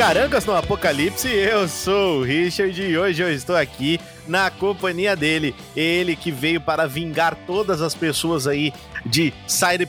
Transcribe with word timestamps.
Carangas 0.00 0.46
no 0.46 0.56
apocalipse, 0.56 1.28
eu 1.28 1.68
sou 1.68 2.20
o 2.20 2.22
Richard 2.22 2.82
e 2.82 2.96
hoje 2.96 3.22
eu 3.22 3.30
estou 3.30 3.54
aqui 3.54 4.00
na 4.26 4.50
companhia 4.50 5.14
dele. 5.14 5.54
Ele 5.76 6.16
que 6.16 6.32
veio 6.32 6.58
para 6.58 6.86
vingar 6.86 7.36
todas 7.46 7.82
as 7.82 7.94
pessoas 7.94 8.46
aí 8.46 8.72
de 9.04 9.30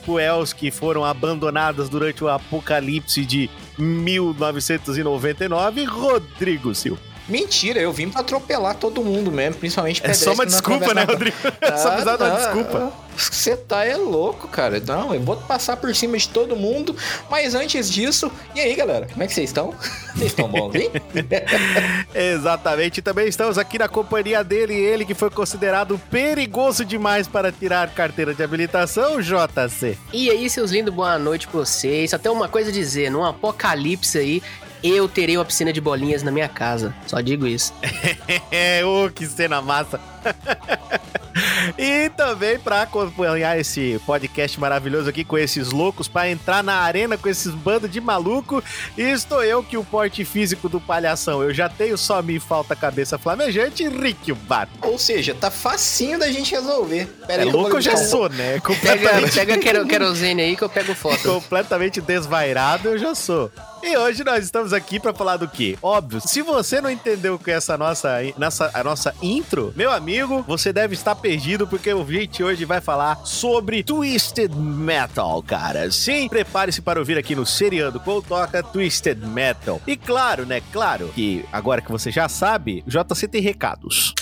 Wells 0.06 0.52
que 0.52 0.70
foram 0.70 1.02
abandonadas 1.02 1.88
durante 1.88 2.22
o 2.22 2.28
apocalipse 2.28 3.24
de 3.24 3.48
1999, 3.78 5.84
Rodrigo 5.84 6.74
Silva. 6.74 7.11
Mentira, 7.32 7.80
eu 7.80 7.90
vim 7.90 8.10
pra 8.10 8.20
atropelar 8.20 8.74
todo 8.74 9.02
mundo 9.02 9.32
mesmo, 9.32 9.54
principalmente 9.54 10.02
É 10.04 10.12
só 10.12 10.34
uma 10.34 10.44
desculpa, 10.44 10.92
né, 10.92 11.04
Rodrigo? 11.04 11.34
É 11.62 11.76
só 11.78 11.90
precisar 11.90 12.16
de 12.16 12.22
uma 12.24 12.36
desculpa. 12.36 12.92
Você 13.16 13.56
tá 13.56 13.84
é 13.84 13.96
louco, 13.96 14.48
cara. 14.48 14.80
Não, 14.80 15.14
eu 15.14 15.20
vou 15.20 15.36
passar 15.36 15.76
por 15.76 15.94
cima 15.94 16.18
de 16.18 16.28
todo 16.28 16.54
mundo. 16.54 16.94
Mas 17.30 17.54
antes 17.54 17.90
disso, 17.90 18.30
e 18.54 18.60
aí, 18.60 18.74
galera? 18.74 19.06
Como 19.10 19.22
é 19.22 19.26
que 19.26 19.32
vocês 19.32 19.48
estão? 19.48 19.74
Vocês 20.12 20.30
estão 20.32 20.46
bons, 20.46 20.74
hein? 20.74 20.90
Exatamente. 22.14 23.00
Também 23.00 23.28
estamos 23.28 23.56
aqui 23.56 23.78
na 23.78 23.88
companhia 23.88 24.44
dele, 24.44 24.74
ele 24.74 25.06
que 25.06 25.14
foi 25.14 25.30
considerado 25.30 25.98
perigoso 26.10 26.84
demais 26.84 27.26
para 27.26 27.50
tirar 27.50 27.88
carteira 27.94 28.34
de 28.34 28.42
habilitação, 28.42 29.22
JC. 29.22 29.96
E 30.12 30.30
aí, 30.30 30.50
seus 30.50 30.70
lindos, 30.70 30.92
boa 30.92 31.18
noite 31.18 31.48
pra 31.48 31.60
vocês. 31.60 32.10
Só 32.10 32.18
tem 32.18 32.30
uma 32.30 32.46
coisa 32.46 32.68
a 32.68 32.72
dizer: 32.72 33.10
num 33.10 33.24
apocalipse 33.24 34.18
aí, 34.18 34.42
eu 34.82 35.08
terei 35.08 35.36
uma 35.36 35.44
piscina 35.44 35.72
de 35.72 35.80
bolinhas 35.80 36.22
na 36.22 36.30
minha 36.30 36.48
casa. 36.48 36.94
Só 37.06 37.20
digo 37.20 37.46
isso. 37.46 37.72
Ô, 38.84 39.10
que 39.10 39.26
cena 39.26 39.62
massa. 39.62 40.00
E 41.78 42.08
também 42.10 42.58
para 42.58 42.82
acompanhar 42.82 43.58
esse 43.58 44.00
podcast 44.06 44.58
maravilhoso 44.58 45.08
aqui 45.08 45.24
com 45.24 45.38
esses 45.38 45.70
loucos, 45.70 46.08
para 46.08 46.30
entrar 46.30 46.62
na 46.62 46.74
arena 46.76 47.16
com 47.16 47.28
esses 47.28 47.52
bandos 47.54 47.90
de 47.90 48.00
maluco, 48.00 48.62
estou 48.96 49.42
eu 49.44 49.62
que 49.62 49.76
o 49.76 49.84
porte 49.84 50.24
físico 50.24 50.68
do 50.68 50.80
palhação. 50.80 51.42
Eu 51.42 51.52
já 51.52 51.68
tenho 51.68 51.96
só 51.96 52.22
me 52.22 52.38
falta 52.38 52.74
cabeça 52.74 53.18
flamejante 53.18 53.84
e 53.84 53.88
Rick 53.88 54.32
Bato. 54.32 54.72
Ou 54.82 54.98
seja, 54.98 55.34
tá 55.34 55.50
facinho 55.50 56.18
da 56.18 56.30
gente 56.30 56.52
resolver. 56.52 57.06
Pera 57.26 57.42
é 57.42 57.46
aí, 57.46 57.50
louco 57.50 57.76
eu, 57.76 57.80
já 57.80 57.96
sou, 57.96 58.28
né? 58.28 58.60
Completamente... 58.60 59.32
Pega, 59.34 59.58
pega 59.58 59.84
querosene 59.84 60.42
aí 60.42 60.56
que 60.56 60.62
eu 60.62 60.68
pego 60.68 60.94
foto. 60.94 61.22
Completamente 61.22 62.00
desvairado 62.00 62.88
eu 62.88 62.98
já 62.98 63.14
sou. 63.14 63.50
E 63.82 63.96
hoje 63.96 64.22
nós 64.22 64.44
estamos 64.44 64.72
aqui 64.72 65.00
para 65.00 65.12
falar 65.12 65.36
do 65.36 65.48
quê? 65.48 65.76
Óbvio, 65.82 66.20
se 66.20 66.40
você 66.40 66.80
não 66.80 66.88
entendeu 66.88 67.36
que 67.36 67.50
é 67.50 67.54
essa 67.54 67.76
nossa, 67.76 68.18
nossa, 68.38 68.70
a 68.72 68.84
nossa 68.84 69.12
intro, 69.20 69.72
meu 69.74 69.90
amigo, 69.90 70.44
você 70.46 70.72
deve 70.72 70.94
estar 70.94 71.16
perdido 71.16 71.51
porque 71.58 71.92
o 71.92 72.02
vídeo 72.02 72.46
hoje 72.46 72.64
vai 72.64 72.80
falar 72.80 73.26
sobre 73.26 73.82
Twisted 73.82 74.50
Metal, 74.54 75.42
cara. 75.42 75.90
Sim, 75.90 76.28
prepare-se 76.28 76.80
para 76.80 76.98
ouvir 76.98 77.18
aqui 77.18 77.34
no 77.34 77.44
Seriando 77.44 78.00
com 78.00 78.22
Toca 78.22 78.62
Twisted 78.62 79.18
Metal. 79.18 79.80
E 79.86 79.96
claro, 79.96 80.46
né, 80.46 80.62
claro 80.72 81.08
que 81.14 81.44
agora 81.52 81.82
que 81.82 81.92
você 81.92 82.10
já 82.10 82.28
sabe, 82.28 82.82
JC 82.86 83.28
tem 83.28 83.42
recados. 83.42 84.14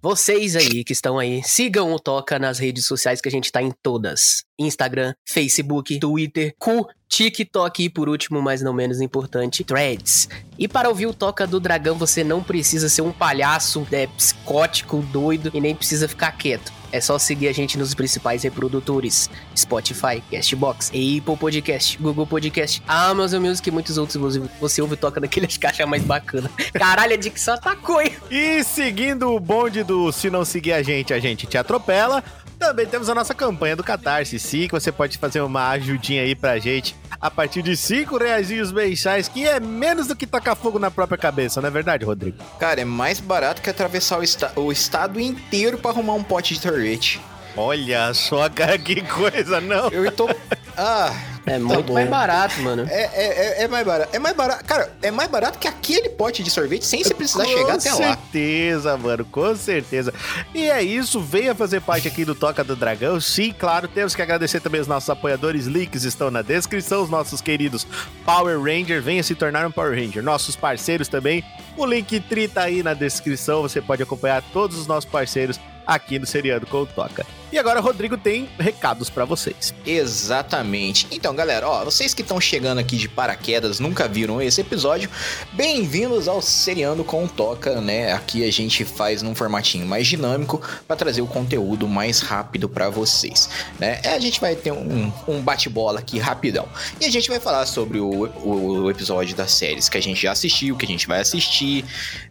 Vocês 0.00 0.54
aí 0.54 0.84
que 0.84 0.92
estão 0.92 1.18
aí, 1.18 1.42
sigam 1.42 1.92
o 1.92 1.98
Toca 1.98 2.38
nas 2.38 2.58
redes 2.58 2.86
sociais 2.86 3.20
que 3.20 3.28
a 3.28 3.32
gente 3.32 3.50
tá 3.50 3.60
em 3.60 3.72
todas. 3.82 4.44
Instagram, 4.58 5.14
Facebook, 5.26 5.98
Twitter, 5.98 6.54
Cu, 6.58 6.86
TikTok 7.14 7.84
e 7.84 7.88
por 7.88 8.08
último, 8.08 8.42
mas 8.42 8.60
não 8.60 8.72
menos 8.72 9.00
importante, 9.00 9.62
Threads. 9.62 10.28
E 10.58 10.66
para 10.66 10.88
ouvir 10.88 11.06
o 11.06 11.14
Toca 11.14 11.46
do 11.46 11.60
Dragão, 11.60 11.96
você 11.96 12.24
não 12.24 12.42
precisa 12.42 12.88
ser 12.88 13.02
um 13.02 13.12
palhaço 13.12 13.86
é, 13.92 14.08
psicótico, 14.08 14.98
doido 15.12 15.48
e 15.54 15.60
nem 15.60 15.76
precisa 15.76 16.08
ficar 16.08 16.32
quieto. 16.32 16.72
É 16.90 17.00
só 17.00 17.16
seguir 17.16 17.46
a 17.46 17.52
gente 17.52 17.78
nos 17.78 17.94
principais 17.94 18.42
reprodutores: 18.42 19.30
Spotify, 19.56 20.20
Castbox, 20.28 20.88
Apple 20.88 21.36
Podcast, 21.36 21.96
Google 21.98 22.26
Podcast, 22.26 22.82
Amazon 22.88 23.46
Music 23.46 23.68
e 23.68 23.72
muitos 23.72 23.96
outros. 23.96 24.36
Você 24.60 24.82
ouve 24.82 24.96
toca 24.96 25.20
naqueles 25.20 25.54
caixas 25.58 25.88
mais 25.88 26.02
bacana. 26.02 26.50
Caralho, 26.72 27.14
a 27.14 27.16
Dixon 27.16 27.52
atacou, 27.52 28.02
hein? 28.02 28.12
E 28.28 28.64
seguindo 28.64 29.32
o 29.32 29.38
bonde 29.38 29.84
do 29.84 30.10
Se 30.10 30.28
Não 30.30 30.44
Seguir 30.44 30.72
a 30.72 30.82
Gente, 30.82 31.14
a 31.14 31.20
gente 31.20 31.46
te 31.46 31.56
atropela. 31.56 32.24
Também 32.58 32.86
temos 32.86 33.08
a 33.08 33.14
nossa 33.14 33.34
campanha 33.34 33.76
do 33.76 33.84
Catarse, 33.84 34.38
sim, 34.38 34.66
que 34.66 34.72
você 34.72 34.90
pode 34.90 35.18
fazer 35.18 35.40
uma 35.40 35.68
ajudinha 35.70 36.22
aí 36.22 36.34
pra 36.34 36.58
gente 36.58 36.96
a 37.24 37.30
partir 37.30 37.62
de 37.62 37.74
5 37.74 38.18
reais 38.18 38.50
mensais, 38.70 39.28
que 39.28 39.48
é 39.48 39.58
menos 39.58 40.08
do 40.08 40.14
que 40.14 40.26
tocar 40.26 40.54
fogo 40.54 40.78
na 40.78 40.90
própria 40.90 41.16
cabeça, 41.16 41.58
não 41.58 41.68
é 41.68 41.70
verdade, 41.70 42.04
Rodrigo? 42.04 42.36
Cara, 42.60 42.82
é 42.82 42.84
mais 42.84 43.18
barato 43.18 43.62
que 43.62 43.70
atravessar 43.70 44.18
o, 44.18 44.22
esta 44.22 44.52
o 44.54 44.70
estado 44.70 45.18
inteiro 45.18 45.78
para 45.78 45.90
arrumar 45.90 46.12
um 46.12 46.22
pote 46.22 46.52
de 46.52 46.60
sorvete. 46.60 47.18
Olha 47.56 48.12
só, 48.12 48.46
cara, 48.52 48.76
que 48.76 49.00
coisa, 49.00 49.58
não. 49.58 49.88
Eu 49.88 50.12
tô. 50.12 50.28
Ah, 50.76 51.14
é 51.46 51.52
tá 51.52 51.58
muito 51.58 51.92
mais 51.92 52.08
barato, 52.08 52.60
mano. 52.60 52.86
É, 52.88 53.02
é, 53.02 53.60
é, 53.60 53.62
é, 53.64 53.68
mais 53.68 53.86
barato. 53.86 54.16
É 54.16 54.18
mais 54.18 54.34
barato. 54.34 54.64
Cara, 54.64 54.90
é 55.02 55.10
mais 55.10 55.30
barato 55.30 55.58
que 55.58 55.68
aquele 55.68 56.08
pote 56.08 56.42
de 56.42 56.50
sorvete 56.50 56.86
sem 56.86 57.04
você 57.04 57.12
precisar 57.12 57.44
com 57.44 57.50
chegar 57.50 57.74
até 57.74 57.90
lá. 57.90 57.96
Com 57.96 58.02
certeza, 58.02 58.96
mano. 58.96 59.24
Com 59.26 59.54
certeza. 59.54 60.14
E 60.54 60.70
é 60.70 60.82
isso. 60.82 61.20
Venha 61.20 61.54
fazer 61.54 61.80
parte 61.82 62.08
aqui 62.08 62.24
do 62.24 62.34
Toca 62.34 62.64
do 62.64 62.74
Dragão. 62.74 63.20
Sim, 63.20 63.52
claro. 63.52 63.86
Temos 63.88 64.14
que 64.14 64.22
agradecer 64.22 64.60
também 64.60 64.80
os 64.80 64.86
nossos 64.86 65.10
apoiadores. 65.10 65.66
Links 65.66 66.04
estão 66.04 66.30
na 66.30 66.40
descrição. 66.40 67.02
Os 67.02 67.10
nossos 67.10 67.42
queridos 67.42 67.86
Power 68.24 68.58
Ranger. 68.60 69.02
Venha 69.02 69.22
se 69.22 69.34
tornar 69.34 69.66
um 69.66 69.70
Power 69.70 69.94
Ranger. 69.94 70.22
Nossos 70.22 70.56
parceiros 70.56 71.08
também. 71.08 71.44
O 71.76 71.84
link 71.84 72.20
30 72.20 72.60
aí 72.60 72.82
na 72.82 72.94
descrição. 72.94 73.60
Você 73.60 73.82
pode 73.82 74.02
acompanhar 74.02 74.42
todos 74.52 74.78
os 74.78 74.86
nossos 74.86 75.10
parceiros 75.10 75.60
aqui 75.86 76.18
no 76.18 76.26
Seriado 76.26 76.66
com 76.66 76.86
Toca. 76.86 77.26
E 77.54 77.58
agora, 77.58 77.78
Rodrigo 77.78 78.18
tem 78.18 78.48
recados 78.58 79.08
para 79.08 79.24
vocês. 79.24 79.72
Exatamente. 79.86 81.06
Então, 81.12 81.32
galera, 81.36 81.68
ó, 81.68 81.84
vocês 81.84 82.12
que 82.12 82.20
estão 82.20 82.40
chegando 82.40 82.80
aqui 82.80 82.96
de 82.96 83.08
paraquedas, 83.08 83.78
nunca 83.78 84.08
viram 84.08 84.42
esse 84.42 84.60
episódio, 84.60 85.08
bem-vindos 85.52 86.26
ao 86.26 86.42
Seriando 86.42 87.04
com 87.04 87.28
Toca, 87.28 87.80
né? 87.80 88.12
Aqui 88.12 88.42
a 88.42 88.50
gente 88.50 88.84
faz 88.84 89.22
num 89.22 89.36
formatinho 89.36 89.86
mais 89.86 90.08
dinâmico 90.08 90.60
para 90.84 90.96
trazer 90.96 91.22
o 91.22 91.28
conteúdo 91.28 91.86
mais 91.86 92.18
rápido 92.18 92.68
para 92.68 92.90
vocês, 92.90 93.48
né? 93.78 94.00
É, 94.02 94.14
a 94.14 94.18
gente 94.18 94.40
vai 94.40 94.56
ter 94.56 94.72
um, 94.72 95.12
um 95.28 95.40
bate-bola 95.40 96.00
aqui 96.00 96.18
rapidão. 96.18 96.68
E 97.00 97.04
a 97.04 97.10
gente 97.10 97.28
vai 97.28 97.38
falar 97.38 97.66
sobre 97.66 98.00
o, 98.00 98.24
o, 98.42 98.82
o, 98.82 98.90
episódio 98.90 99.36
das 99.36 99.52
séries 99.52 99.88
que 99.88 99.96
a 99.96 100.02
gente 100.02 100.20
já 100.20 100.32
assistiu, 100.32 100.76
que 100.76 100.86
a 100.86 100.88
gente 100.88 101.06
vai 101.06 101.20
assistir. 101.20 101.84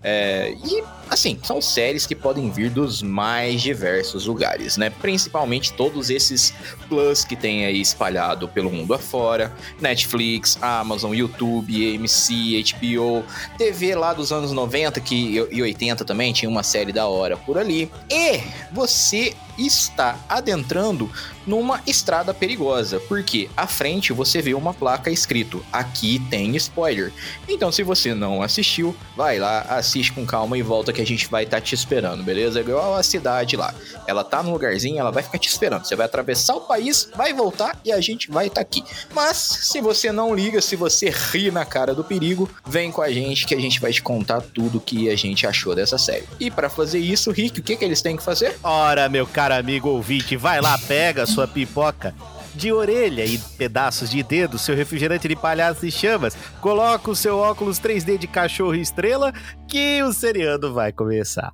É, 0.04 0.54
e, 0.66 0.84
assim, 1.10 1.40
são 1.44 1.62
séries 1.62 2.06
que 2.06 2.14
podem 2.14 2.52
vir 2.52 2.70
dos 2.70 3.02
mais 3.02 3.62
diversos 3.62 4.26
lugares, 4.26 4.76
né? 4.76 4.90
Principalmente 5.14 5.72
todos 5.74 6.10
esses 6.10 6.52
plus 6.90 7.24
que 7.24 7.36
tem 7.36 7.66
aí 7.66 7.80
espalhado 7.80 8.48
pelo 8.48 8.72
mundo 8.72 8.96
afora, 8.96 9.56
Netflix, 9.80 10.58
Amazon, 10.60 11.14
YouTube, 11.14 11.96
AMC, 11.96 12.64
HBO, 12.74 13.24
TV 13.56 13.94
lá 13.94 14.12
dos 14.12 14.32
anos 14.32 14.52
90 14.52 15.00
que, 15.02 15.36
e 15.52 15.62
80 15.62 16.04
também, 16.04 16.34
tinha 16.34 16.50
uma 16.50 16.64
série 16.64 16.92
da 16.92 17.06
hora 17.06 17.38
por 17.38 17.60
ali. 17.60 17.92
E 18.10 18.42
você 18.72 19.36
está 19.58 20.18
adentrando 20.28 21.10
numa 21.46 21.82
estrada 21.86 22.34
perigosa, 22.34 23.00
porque 23.02 23.50
à 23.56 23.68
frente 23.68 24.14
você 24.14 24.42
vê 24.42 24.54
uma 24.54 24.74
placa 24.74 25.12
escrito: 25.12 25.64
aqui 25.72 26.20
tem 26.30 26.56
spoiler. 26.56 27.12
Então, 27.48 27.72
se 27.72 27.84
você 27.84 28.14
não 28.14 28.42
assistiu, 28.42 28.96
vai 29.16 29.40
lá, 29.40 29.62
assiste 29.62 30.12
com 30.12 30.26
calma 30.26 30.58
e 30.58 30.62
volta 30.62 30.94
que 30.94 31.02
a 31.02 31.06
gente 31.06 31.28
vai 31.28 31.44
estar 31.44 31.58
tá 31.58 31.62
te 31.62 31.76
esperando, 31.76 32.24
beleza? 32.24 32.60
Igual 32.60 32.96
a 32.96 33.04
cidade 33.04 33.56
lá. 33.56 33.74
Ela 34.08 34.24
tá 34.24 34.42
num 34.42 34.52
lugarzinho, 34.52 35.00
ela 35.00 35.12
vai 35.12 35.24
ficar 35.24 35.38
te 35.38 35.50
esperando. 35.50 35.86
Você 35.86 35.96
vai 35.96 36.06
atravessar 36.06 36.56
o 36.56 36.62
país, 36.62 37.10
vai 37.16 37.34
voltar 37.34 37.80
e 37.84 37.92
a 37.92 38.02
gente 38.02 38.32
vai 38.32 38.48
estar 38.48 38.56
tá 38.56 38.62
aqui. 38.62 38.84
Mas, 39.14 39.38
se 39.38 39.82
você 39.82 40.12
não 40.12 40.34
liga, 40.34 40.62
se 40.62 40.76
você 40.76 41.10
ri 41.10 41.52
na 41.52 41.66
cara 41.66 41.94
do 41.94 42.04
perigo, 42.04 42.50
vem 42.66 42.92
com 42.92 43.02
a 43.02 43.12
gente 43.12 43.46
que 43.46 43.56
a 43.56 43.60
gente 43.60 43.80
vai 43.80 43.92
te 43.92 44.02
contar 44.02 44.42
tudo 44.42 44.80
que 44.80 45.10
a 45.10 45.16
gente 45.16 45.46
achou 45.46 45.76
dessa 45.76 45.98
série. 45.98 46.28
E 46.40 46.50
para 46.50 46.70
fazer 46.70 47.00
isso, 47.00 47.32
Rick, 47.32 47.60
o 47.60 47.64
que, 47.64 47.76
que 47.76 47.86
eles 47.86 48.02
têm 48.02 48.16
que 48.16 48.24
fazer? 48.24 48.58
Ora, 48.64 49.10
meu 49.10 49.28
caro 49.28 49.43
amigo 49.52 49.90
ouvinte, 49.90 50.36
vai 50.36 50.62
lá, 50.62 50.78
pega 50.78 51.26
sua 51.26 51.48
pipoca 51.48 52.14
de 52.56 52.72
orelha 52.72 53.26
e 53.26 53.38
pedaços 53.38 54.10
de 54.10 54.22
dedo, 54.22 54.60
seu 54.60 54.76
refrigerante 54.76 55.28
de 55.28 55.36
palhaço 55.36 55.86
e 55.86 55.92
chamas, 55.92 56.38
coloca 56.62 57.10
o 57.10 57.16
seu 57.16 57.38
óculos 57.38 57.80
3D 57.80 58.18
de 58.18 58.28
cachorro 58.28 58.76
estrela 58.76 59.34
que 59.68 60.02
o 60.04 60.14
seriando 60.14 60.74
vai 60.74 60.92
começar. 60.92 61.52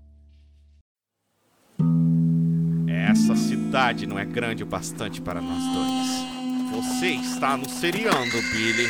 Essa 2.88 3.36
cidade 3.36 4.06
não 4.06 4.20
é 4.20 4.26
grande 4.26 4.64
o 4.64 4.66
bastante 4.66 5.22
para 5.22 5.42
nós 5.42 5.64
dois. 5.74 6.30
Você 6.72 7.08
está 7.08 7.58
no 7.58 7.68
seriando, 7.68 8.42
Billy. 8.52 8.88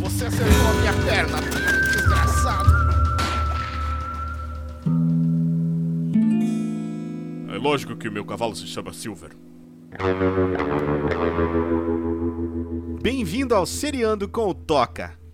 Você 0.00 0.26
acertou 0.26 0.66
a 0.66 0.74
minha 0.80 0.92
perna, 1.04 1.40
desgraçado. 1.92 2.70
É 7.52 7.58
lógico 7.58 7.96
que 7.96 8.08
o 8.08 8.12
meu 8.12 8.24
cavalo 8.24 8.56
se 8.56 8.66
chama 8.66 8.92
Silver. 8.92 9.32
Bem-vindo 13.02 13.54
ao 13.54 13.66
Seriando 13.66 14.28
com 14.28 14.48
o 14.48 14.54
Toca. 14.54 15.25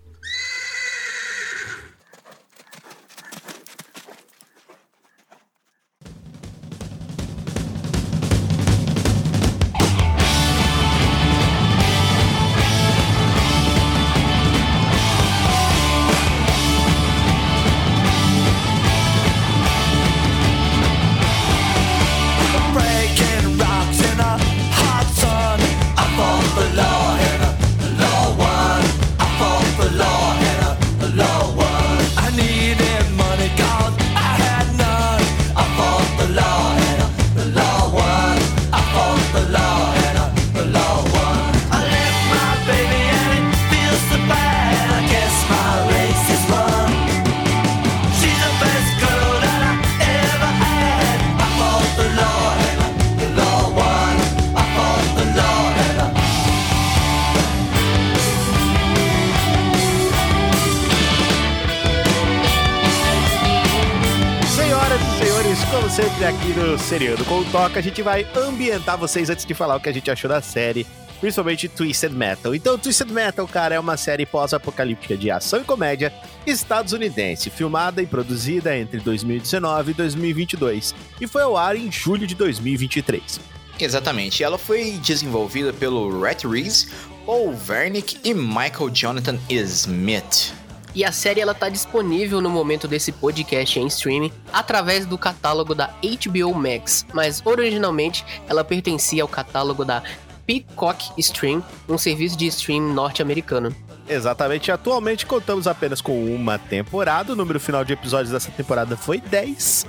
Seriando 66.77 67.23
com 67.25 67.39
o 67.39 67.45
Toca, 67.45 67.79
a 67.79 67.83
gente 67.83 68.01
vai 68.01 68.27
ambientar 68.35 68.97
vocês 68.97 69.29
antes 69.29 69.45
de 69.45 69.53
falar 69.53 69.75
o 69.75 69.79
que 69.79 69.89
a 69.89 69.93
gente 69.93 70.09
achou 70.09 70.29
da 70.29 70.41
série, 70.41 70.87
principalmente 71.19 71.67
Twisted 71.69 72.11
Metal. 72.11 72.53
Então, 72.53 72.77
Twisted 72.77 73.11
Metal, 73.11 73.47
cara, 73.47 73.75
é 73.75 73.79
uma 73.79 73.95
série 73.95 74.25
pós-apocalíptica 74.25 75.15
de 75.15 75.29
ação 75.29 75.61
e 75.61 75.63
comédia 75.63 76.11
estadunidense, 76.47 77.49
filmada 77.49 78.01
e 78.01 78.07
produzida 78.07 78.77
entre 78.77 78.99
2019 78.99 79.91
e 79.91 79.93
2022, 79.93 80.95
e 81.21 81.27
foi 81.27 81.43
ao 81.43 81.55
ar 81.55 81.75
em 81.75 81.91
julho 81.91 82.25
de 82.25 82.35
2023. 82.35 83.39
Exatamente. 83.79 84.43
Ela 84.43 84.57
foi 84.57 84.99
desenvolvida 85.03 85.71
pelo 85.73 86.21
Rhett 86.21 86.47
Reese, 86.47 86.89
Paul 87.25 87.55
Wernick 87.67 88.17
e 88.23 88.33
Michael 88.33 88.89
Jonathan 88.91 89.37
Smith. 89.49 90.62
E 90.95 91.03
a 91.03 91.11
série 91.11 91.41
ela 91.41 91.55
tá 91.55 91.69
disponível 91.69 92.39
no 92.39 92.49
momento 92.49 92.87
desse 92.87 93.11
podcast 93.11 93.79
em 93.79 93.87
streaming 93.87 94.31
através 94.51 95.05
do 95.07 95.17
catálogo 95.17 95.73
da 95.73 95.87
HBO 95.87 96.53
Max, 96.53 97.05
mas 97.13 97.41
originalmente 97.43 98.23
ela 98.47 98.63
pertencia 98.63 99.23
ao 99.23 99.27
catálogo 99.27 99.83
da 99.83 100.03
Peacock 100.45 101.11
Stream, 101.17 101.63
um 101.89 101.97
serviço 101.97 102.37
de 102.37 102.45
stream 102.47 102.93
norte-americano. 102.93 103.75
Exatamente. 104.07 104.71
Atualmente 104.71 105.25
contamos 105.25 105.67
apenas 105.67 106.01
com 106.01 106.25
uma 106.25 106.57
temporada. 106.57 107.33
O 107.33 107.35
número 107.35 107.59
final 107.59 107.85
de 107.85 107.93
episódios 107.93 108.31
dessa 108.31 108.51
temporada 108.51 108.97
foi 108.97 109.19
10. 109.19 109.85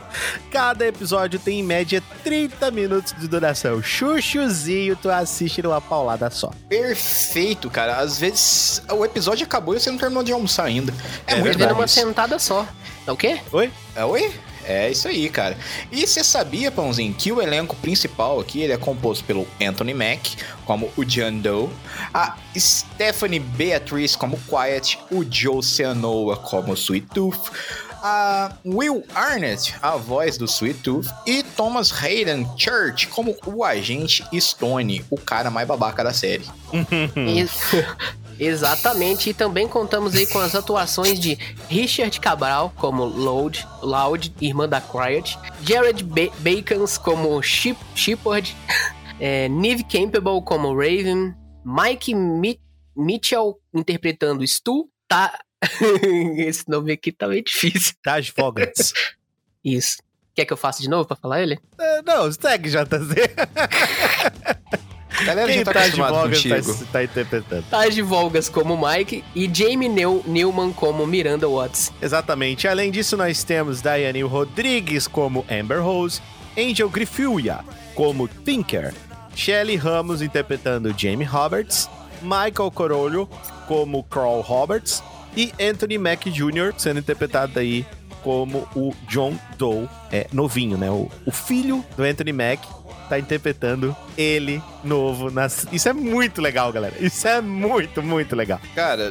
Cada 0.51 0.87
episódio 0.87 1.39
tem 1.39 1.61
em 1.61 1.63
média 1.63 2.03
30 2.23 2.71
minutos 2.71 3.15
de 3.19 3.27
duração. 3.27 3.83
Chuchuzinho, 3.83 4.97
tu 4.97 5.11
assiste 5.11 5.63
numa 5.63 5.81
paulada 5.81 6.31
só. 6.31 6.51
Perfeito, 6.69 7.69
cara. 7.71 7.99
Às 7.99 8.19
vezes 8.19 8.83
o 8.91 9.05
episódio 9.05 9.45
acabou 9.45 9.75
e 9.75 9.81
você 9.81 9.91
não 9.91 9.99
terminou 9.99 10.23
de 10.23 10.33
almoçar 10.33 10.65
ainda. 10.65 10.93
É, 11.27 11.35
é 11.35 11.37
muito 11.41 11.59
numa 11.67 11.89
sentada 11.89 12.39
só. 12.39 12.67
É 13.07 13.13
o 13.13 13.17
quê? 13.17 13.41
Oi? 13.53 13.71
É 13.95 14.05
oi? 14.05 14.33
É 14.67 14.91
isso 14.91 15.09
aí, 15.09 15.29
cara. 15.29 15.57
E 15.93 16.07
você 16.07 16.25
sabia, 16.25 16.71
Pãozinho, 16.71 17.13
que 17.15 17.31
o 17.31 17.41
elenco 17.41 17.77
principal 17.77 18.41
aqui 18.41 18.61
ele 18.61 18.73
é 18.73 18.77
composto 18.77 19.25
pelo 19.25 19.47
Anthony 19.61 19.95
Mack, 19.95 20.37
como 20.65 20.91
o 20.97 21.05
John 21.05 21.39
Doe, 21.39 21.69
a 22.13 22.37
Stephanie 22.57 23.41
Beatriz 23.41 24.17
como 24.17 24.39
Quiet, 24.49 24.99
o 25.11 25.25
Joe 25.29 25.63
Cianoa 25.63 26.37
como 26.37 26.75
Sweet 26.75 27.07
Tooth, 27.09 27.51
a 28.03 28.53
Will 28.65 29.03
Arnett, 29.15 29.75
a 29.81 29.97
voz 29.97 30.37
do 30.37 30.45
Sweet 30.45 30.81
Tooth, 30.81 31.09
e 31.27 31.43
Thomas 31.43 31.91
Hayden 31.91 32.47
Church 32.59 33.09
como 33.09 33.35
o 33.47 33.65
agente 33.65 34.25
Stone, 34.39 35.05
o 35.11 35.17
cara 35.17 35.51
mais 35.51 35.67
babaca 35.67 36.05
da 36.05 36.13
série. 36.13 36.45
Isso. 37.35 37.77
Exatamente, 38.39 39.31
e 39.31 39.35
também 39.35 39.69
contamos 39.69 40.15
aí 40.15 40.27
com 40.27 40.39
as 40.39 40.55
atuações 40.55 41.19
de 41.19 41.35
Richard 41.69 42.19
Cabral 42.21 42.73
como 42.77 43.05
Loud, 43.05 43.67
Loud 43.83 44.35
irmã 44.41 44.69
da 44.69 44.81
Quiet, 44.81 45.39
Jared 45.63 46.03
ba 46.05 46.33
Bacons 46.39 46.99
como 46.99 47.41
Ship, 47.43 47.77
Shepard, 47.95 48.55
é, 49.21 49.49
Neve 49.49 49.85
Campbell 49.85 50.43
como 50.43 50.75
Raven, 50.75 51.35
Mike 51.65 52.15
Mi 52.15 52.61
Mitchell 52.97 53.59
interpretando 53.75 54.47
Stu, 54.47 54.89
tá... 55.09 55.39
Esse 56.39 56.69
nome 56.69 56.93
aqui 56.93 57.11
tá 57.11 57.27
meio 57.27 57.43
difícil. 57.43 57.95
Taj 58.03 58.33
Vogels. 58.37 58.93
Isso. 59.65 59.97
Quer 60.35 60.45
que 60.45 60.53
eu 60.53 60.57
faça 60.57 60.83
de 60.83 60.89
novo 60.89 61.07
pra 61.07 61.17
falar 61.17 61.43
ele? 61.43 61.55
Uh, 61.55 62.03
não, 62.05 62.31
segue 62.31 62.69
JZ. 62.69 62.85
Galera, 65.25 65.49
Quem 65.49 65.59
já 65.59 65.65
tá, 65.65 65.73
tá 65.73 65.89
de 65.89 65.97
Volgas 65.97 66.43
tá, 66.43 66.85
tá, 66.93 67.05
interpretando? 67.05 67.65
Tá 67.71 67.89
de 67.89 68.03
Volgas 68.03 68.49
como 68.49 68.77
Mike 68.77 69.25
e 69.35 69.51
Jamie 69.53 69.89
Neu, 69.89 70.23
Newman 70.27 70.73
como 70.73 71.07
Miranda 71.07 71.49
Watts. 71.49 71.93
Exatamente. 72.01 72.69
Além 72.69 72.91
disso, 72.91 73.17
nós 73.17 73.43
temos 73.43 73.81
Diane 73.81 74.23
Rodrigues 74.23 75.07
como 75.07 75.45
Amber 75.51 75.83
Rose, 75.83 76.21
Angel 76.59 76.89
Grifuia 76.89 77.61
como 77.95 78.29
Tinker, 78.29 78.93
Shelley 79.35 79.77
Ramos 79.77 80.21
interpretando 80.21 80.95
Jamie 80.97 81.27
Roberts, 81.27 81.89
Michael 82.23 82.71
Corollo 82.73 83.29
como 83.67 84.03
Carl 84.05 84.41
Roberts 84.41 85.03
e 85.37 85.53
Anthony 85.61 85.99
Mack 85.99 86.31
Jr. 86.31 86.75
sendo 86.77 87.01
interpretado 87.01 87.59
aí 87.59 87.87
como 88.23 88.67
o 88.75 88.95
John 89.09 89.39
Doe, 89.59 89.89
é, 90.11 90.27
novinho, 90.33 90.79
né? 90.79 90.91
O, 90.91 91.11
o 91.27 91.31
filho 91.31 91.85
do 91.97 92.03
Anthony 92.03 92.33
Mack 92.33 92.67
tá 93.09 93.19
interpretando 93.19 93.97
ele 94.17 94.63
novo. 94.83 95.31
Nas... 95.31 95.67
Isso 95.73 95.89
é 95.89 95.93
muito 95.93 96.41
legal, 96.41 96.73
galera. 96.73 96.95
Isso 97.01 97.27
é 97.27 97.41
muito, 97.41 98.03
muito 98.03 98.37
legal. 98.37 98.61
Cara, 98.75 99.11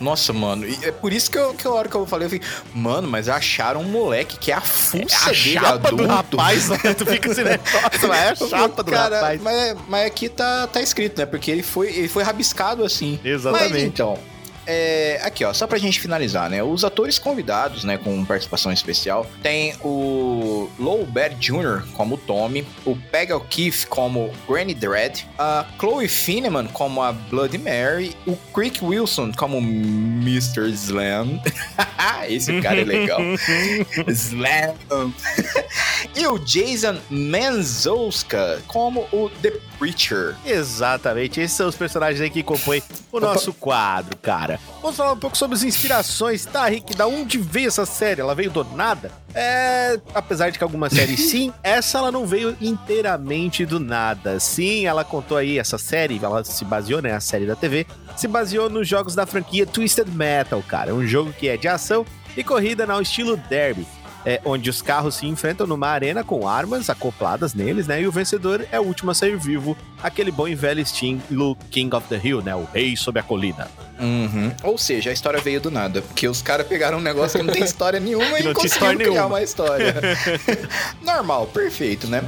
nossa, 0.00 0.32
mano. 0.32 0.66
E 0.66 0.78
é 0.84 0.92
por 0.92 1.12
isso 1.12 1.30
que, 1.30 1.38
eu, 1.38 1.54
que 1.54 1.66
a 1.66 1.70
hora 1.70 1.88
que 1.88 1.94
eu 1.94 2.06
falei, 2.06 2.26
eu 2.26 2.30
falei, 2.30 2.44
mano, 2.74 3.08
mas 3.08 3.28
acharam 3.28 3.80
um 3.80 3.84
moleque 3.84 4.38
que 4.38 4.50
é 4.50 4.54
a 4.54 4.60
fuça 4.60 5.14
é 5.14 5.22
a 5.22 5.26
dele, 5.26 5.52
chapa 5.54 5.88
adulto. 5.88 5.96
do 5.96 6.06
rapaz, 6.06 6.68
né? 6.68 6.94
tu 6.94 7.06
fica 7.06 7.30
assim, 7.30 7.42
né? 7.44 7.58
Nossa, 7.72 8.08
mas 8.08 8.20
é 8.20 8.30
a 8.30 8.34
chapa 8.48 8.82
do 8.82 8.90
Cara, 8.90 9.16
rapaz. 9.16 9.42
Mas, 9.42 9.76
mas 9.88 10.06
aqui 10.06 10.28
tá, 10.28 10.66
tá 10.66 10.80
escrito, 10.80 11.18
né? 11.18 11.26
Porque 11.26 11.50
ele 11.50 11.62
foi, 11.62 11.88
ele 11.88 12.08
foi 12.08 12.22
rabiscado 12.22 12.84
assim. 12.84 13.18
Exatamente. 13.24 13.72
Mas, 13.72 13.82
então, 13.82 14.18
é, 14.66 15.20
aqui, 15.22 15.44
ó, 15.44 15.52
só 15.52 15.66
pra 15.66 15.78
gente 15.78 16.00
finalizar, 16.00 16.48
né? 16.48 16.62
Os 16.62 16.84
atores 16.84 17.18
convidados, 17.18 17.84
né, 17.84 17.98
com 17.98 18.24
participação 18.24 18.72
especial, 18.72 19.26
tem 19.42 19.74
o 19.82 20.70
Lowbert 20.78 21.36
Jr. 21.38 21.84
como 21.94 22.16
Tommy, 22.16 22.66
o 22.84 22.96
Peg 22.96 23.32
O'Keefe 23.32 23.86
como 23.86 24.30
Granny 24.48 24.74
Dread, 24.74 25.26
a 25.38 25.66
Chloe 25.78 26.08
Fineman 26.08 26.66
como 26.68 27.02
a 27.02 27.12
Bloody 27.12 27.58
Mary, 27.58 28.14
o 28.26 28.36
Crick 28.54 28.84
Wilson 28.84 29.32
como 29.32 29.58
Mr. 29.58 30.70
Slam. 30.70 31.40
Esse 32.28 32.60
cara 32.60 32.80
é 32.80 32.84
legal. 32.84 33.20
Slam. 34.08 34.74
e 36.14 36.26
o 36.26 36.38
Jason 36.38 36.98
Manzouska 37.10 38.62
como 38.66 39.08
o 39.12 39.28
The 39.42 39.52
Preacher. 39.82 40.36
Exatamente, 40.46 41.40
esses 41.40 41.56
são 41.56 41.66
os 41.66 41.74
personagens 41.74 42.20
aí 42.20 42.30
que 42.30 42.40
compõem 42.40 42.80
o 43.10 43.18
nosso 43.18 43.52
quadro, 43.52 44.16
cara. 44.16 44.60
Vamos 44.80 44.96
falar 44.96 45.10
um 45.10 45.18
pouco 45.18 45.36
sobre 45.36 45.56
as 45.56 45.64
inspirações, 45.64 46.44
tá, 46.46 46.68
Rick? 46.68 46.94
Da 46.94 47.08
onde 47.08 47.38
veio 47.38 47.66
essa 47.66 47.84
série? 47.84 48.20
Ela 48.20 48.32
veio 48.32 48.48
do 48.48 48.62
nada? 48.62 49.10
É, 49.34 49.98
apesar 50.14 50.50
de 50.50 50.58
que 50.58 50.62
algumas 50.62 50.92
séries 50.94 51.28
sim, 51.28 51.52
essa 51.64 51.98
ela 51.98 52.12
não 52.12 52.24
veio 52.24 52.56
inteiramente 52.60 53.66
do 53.66 53.80
nada. 53.80 54.38
Sim, 54.38 54.86
ela 54.86 55.04
contou 55.04 55.36
aí 55.36 55.58
essa 55.58 55.78
série, 55.78 56.20
ela 56.22 56.44
se 56.44 56.64
baseou, 56.64 57.02
né, 57.02 57.12
a 57.12 57.20
série 57.20 57.44
da 57.44 57.56
TV, 57.56 57.84
se 58.16 58.28
baseou 58.28 58.70
nos 58.70 58.86
jogos 58.86 59.16
da 59.16 59.26
franquia 59.26 59.66
Twisted 59.66 60.08
Metal, 60.08 60.62
cara. 60.62 60.92
É 60.92 60.94
um 60.94 61.04
jogo 61.04 61.32
que 61.32 61.48
é 61.48 61.56
de 61.56 61.66
ação 61.66 62.06
e 62.36 62.44
corrida 62.44 62.86
no 62.86 63.02
estilo 63.02 63.36
derby 63.36 63.84
é, 64.24 64.40
onde 64.44 64.70
os 64.70 64.82
carros 64.82 65.16
se 65.16 65.26
enfrentam 65.26 65.66
numa 65.66 65.88
arena 65.88 66.24
com 66.24 66.48
armas 66.48 66.88
acopladas 66.88 67.54
neles, 67.54 67.86
né? 67.86 68.02
E 68.02 68.06
o 68.06 68.12
vencedor 68.12 68.66
é 68.70 68.78
o 68.78 68.84
último 68.84 69.10
a 69.10 69.14
sair 69.14 69.36
vivo, 69.36 69.76
aquele 70.02 70.30
bom 70.30 70.48
e 70.48 70.54
velho 70.54 70.80
estilo 70.80 71.56
King 71.70 71.94
of 71.94 72.06
the 72.08 72.20
Hill, 72.22 72.42
né? 72.42 72.54
O 72.54 72.64
rei 72.72 72.96
sob 72.96 73.18
a 73.18 73.22
colina. 73.22 73.68
Uhum. 74.00 74.52
Ou 74.64 74.76
seja, 74.76 75.10
a 75.10 75.12
história 75.12 75.40
veio 75.40 75.60
do 75.60 75.70
nada, 75.70 76.02
porque 76.02 76.26
os 76.26 76.42
caras 76.42 76.66
pegaram 76.66 76.98
um 76.98 77.00
negócio 77.00 77.38
que 77.38 77.46
não 77.46 77.52
tem 77.52 77.62
história 77.62 77.98
nenhuma 78.00 78.38
e 78.38 78.42
não 78.42 78.52
conseguiram 78.52 78.96
criar 78.96 79.10
nenhuma. 79.10 79.26
uma 79.26 79.42
história. 79.42 79.94
Normal, 81.00 81.46
perfeito, 81.46 82.08
né? 82.08 82.24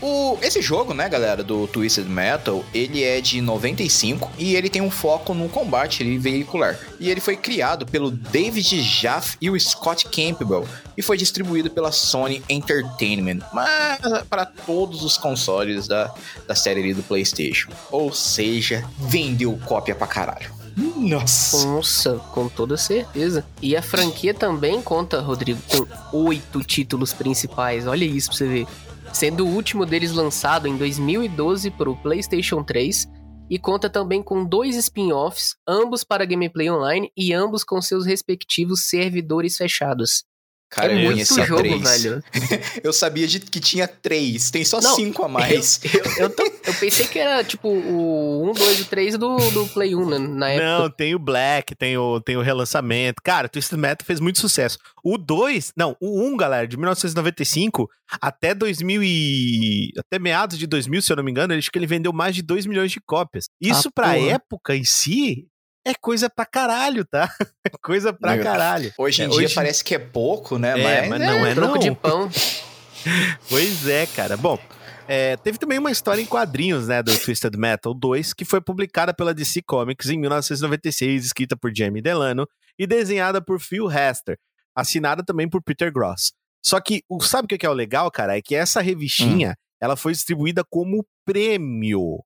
O, 0.00 0.38
esse 0.40 0.62
jogo, 0.62 0.94
né, 0.94 1.08
galera, 1.08 1.42
do 1.42 1.66
Twisted 1.66 2.06
Metal, 2.06 2.64
ele 2.72 3.04
é 3.04 3.20
de 3.20 3.40
95 3.40 4.30
e 4.38 4.54
ele 4.54 4.70
tem 4.70 4.80
um 4.80 4.90
foco 4.90 5.34
no 5.34 5.48
combate 5.48 6.02
veicular. 6.18 6.78
E 6.98 7.10
ele 7.10 7.20
foi 7.20 7.36
criado 7.36 7.84
pelo 7.84 8.10
David 8.10 8.82
Jaff 8.82 9.36
e 9.40 9.50
o 9.50 9.60
Scott 9.60 10.06
Campbell 10.06 10.66
e 10.98 11.02
foi 11.02 11.16
distribuído 11.16 11.70
pela 11.70 11.92
Sony 11.92 12.42
Entertainment, 12.48 13.38
mas 13.52 14.00
para 14.28 14.44
todos 14.44 15.04
os 15.04 15.16
consoles 15.16 15.86
da, 15.86 16.12
da 16.44 16.56
série 16.56 16.92
do 16.92 17.04
PlayStation. 17.04 17.70
Ou 17.92 18.12
seja, 18.12 18.84
vendeu 18.98 19.56
cópia 19.64 19.94
pra 19.94 20.08
caralho. 20.08 20.50
Nossa. 20.76 21.64
Nossa, 21.68 22.14
com 22.32 22.48
toda 22.48 22.76
certeza. 22.76 23.46
E 23.62 23.76
a 23.76 23.82
franquia 23.82 24.34
também 24.34 24.82
conta, 24.82 25.20
Rodrigo, 25.20 25.60
com 25.68 26.16
oito 26.16 26.64
títulos 26.64 27.12
principais. 27.12 27.86
Olha 27.86 28.04
isso 28.04 28.30
pra 28.30 28.38
você 28.38 28.48
ver. 28.48 28.66
Sendo 29.12 29.46
o 29.46 29.54
último 29.54 29.86
deles 29.86 30.10
lançado 30.10 30.66
em 30.66 30.76
2012 30.76 31.70
para 31.70 31.88
o 31.88 31.96
PlayStation 31.96 32.64
3 32.64 33.06
e 33.48 33.56
conta 33.56 33.88
também 33.88 34.20
com 34.20 34.44
dois 34.44 34.74
spin-offs, 34.74 35.54
ambos 35.66 36.02
para 36.02 36.26
gameplay 36.26 36.68
online 36.68 37.10
e 37.16 37.32
ambos 37.32 37.62
com 37.62 37.80
seus 37.80 38.04
respectivos 38.04 38.82
servidores 38.86 39.56
fechados. 39.56 40.24
Cara, 40.70 40.92
é 40.92 40.96
eu 40.96 40.98
muito 41.00 41.12
conhecia 41.14 41.46
jogo, 41.46 41.60
três. 41.62 42.02
velho. 42.02 42.22
eu 42.84 42.92
sabia 42.92 43.26
de 43.26 43.40
que 43.40 43.58
tinha 43.58 43.88
três, 43.88 44.50
tem 44.50 44.64
só 44.64 44.80
Não, 44.80 44.94
cinco 44.96 45.22
a 45.24 45.28
mais. 45.28 45.80
Eu, 45.82 46.24
eu, 46.24 46.30
tô- 46.30 46.42
eu 46.44 46.74
pensei 46.74 47.06
que 47.06 47.18
era 47.18 47.42
tipo 47.42 47.68
o 47.68 48.50
1, 48.50 48.52
2 48.52 48.80
e 48.80 48.84
3 48.84 49.16
do, 49.16 49.36
do 49.50 49.66
Play 49.68 49.94
1 49.94 50.08
né, 50.10 50.18
na 50.18 50.50
época. 50.50 50.78
Não, 50.78 50.90
tem 50.90 51.14
o 51.14 51.18
Black, 51.18 51.74
tem 51.74 51.96
o, 51.96 52.20
tem 52.20 52.36
o 52.36 52.42
relançamento. 52.42 53.22
Cara, 53.22 53.48
Twisted 53.48 53.78
Metal 53.78 54.04
fez 54.06 54.20
muito 54.20 54.38
sucesso. 54.38 54.78
O 55.02 55.16
2, 55.16 55.72
não, 55.76 55.96
o 56.00 56.22
1, 56.28 56.36
galera, 56.36 56.66
de 56.68 56.76
1995 56.76 57.88
até 58.20 58.54
2000 58.54 59.02
e... 59.02 59.92
até 59.98 60.18
meados 60.18 60.58
de 60.58 60.66
2000, 60.66 61.00
se 61.02 61.12
eu 61.12 61.16
não 61.16 61.24
me 61.24 61.30
engano, 61.30 61.54
acho 61.54 61.70
que 61.70 61.78
ele 61.78 61.86
vendeu 61.86 62.12
mais 62.12 62.34
de 62.34 62.42
2 62.42 62.66
milhões 62.66 62.90
de 62.92 63.00
cópias. 63.00 63.46
Isso 63.60 63.88
Ah, 63.88 63.92
pra 63.94 64.14
porra. 64.14 64.30
época 64.32 64.76
em 64.76 64.84
si 64.84 65.46
é 65.90 65.94
coisa 65.94 66.28
pra 66.30 66.44
caralho, 66.46 67.04
tá? 67.04 67.28
É 67.66 67.76
coisa 67.82 68.12
pra 68.12 68.34
Meu, 68.34 68.42
caralho. 68.44 68.92
Hoje 68.96 69.22
em 69.22 69.26
É, 69.26 69.28
dia 69.28 69.44
hoje- 69.46 69.54
parece 69.54 69.84
que 69.84 69.94
é 69.94 69.98
pouco, 69.98 70.58
né? 70.58 70.78
É, 70.78 70.82
mas, 70.82 71.08
mas 71.10 71.20
não 71.20 71.46
é 71.46 71.54
Troco 71.54 71.72
não. 71.74 71.78
de 71.78 71.90
pão. 71.94 72.30
Pois 73.48 73.86
é, 73.88 74.06
cara. 74.06 74.36
Bom, 74.36 74.58
é, 75.06 75.36
teve 75.36 75.56
também 75.58 75.78
uma 75.78 75.90
história 75.90 76.20
em 76.20 76.26
quadrinhos, 76.26 76.88
né, 76.88 77.02
do 77.02 77.16
Twisted 77.16 77.54
Metal 77.56 77.94
2, 77.94 78.32
que 78.34 78.44
foi 78.44 78.60
publicada 78.60 79.14
pela 79.14 79.32
DC 79.32 79.62
Comics 79.62 80.08
em 80.10 80.18
1996, 80.18 81.24
escrita 81.26 81.56
por 81.56 81.72
Jamie 81.74 82.02
Delano 82.02 82.46
e 82.78 82.86
desenhada 82.86 83.40
por 83.40 83.60
Phil 83.60 83.90
Hester, 83.90 84.36
assinada 84.74 85.22
também 85.24 85.48
por 85.48 85.62
Peter 85.62 85.92
Gross. 85.92 86.32
Só 86.64 86.80
que, 86.80 87.02
o, 87.08 87.20
sabe 87.22 87.46
o 87.46 87.58
que 87.58 87.64
é 87.64 87.70
o 87.70 87.74
legal, 87.74 88.10
cara? 88.10 88.36
É 88.36 88.42
que 88.42 88.54
essa 88.54 88.80
revistinha, 88.80 89.54
ela 89.80 89.96
foi 89.96 90.12
distribuída 90.12 90.62
como 90.68 91.06
prêmio 91.24 92.18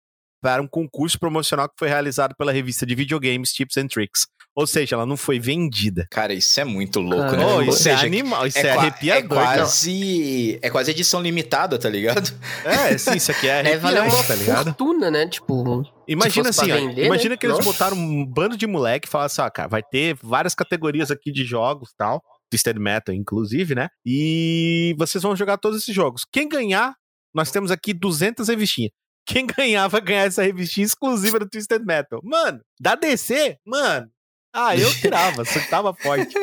para 0.42 0.60
um 0.60 0.66
concurso 0.66 1.18
promocional 1.18 1.68
que 1.68 1.76
foi 1.78 1.88
realizado 1.88 2.34
pela 2.36 2.52
revista 2.52 2.84
de 2.84 2.94
videogames 2.94 3.52
Tips 3.52 3.76
and 3.76 3.86
Tricks. 3.86 4.26
Ou 4.54 4.66
seja, 4.66 4.96
ela 4.96 5.06
não 5.06 5.16
foi 5.16 5.38
vendida. 5.40 6.06
Cara, 6.10 6.34
isso 6.34 6.60
é 6.60 6.64
muito 6.64 7.00
louco, 7.00 7.30
Cara, 7.30 7.36
né? 7.38 7.46
Oh, 7.46 7.62
isso 7.62 7.88
é 7.88 7.94
animal, 7.94 8.46
isso 8.46 8.58
é, 8.58 8.62
qua- 8.74 8.82
arrepiador. 8.82 9.38
É 9.38 9.42
cara. 9.44 9.58
quase, 9.62 10.58
é 10.60 10.68
quase 10.68 10.90
edição 10.90 11.22
limitada, 11.22 11.78
tá 11.78 11.88
ligado? 11.88 12.30
É, 12.64 12.98
sim, 12.98 13.16
isso 13.16 13.30
aqui 13.30 13.48
é 13.48 13.62
Deve 13.64 13.78
valer 13.78 14.02
uma 14.02 14.08
arrepiante, 14.08 14.26
tá 14.28 14.34
ligado? 14.34 14.64
fortuna, 14.64 15.10
né? 15.10 15.26
Tipo, 15.26 15.82
Imagina 16.06 16.50
assim, 16.50 16.70
ó, 16.70 16.74
vender, 16.76 17.06
imagina 17.06 17.30
né? 17.30 17.36
que 17.38 17.46
eles 17.46 17.56
Nossa. 17.56 17.70
botaram 17.72 17.96
um 17.96 18.26
bando 18.26 18.56
de 18.56 18.66
moleque 18.66 19.06
e 19.08 19.10
falaram 19.10 19.26
assim, 19.26 19.40
ó, 19.40 19.48
cara, 19.48 19.68
vai 19.68 19.82
ter 19.82 20.18
várias 20.22 20.54
categorias 20.54 21.10
aqui 21.10 21.32
de 21.32 21.44
jogos 21.44 21.90
e 21.90 21.96
tal, 21.96 22.20
Twisted 22.50 22.76
Metal 22.78 23.14
inclusive, 23.14 23.74
né? 23.74 23.88
E 24.04 24.94
vocês 24.98 25.22
vão 25.22 25.34
jogar 25.34 25.56
todos 25.56 25.80
esses 25.80 25.94
jogos. 25.94 26.26
Quem 26.30 26.46
ganhar, 26.46 26.92
nós 27.34 27.50
temos 27.50 27.70
aqui 27.70 27.94
200 27.94 28.48
revistinhas. 28.48 28.90
Quem 29.26 29.46
ganhar 29.46 29.88
vai 29.88 30.00
ganhar 30.00 30.24
essa 30.26 30.42
revistinha 30.42 30.84
exclusiva 30.84 31.38
do 31.38 31.48
Twisted 31.48 31.82
Metal. 31.84 32.20
Mano, 32.24 32.60
da 32.80 32.94
DC, 32.94 33.56
mano. 33.66 34.08
Ah, 34.54 34.76
eu 34.76 34.90
tirava, 35.00 35.44
surtava 35.44 35.94
forte. 35.94 36.34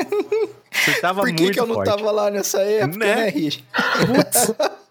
Surtava 0.85 1.21
Por 1.21 1.33
que, 1.33 1.41
muito 1.43 1.53
que 1.53 1.59
eu 1.59 1.65
não 1.67 1.75
forte. 1.75 1.89
tava 1.89 2.09
lá 2.11 2.31
nessa 2.31 2.61
época, 2.61 2.97
Né? 2.97 3.15
né, 3.15 3.29
Rich? 3.29 3.63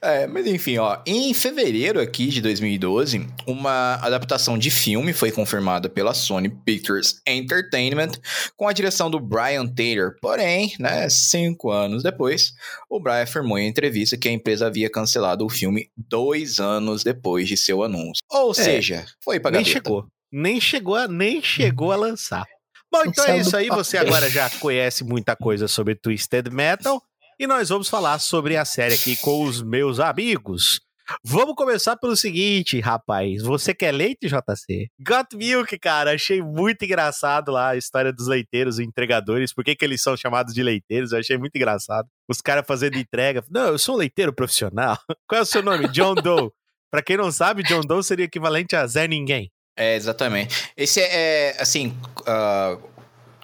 É, 0.00 0.26
mas 0.26 0.46
enfim, 0.46 0.78
ó, 0.78 0.98
em 1.06 1.32
fevereiro 1.32 2.00
aqui 2.00 2.26
de 2.28 2.40
2012, 2.40 3.26
uma 3.46 3.94
adaptação 3.96 4.58
de 4.58 4.70
filme 4.70 5.12
foi 5.12 5.30
confirmada 5.30 5.88
pela 5.88 6.14
Sony 6.14 6.48
Pictures 6.48 7.20
Entertainment 7.26 8.12
com 8.56 8.68
a 8.68 8.72
direção 8.72 9.10
do 9.10 9.18
Brian 9.18 9.66
Taylor. 9.66 10.14
Porém, 10.20 10.74
né, 10.78 11.08
cinco 11.08 11.70
anos 11.70 12.02
depois, 12.02 12.52
o 12.90 13.00
Brian 13.00 13.22
afirmou 13.22 13.58
em 13.58 13.68
entrevista 13.68 14.16
que 14.16 14.28
a 14.28 14.32
empresa 14.32 14.66
havia 14.66 14.90
cancelado 14.90 15.44
o 15.44 15.50
filme 15.50 15.90
dois 15.96 16.60
anos 16.60 17.02
depois 17.02 17.48
de 17.48 17.56
seu 17.56 17.82
anúncio. 17.82 18.22
Ou 18.30 18.52
seja, 18.54 19.04
foi 19.22 19.40
pra 19.40 19.50
Nem 19.50 19.62
gaveta. 19.62 19.72
chegou. 19.72 20.06
Nem 20.32 20.60
chegou, 20.60 20.96
a, 20.96 21.08
nem 21.08 21.42
chegou 21.42 21.92
a 21.92 21.96
lançar. 21.96 22.44
Bom, 22.92 23.02
então 23.06 23.24
é 23.26 23.38
isso 23.38 23.56
aí. 23.56 23.68
Você 23.68 23.96
agora 23.98 24.28
já 24.28 24.48
conhece 24.50 25.04
muita 25.04 25.36
coisa 25.36 25.68
sobre 25.68 25.94
Twisted 25.94 26.50
Metal. 26.50 27.02
E 27.38 27.46
nós 27.46 27.68
vamos 27.68 27.90
falar 27.90 28.18
sobre 28.18 28.56
a 28.56 28.64
série 28.64 28.94
aqui 28.94 29.14
com 29.14 29.44
os 29.44 29.62
meus 29.62 30.00
amigos. 30.00 30.80
Vamos 31.22 31.54
começar 31.54 31.94
pelo 31.94 32.16
seguinte, 32.16 32.80
rapaz. 32.80 33.42
Você 33.42 33.74
quer 33.74 33.92
leite, 33.92 34.26
JC? 34.26 34.88
Got 34.98 35.36
Milk, 35.36 35.78
cara. 35.78 36.14
Achei 36.14 36.40
muito 36.40 36.82
engraçado 36.86 37.52
lá 37.52 37.72
a 37.72 37.76
história 37.76 38.10
dos 38.10 38.26
leiteiros 38.26 38.78
e 38.78 38.84
entregadores. 38.84 39.52
Por 39.52 39.62
que, 39.62 39.76
que 39.76 39.84
eles 39.84 40.02
são 40.02 40.16
chamados 40.16 40.54
de 40.54 40.62
leiteiros? 40.62 41.12
Eu 41.12 41.18
achei 41.18 41.36
muito 41.36 41.54
engraçado. 41.56 42.08
Os 42.26 42.40
caras 42.40 42.64
fazendo 42.66 42.96
entrega. 42.96 43.44
Não, 43.50 43.68
eu 43.68 43.78
sou 43.78 43.96
um 43.96 43.98
leiteiro 43.98 44.32
profissional. 44.32 44.98
Qual 45.28 45.38
é 45.38 45.42
o 45.42 45.46
seu 45.46 45.62
nome? 45.62 45.88
John 45.88 46.14
Doe. 46.14 46.50
Pra 46.90 47.02
quem 47.02 47.18
não 47.18 47.30
sabe, 47.30 47.62
John 47.64 47.82
Doe 47.82 48.02
seria 48.02 48.24
equivalente 48.24 48.74
a 48.74 48.86
Zé 48.86 49.06
Ninguém. 49.06 49.52
É, 49.76 49.94
exatamente. 49.94 50.72
Esse 50.74 51.00
é, 51.02 51.50
é, 51.50 51.56
assim, 51.60 51.94
ah, 52.26 52.78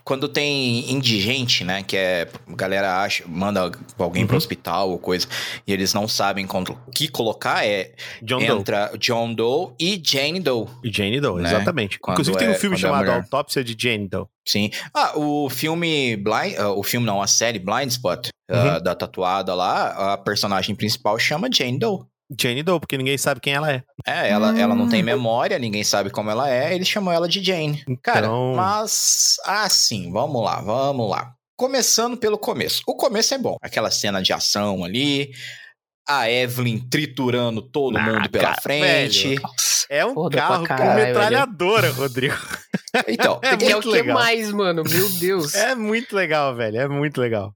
quando 0.04 0.28
tem 0.28 0.90
indigente, 0.92 1.64
né, 1.64 1.82
que 1.82 1.96
é, 1.96 2.28
a 2.48 2.54
galera 2.54 3.02
acha, 3.02 3.24
manda 3.26 3.70
alguém 3.98 4.26
pro 4.26 4.34
Uhum. 4.34 4.38
hospital 4.38 4.90
ou 4.90 4.98
coisa, 4.98 5.26
e 5.66 5.72
eles 5.72 5.94
não 5.94 6.08
sabem 6.08 6.46
contra- 6.46 6.74
o 6.74 6.90
que 6.90 7.08
colocar, 7.08 7.66
é, 7.66 7.92
John 8.22 8.38
Doe. 8.38 8.58
entra 8.58 8.92
John 8.98 9.32
Doe 9.34 9.72
e 9.78 10.00
Jane 10.04 10.40
Doe, 10.40 10.66
E 10.84 10.92
Jane 10.92 11.20
Doe, 11.20 11.42
né? 11.42 11.48
exatamente. 11.50 11.98
Quando 11.98 12.16
Inclusive 12.16 12.36
tem 12.38 12.48
um 12.48 12.52
é- 12.52 12.58
filme 12.58 12.76
é 12.76 12.78
chamado 12.78 13.04
mulher. 13.04 13.16
Autópsia 13.16 13.62
de 13.62 13.76
Jane 13.78 14.08
Doe. 14.08 14.26
sim. 14.46 14.70
Ah, 14.92 15.12
o 15.16 15.48
filme 15.48 16.16
Blind, 16.16 16.54
ah, 16.58 16.70
o 16.72 16.82
filme 16.82 17.06
não, 17.06 17.22
a 17.22 17.26
série 17.26 17.58
Blind 17.58 17.88
Spot, 17.90 18.28
Uhum. 18.50 18.58
ah, 18.58 18.78
da 18.80 18.94
tatuada 18.94 19.54
lá, 19.54 20.12
a 20.14 20.18
personagem 20.18 20.74
principal 20.74 21.18
chama 21.18 21.48
Jane 21.52 21.78
Doe. 21.78 22.00
Jane 22.40 22.62
Doe, 22.62 22.80
porque 22.80 22.96
ninguém 22.98 23.16
sabe 23.18 23.40
quem 23.40 23.52
ela 23.54 23.70
é. 23.72 23.82
É, 24.06 24.30
ela, 24.30 24.58
ela 24.58 24.74
não 24.74 24.84
Hum. 24.84 24.88
tem 24.88 25.02
memória, 25.02 25.58
ninguém 25.58 25.84
sabe 25.84 26.10
como 26.10 26.30
ela 26.30 26.50
é, 26.50 26.74
eles 26.74 26.88
chamam 26.88 27.12
ela 27.12 27.28
de 27.28 27.42
Jane. 27.42 27.84
Cara, 28.02 28.26
Então- 28.26 28.54
mas 28.54 29.36
assim, 29.44 30.10
vamos 30.12 30.42
lá, 30.44 30.60
vamos 30.60 31.08
lá. 31.10 31.32
Começando 31.56 32.16
pelo 32.16 32.38
começo. 32.38 32.82
O 32.86 32.96
começo 32.96 33.34
é 33.34 33.38
bom. 33.38 33.56
Aquela 33.62 33.90
cena 33.90 34.20
de 34.22 34.32
ação 34.32 34.84
ali, 34.84 35.30
a 36.08 36.28
Evelyn 36.28 36.78
triturando 36.88 37.62
todo 37.62 37.96
Ah, 37.96 38.02
mundo 38.02 38.28
pela 38.30 38.44
cara, 38.50 38.60
frente. 38.60 39.28
velho. 39.36 39.42
É 39.88 40.04
um 40.06 40.14
Foda 40.14 40.38
carro 40.38 40.58
com 40.60 40.64
caralho, 40.66 41.04
metralhadora, 41.06 41.90
Rodrigo. 41.90 42.34
Então, 43.06 43.38
É 43.44 43.50
é 43.50 43.54
o 43.54 43.58
muito 43.60 43.80
que 43.82 43.88
legal. 43.88 44.14
mais, 44.18 44.50
mano? 44.50 44.82
Meu 44.88 45.08
Deus. 45.10 45.54
É 45.54 45.74
muito 45.74 46.16
legal, 46.16 46.54
velho. 46.56 46.78
É 46.80 46.88
muito 46.88 47.20
legal. 47.20 47.54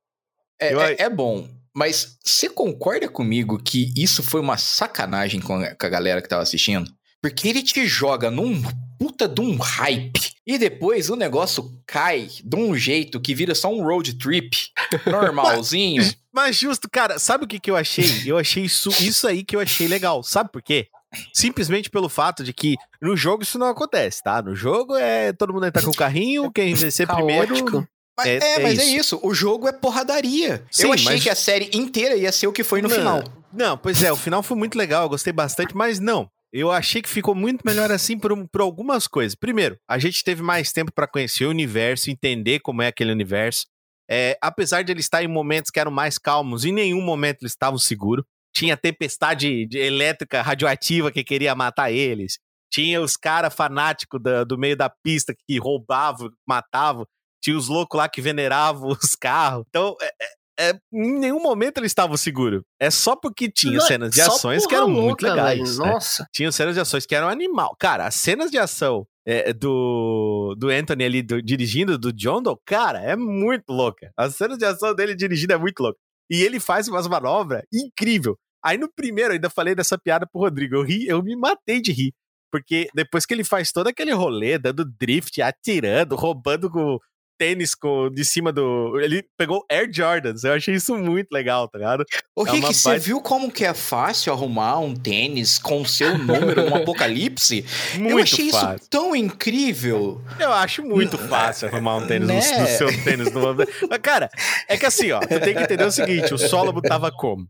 é, 0.60 0.72
Eu- 0.72 0.80
é- 0.80 0.96
é 0.98 1.08
bom. 1.10 1.48
Mas 1.76 2.16
você 2.24 2.48
concorda 2.48 3.06
comigo 3.06 3.62
que 3.62 3.92
isso 3.94 4.22
foi 4.22 4.40
uma 4.40 4.56
sacanagem 4.56 5.40
com 5.40 5.56
a, 5.56 5.74
com 5.74 5.86
a 5.86 5.90
galera 5.90 6.22
que 6.22 6.28
tava 6.28 6.40
assistindo? 6.40 6.90
Porque 7.20 7.46
ele 7.46 7.62
te 7.62 7.86
joga 7.86 8.30
num 8.30 8.62
puta 8.98 9.28
de 9.28 9.42
um 9.42 9.58
hype. 9.58 10.32
E 10.46 10.56
depois 10.56 11.10
o 11.10 11.16
negócio 11.16 11.70
cai 11.86 12.30
de 12.42 12.56
um 12.56 12.74
jeito 12.74 13.20
que 13.20 13.34
vira 13.34 13.54
só 13.54 13.70
um 13.70 13.82
road 13.82 14.14
trip 14.14 14.56
normalzinho. 15.04 16.02
Mas 16.32 16.56
justo, 16.56 16.88
cara, 16.90 17.18
sabe 17.18 17.44
o 17.44 17.48
que, 17.48 17.60
que 17.60 17.70
eu 17.70 17.76
achei? 17.76 18.22
Eu 18.24 18.38
achei 18.38 18.64
isso, 18.64 18.88
isso 19.02 19.28
aí 19.28 19.44
que 19.44 19.54
eu 19.54 19.60
achei 19.60 19.86
legal. 19.86 20.22
Sabe 20.22 20.50
por 20.50 20.62
quê? 20.62 20.86
Simplesmente 21.34 21.90
pelo 21.90 22.08
fato 22.08 22.42
de 22.42 22.54
que 22.54 22.76
no 23.02 23.14
jogo 23.14 23.42
isso 23.42 23.58
não 23.58 23.66
acontece, 23.66 24.22
tá? 24.22 24.40
No 24.40 24.54
jogo 24.54 24.96
é 24.96 25.30
todo 25.34 25.52
mundo 25.52 25.66
entrar 25.66 25.82
com 25.82 25.90
o 25.90 25.94
carrinho, 25.94 26.50
quem 26.50 26.72
vencer 26.72 27.06
primeiro. 27.06 27.86
Mas, 28.18 28.26
É- 28.26 28.38
é, 28.38 28.54
é 28.54 28.58
mas 28.62 28.78
é 28.78 28.84
isso. 28.84 28.96
isso. 29.16 29.20
O 29.22 29.34
jogo 29.34 29.68
é 29.68 29.72
porradaria. 29.72 30.64
Sim, 30.70 30.84
eu 30.86 30.92
achei 30.92 31.12
mas- 31.14 31.22
que 31.22 31.30
a 31.30 31.34
série 31.34 31.70
inteira 31.74 32.16
ia 32.16 32.32
ser 32.32 32.46
o 32.46 32.52
que 32.52 32.64
foi 32.64 32.80
no 32.80 32.88
Não, 32.88 32.96
final. 32.96 33.24
Não, 33.52 33.76
pois 33.78 34.02
é, 34.02 34.10
o 34.12 34.16
final 34.16 34.42
foi 34.42 34.56
muito 34.56 34.76
legal, 34.76 35.02
eu 35.04 35.08
gostei 35.08 35.32
bastante, 35.32 35.74
mas 35.76 35.98
não. 35.98 36.28
Eu 36.52 36.70
achei 36.70 37.02
que 37.02 37.08
ficou 37.08 37.34
muito 37.34 37.62
melhor 37.66 37.90
assim 37.92 38.18
por, 38.18 38.32
por 38.48 38.60
algumas 38.62 39.06
coisas. 39.06 39.34
Primeiro, 39.34 39.76
a 39.88 39.98
gente 39.98 40.22
teve 40.24 40.42
mais 40.42 40.72
tempo 40.72 40.90
pra 40.94 41.06
conhecer 41.06 41.44
o 41.44 41.50
universo, 41.50 42.10
entender 42.10 42.60
como 42.60 42.80
é 42.82 42.86
aquele 42.86 43.12
universo. 43.12 43.66
É, 44.08 44.38
apesar 44.40 44.82
de 44.82 44.92
eles 44.92 45.04
estar 45.04 45.22
em 45.22 45.28
momentos 45.28 45.70
que 45.70 45.80
eram 45.80 45.90
mais 45.90 46.16
calmos, 46.16 46.64
em 46.64 46.72
nenhum 46.72 47.02
momento 47.02 47.42
eles 47.42 47.52
estavam 47.52 47.78
seguros. 47.78 48.24
Tinha 48.54 48.76
tempestade 48.76 49.66
de- 49.66 49.78
elétrica 49.78 50.40
radioativa 50.40 51.10
que 51.12 51.22
queria 51.24 51.54
matar 51.54 51.90
eles. 51.92 52.38
Tinha 52.72 53.00
os 53.02 53.16
caras 53.16 53.52
fanáticos 53.54 54.20
do 54.46 54.56
meio 54.56 54.76
da 54.76 54.88
pista 54.88 55.34
que 55.46 55.58
roubavam, 55.58 56.30
matavam. 56.46 57.06
Tinha 57.42 57.56
os 57.56 57.68
loucos 57.68 57.96
lá 57.98 58.08
que 58.08 58.20
veneravam 58.20 58.88
os 59.00 59.14
carros. 59.14 59.64
Então, 59.68 59.96
é- 60.00 60.06
é- 60.22 60.36
é, 60.58 60.72
em 60.90 61.18
nenhum 61.18 61.42
momento 61.42 61.76
eles 61.78 61.90
estavam 61.90 62.16
seguros. 62.16 62.62
É 62.80 62.90
só 62.90 63.14
porque 63.14 63.50
tinha 63.50 63.76
Não, 63.78 63.86
cenas 63.86 64.10
de 64.10 64.22
ações 64.22 64.66
que 64.66 64.74
eram 64.74 64.88
muito 64.88 65.20
louca, 65.22 65.34
legais. 65.34 65.76
velho. 65.76 65.84
né? 65.86 65.92
Nossa. 65.92 66.26
Tinha 66.32 66.50
cenas 66.50 66.74
de 66.74 66.80
ações 66.80 67.04
que 67.04 67.14
eram 67.14 67.28
animal. 67.28 67.76
Cara, 67.78 68.06
as 68.06 68.14
cenas 68.14 68.50
de 68.50 68.56
ação 68.56 69.06
é, 69.26 69.52
do, 69.52 70.54
do 70.58 70.70
Anthony 70.70 71.04
ali 71.04 71.22
do- 71.22 71.42
dirigindo, 71.42 71.98
do 71.98 72.10
John 72.10 72.40
Doe, 72.42 72.56
cara, 72.64 73.00
é 73.00 73.14
muito 73.16 73.64
louca. 73.70 74.10
As 74.16 74.34
cenas 74.36 74.56
de 74.56 74.64
ação 74.64 74.94
dele 74.94 75.14
dirigindo 75.14 75.52
é 75.52 75.58
muito 75.58 75.80
louca. 75.80 75.98
E 76.30 76.42
ele 76.42 76.58
faz 76.58 76.88
umas 76.88 77.06
manobras 77.06 77.62
incrível. 77.70 78.34
Aí 78.64 78.78
no 78.78 78.90
primeiro, 78.90 79.32
eu 79.32 79.34
ainda 79.34 79.50
falei 79.50 79.74
dessa 79.74 79.98
piada 79.98 80.26
pro 80.26 80.40
Rodrigo. 80.40 80.74
Eu 80.76 80.82
ri, 80.82 81.06
eu 81.06 81.22
me 81.22 81.36
matei 81.36 81.82
de 81.82 81.92
rir. 81.92 82.12
Porque 82.50 82.88
depois 82.94 83.26
que 83.26 83.34
ele 83.34 83.44
faz 83.44 83.70
todo 83.72 83.88
aquele 83.88 84.12
rolê, 84.12 84.56
dando 84.58 84.86
drift, 84.98 85.42
atirando, 85.42 86.16
roubando 86.16 86.70
com 86.70 86.98
tênis 87.38 87.74
com, 87.74 88.10
de 88.10 88.24
cima 88.24 88.52
do. 88.52 88.98
Ele 89.00 89.22
pegou 89.36 89.64
Air 89.70 89.88
Jordans. 89.92 90.44
Eu 90.44 90.52
achei 90.54 90.74
isso 90.74 90.96
muito 90.96 91.28
legal, 91.32 91.68
tá 91.68 91.78
ligado? 91.78 92.04
O 92.34 92.46
É 92.46 92.50
Rick, 92.52 92.74
você 92.74 92.98
viu 92.98 93.20
como 93.20 93.50
que 93.50 93.64
é 93.64 93.74
fácil 93.74 94.32
arrumar 94.32 94.78
um 94.78 94.94
tênis 94.94 95.58
com 95.58 95.84
seu 95.84 96.16
número 96.18 96.68
no 96.68 96.76
apocalipse? 96.76 97.64
Muito 97.94 98.10
eu 98.10 98.18
achei 98.18 98.50
fácil. 98.50 98.76
isso 98.76 98.90
tão 98.90 99.14
incrível. 99.14 100.20
Eu 100.38 100.52
acho 100.52 100.82
muito 100.82 101.16
fácil 101.18 101.68
arrumar 101.68 101.96
um 101.96 102.06
tênis 102.06 102.28
Né? 102.28 102.40
no, 102.56 102.60
no 102.60 102.66
seu 102.68 103.04
tênis. 103.04 103.32
No... 103.32 103.54
Mas, 103.54 103.98
cara, 104.02 104.30
é 104.68 104.76
que 104.76 104.86
assim, 104.86 105.10
ó, 105.12 105.20
tu 105.20 105.40
tem 105.40 105.54
que 105.54 105.62
entender 105.62 105.84
o 105.84 105.90
seguinte: 105.90 106.32
o 106.34 106.38
Solomon 106.38 106.80
tava 106.80 107.10
como? 107.10 107.46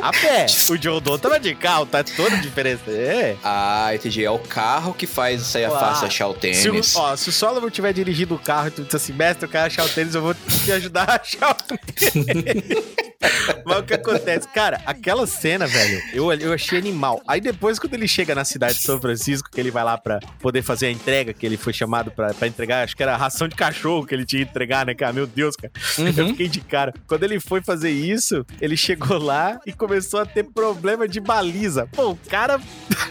A 0.00 0.10
pé. 0.12 0.46
O 0.70 0.78
John 0.78 1.00
Doe 1.00 1.18
tava 1.18 1.38
de 1.38 1.54
carro, 1.54 1.84
tá 1.86 2.02
toda 2.02 2.36
a 2.36 2.40
diferença. 2.40 2.90
É. 2.90 3.36
Ah, 3.44 3.90
entendi. 3.94 4.24
É 4.24 4.30
o 4.30 4.38
carro 4.38 4.94
que 4.94 5.06
faz 5.06 5.42
isso 5.42 5.58
aí 5.58 5.68
fácil 5.68 6.06
achar 6.06 6.26
o 6.28 6.32
Se 6.32 6.38
o, 6.38 6.40
tênis. 6.72 6.96
ó, 6.96 7.14
se 7.16 7.28
o 7.28 7.32
Solomon 7.32 7.68
tiver 7.70 7.92
dirigindo 7.92 8.34
o 8.34 8.38
carro 8.38 8.68
e 8.68 8.70
tu 8.70 8.82
disse 8.82 8.96
assim, 8.96 9.12
mestre, 9.12 9.44
eu 9.44 9.48
quero 9.50 9.66
achar 9.66 9.84
o 9.84 9.88
tênis, 9.88 10.14
eu 10.14 10.22
vou 10.22 10.34
te 10.34 10.72
ajudar 10.72 11.08
a 11.10 11.16
achar 11.20 11.50
o 11.50 11.54
tênis. 11.54 12.94
Mas 13.64 13.78
o 13.78 13.82
que 13.82 13.94
acontece? 13.94 14.46
Cara, 14.48 14.80
aquela 14.84 15.26
cena, 15.26 15.66
velho, 15.66 16.02
eu, 16.12 16.30
eu 16.32 16.52
achei 16.52 16.78
animal. 16.78 17.22
Aí 17.26 17.40
depois, 17.40 17.78
quando 17.78 17.94
ele 17.94 18.06
chega 18.06 18.34
na 18.34 18.44
cidade 18.44 18.74
de 18.74 18.82
São 18.82 19.00
Francisco, 19.00 19.48
que 19.50 19.58
ele 19.58 19.70
vai 19.70 19.82
lá 19.82 19.96
pra 19.96 20.20
poder 20.40 20.62
fazer 20.62 20.86
a 20.86 20.90
entrega, 20.90 21.32
que 21.32 21.44
ele 21.46 21.56
foi 21.56 21.72
chamado 21.72 22.10
pra, 22.10 22.34
pra 22.34 22.46
entregar, 22.46 22.84
acho 22.84 22.96
que 22.96 23.02
era 23.02 23.14
a 23.14 23.16
ração 23.16 23.48
de 23.48 23.54
cachorro 23.56 24.04
que 24.06 24.14
ele 24.14 24.26
tinha 24.26 24.44
que 24.44 24.50
entregar, 24.50 24.84
né, 24.84 24.94
cara? 24.94 25.12
Meu 25.12 25.26
Deus, 25.26 25.56
cara. 25.56 25.72
Uhum. 25.98 26.12
Eu 26.16 26.28
fiquei 26.28 26.48
de 26.48 26.60
cara. 26.60 26.92
Quando 27.06 27.24
ele 27.24 27.40
foi 27.40 27.62
fazer 27.62 27.90
isso, 27.90 28.44
ele 28.60 28.76
chegou 28.76 29.18
lá 29.18 29.58
e 29.66 29.72
começou 29.86 30.20
a 30.20 30.26
ter 30.26 30.44
problema 30.44 31.06
de 31.06 31.20
baliza. 31.20 31.86
Pô, 31.92 32.12
o 32.12 32.18
cara 32.30 32.58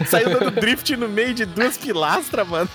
saiu 0.07 0.39
dando 0.39 0.49
drift 0.59 0.95
no 0.97 1.07
meio 1.07 1.31
de 1.31 1.45
duas 1.45 1.77
pilastras, 1.77 2.47
mano. 2.47 2.69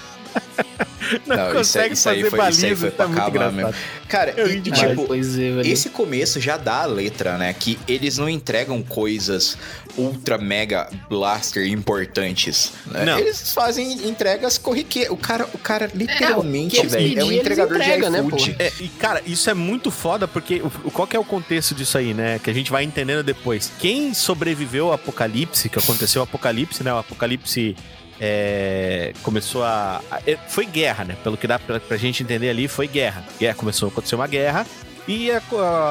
Não, 1.27 1.37
Não, 1.37 1.61
isso 1.61 1.79
aí- 1.79 1.89
consegue 1.89 1.95
isso 1.95 2.09
aí 2.09 2.17
fazer 2.23 2.31
foi- 2.31 2.39
isso 2.51 2.67
aí 2.67 2.71
baliza, 2.71 2.81
foi 2.81 2.91
tá 2.91 2.97
pra 2.97 3.07
muito 3.09 3.19
acabar 3.21 3.53
engraçado. 3.53 3.77
Cara, 4.09 4.35
Eu 4.37 4.51
e, 4.51 4.61
tipo, 4.61 5.15
é. 5.15 5.67
Esse 5.69 5.89
começo 5.91 6.41
já 6.41 6.57
dá 6.57 6.83
a 6.83 6.87
letra, 6.87 7.39
né? 7.39 7.55
Que 7.59 7.79
eles 7.89 8.19
não 8.19 8.29
entregam 8.29 8.83
coisas 8.83 9.57
ultra 9.97 10.37
mega 10.37 10.91
blaster 11.09 11.67
importantes. 11.67 12.73
né? 12.87 13.05
Não. 13.05 13.19
Eles 13.19 13.53
fazem 13.53 14.07
entregas 14.09 14.59
corriqueiras. 14.59 15.13
O 15.13 15.17
cara, 15.17 15.49
o 15.55 15.59
cara 15.59 15.91
literalmente, 15.95 16.75
que 16.77 16.81
eles 16.83 16.93
velho, 16.93 17.21
é 17.21 17.25
um 17.25 17.33
entregador 17.33 17.77
entregam, 17.77 18.11
de 18.11 18.17
né, 18.17 18.27
iFood. 18.27 18.57
É, 18.59 18.73
e 18.81 18.89
cara, 18.89 19.23
isso 19.27 19.49
é 19.49 19.55
muito 19.55 19.91
foda 19.91 20.27
porque 20.29 20.61
qual 20.93 21.07
que 21.07 21.17
é 21.17 21.21
o 21.21 21.25
contexto 21.25 21.75
disso 21.75 21.97
aí, 21.97 22.13
né? 22.13 22.39
Que 22.43 22.51
a 22.51 22.55
gente 22.55 22.71
vai 22.71 22.85
entendendo 22.85 23.23
depois. 23.23 23.71
Quem 23.79 24.13
sobreviveu 24.13 24.89
ao 24.89 24.93
apocalipse, 24.93 25.69
que 25.69 25.79
aconteceu 25.79 26.21
o 26.21 26.25
apocalipse, 26.25 26.83
né? 26.83 26.93
O 26.93 26.99
apocalipse 26.99 27.75
é, 28.21 29.13
começou 29.23 29.65
a, 29.65 30.01
a- 30.11 30.21
é, 30.27 30.37
Foi 30.49 30.67
guerra, 30.67 31.05
né? 31.05 31.17
Pelo 31.23 31.37
que 31.37 31.47
dá 31.47 31.59
pra, 31.59 31.79
pra 31.81 31.97
gente 31.97 32.23
entender 32.23 32.49
ali, 32.51 32.69
foi 32.69 32.87
guerra. 32.89 33.25
Guerra 33.39 33.55
começou 33.55 33.89
a 33.89 33.93
acontecer 33.93 34.15
uma 34.15 34.27
guerra. 34.27 34.67
E 35.07 35.31
a, 35.31 35.41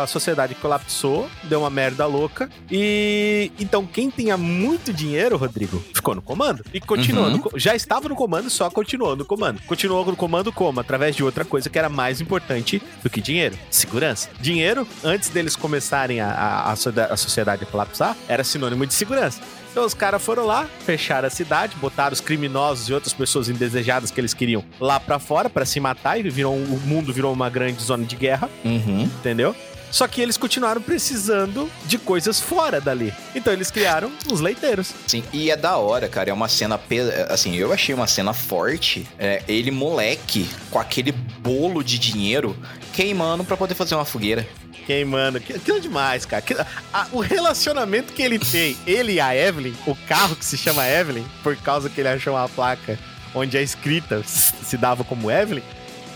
a 0.03 0.05
sociedade 0.05 0.53
colapsou, 0.53 1.27
deu 1.45 1.61
uma 1.61 1.71
merda 1.71 2.05
louca. 2.05 2.47
E 2.69 3.51
então 3.59 3.83
quem 3.83 4.11
tinha 4.11 4.37
muito 4.37 4.93
dinheiro, 4.93 5.37
Rodrigo, 5.37 5.83
ficou 5.91 6.13
no 6.13 6.21
comando. 6.21 6.63
E 6.71 6.79
continuou. 6.79 7.25
Uhum. 7.25 7.37
no 7.51 7.57
já 7.59 7.75
estava 7.75 8.07
no 8.07 8.15
comando, 8.15 8.47
só 8.47 8.69
continuou 8.69 9.15
no 9.15 9.25
comando. 9.25 9.59
Continuou 9.65 10.05
no 10.05 10.15
comando 10.15 10.51
como? 10.53 10.79
Através 10.79 11.15
de 11.15 11.23
outra 11.23 11.43
coisa 11.43 11.67
que 11.67 11.79
era 11.79 11.89
mais 11.89 12.21
importante 12.21 12.79
do 13.01 13.09
que 13.09 13.19
dinheiro: 13.19 13.57
segurança. 13.71 14.29
Dinheiro, 14.39 14.87
antes 15.03 15.29
deles 15.29 15.55
começarem 15.55 16.19
a, 16.21 16.29
a, 16.29 16.71
a 16.73 17.17
sociedade 17.17 17.63
a 17.63 17.65
colapsar, 17.65 18.15
era 18.27 18.43
sinônimo 18.43 18.85
de 18.85 18.93
segurança. 18.93 19.41
Então 19.77 19.85
os 19.85 19.93
caras 19.93 20.23
foram 20.23 20.43
lá, 20.43 20.67
fecharam 20.79 21.27
a 21.27 21.29
cidade, 21.29 21.75
botaram 21.75 22.11
os 22.11 22.19
criminosos 22.19 22.89
e 22.89 22.93
outras 22.95 23.13
pessoas 23.13 23.47
indesejadas 23.47 24.09
que 24.09 24.19
eles 24.19 24.33
queriam 24.33 24.63
lá 24.79 24.99
pra 24.99 25.19
fora 25.19 25.51
pra 25.51 25.65
se 25.65 25.79
matar 25.79 26.17
e 26.19 26.27
virou 26.31 26.55
o 26.55 26.79
mundo 26.83 27.13
virou 27.13 27.31
uma 27.31 27.47
grande 27.47 27.79
zona 27.83 28.03
de 28.03 28.15
guerra 28.15 28.49
Uhum. 28.65 29.03
entendeu? 29.03 29.55
Só 29.89 30.07
que 30.07 30.21
eles 30.21 30.37
continuaram 30.37 30.81
precisando 30.81 31.69
de 31.85 31.97
coisas 31.97 32.39
fora 32.39 32.79
dali. 32.81 33.13
Então 33.33 33.51
eles 33.53 33.71
criaram 33.71 34.11
os 34.31 34.41
leiteiros. 34.41 34.93
Sim, 35.07 35.23
e 35.31 35.49
é 35.49 35.55
da 35.55 35.77
hora, 35.77 36.07
cara. 36.09 36.29
É 36.29 36.33
uma 36.33 36.49
cena. 36.49 36.77
pe- 36.77 36.99
Assim, 37.29 37.55
eu 37.55 37.71
achei 37.73 37.95
uma 37.95 38.05
cena 38.07 38.33
forte. 38.33 39.07
É, 39.17 39.41
ele, 39.47 39.71
moleque, 39.71 40.49
com 40.69 40.77
aquele 40.79 41.11
bolo 41.11 41.83
de 41.83 41.97
dinheiro, 41.97 42.55
queimando 42.93 43.43
pra 43.43 43.55
poder 43.57 43.75
fazer 43.75 43.95
uma 43.95 44.05
fogueira. 44.05 44.47
Queimando. 44.85 45.39
Que- 45.39 45.53
Aquilo 45.53 45.77
é 45.77 45.79
demais, 45.79 46.25
cara. 46.25 46.39
Aquilo- 46.39 46.65
a- 46.93 47.07
o 47.11 47.19
relacionamento 47.21 48.13
que 48.13 48.21
ele 48.21 48.37
tem, 48.39 48.77
ele 48.85 49.13
e 49.13 49.19
a 49.21 49.35
Evelyn, 49.35 49.73
o 49.85 49.95
carro 50.07 50.35
que 50.35 50.45
se 50.45 50.57
chama 50.57 50.87
Evelyn, 50.87 51.25
por 51.41 51.55
causa 51.57 51.89
que 51.89 51.99
ele 52.01 52.09
achou 52.09 52.33
uma 52.35 52.47
placa 52.49 52.99
onde 53.33 53.57
a 53.57 53.61
escrita 53.61 54.21
se 54.25 54.77
dava 54.77 55.03
como 55.03 55.31
Evelyn, 55.31 55.63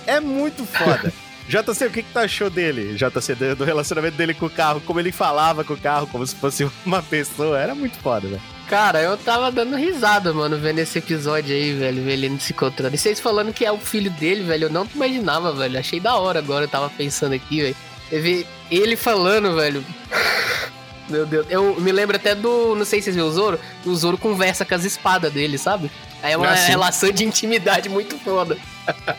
é 0.06 0.20
muito 0.20 0.66
foda. 0.66 1.12
JC, 1.52 1.86
o 1.86 1.92
que, 1.92 2.02
que 2.02 2.14
tu 2.14 2.18
achou 2.20 2.50
dele, 2.50 2.96
JC, 2.96 3.36
do 3.36 3.56
do 3.58 3.64
relacionamento 3.66 4.16
dele 4.16 4.34
com 4.34 4.46
o 4.46 4.50
carro? 4.50 4.80
Como 4.86 5.02
ele 5.02 5.12
falava 5.12 5.66
com 5.66 5.74
o 5.74 5.78
carro, 5.78 6.08
como 6.08 6.26
se 6.26 6.34
fosse 6.34 6.70
uma 6.86 7.04
pessoa. 7.04 7.60
Era 7.60 7.76
muito 7.76 7.98
foda, 8.00 8.26
velho. 8.26 8.42
Cara, 8.70 9.02
eu 9.02 9.18
tava 9.18 9.52
dando 9.52 9.76
risada, 9.76 10.32
mano, 10.34 10.58
vendo 10.58 10.80
esse 10.80 10.98
episódio 10.98 11.54
aí, 11.54 11.74
velho, 11.74 12.10
ele 12.10 12.40
se 12.40 12.54
encontrando. 12.54 12.96
E 12.96 12.98
vocês 12.98 13.20
falando 13.20 13.52
que 13.54 13.66
é 13.66 13.72
o 13.72 13.78
filho 13.78 14.10
dele, 14.12 14.44
velho, 14.44 14.68
eu 14.68 14.70
não 14.70 14.88
imaginava, 14.96 15.52
velho. 15.52 15.78
Achei 15.78 16.00
da 16.00 16.16
hora 16.16 16.40
agora, 16.40 16.64
eu 16.64 16.70
tava 16.70 16.90
pensando 16.90 17.34
aqui, 17.34 17.62
velho. 17.64 17.76
Eu 18.10 18.22
vi 18.22 18.48
ele 18.70 18.96
falando, 18.96 19.54
velho. 19.54 19.84
Meu 21.10 21.26
Deus, 21.26 21.46
eu 21.50 21.78
me 21.82 21.92
lembro 21.92 22.16
até 22.16 22.34
do. 22.34 22.74
Não 22.76 22.86
sei 22.86 23.02
se 23.02 23.06
vocês 23.06 23.16
viram 23.18 23.28
o 23.28 23.32
Zoro. 23.34 23.60
O 23.86 23.94
Zoro 23.94 24.18
conversa 24.18 24.64
com 24.64 24.74
as 24.74 24.86
espadas 24.86 25.34
dele, 25.34 25.58
sabe? 25.58 25.92
Aí 26.24 26.32
é 26.32 26.38
uma 26.38 26.48
Ah, 26.48 26.54
relação 26.54 27.12
de 27.12 27.26
intimidade 27.26 27.90
muito 27.90 28.18
foda. 28.20 28.58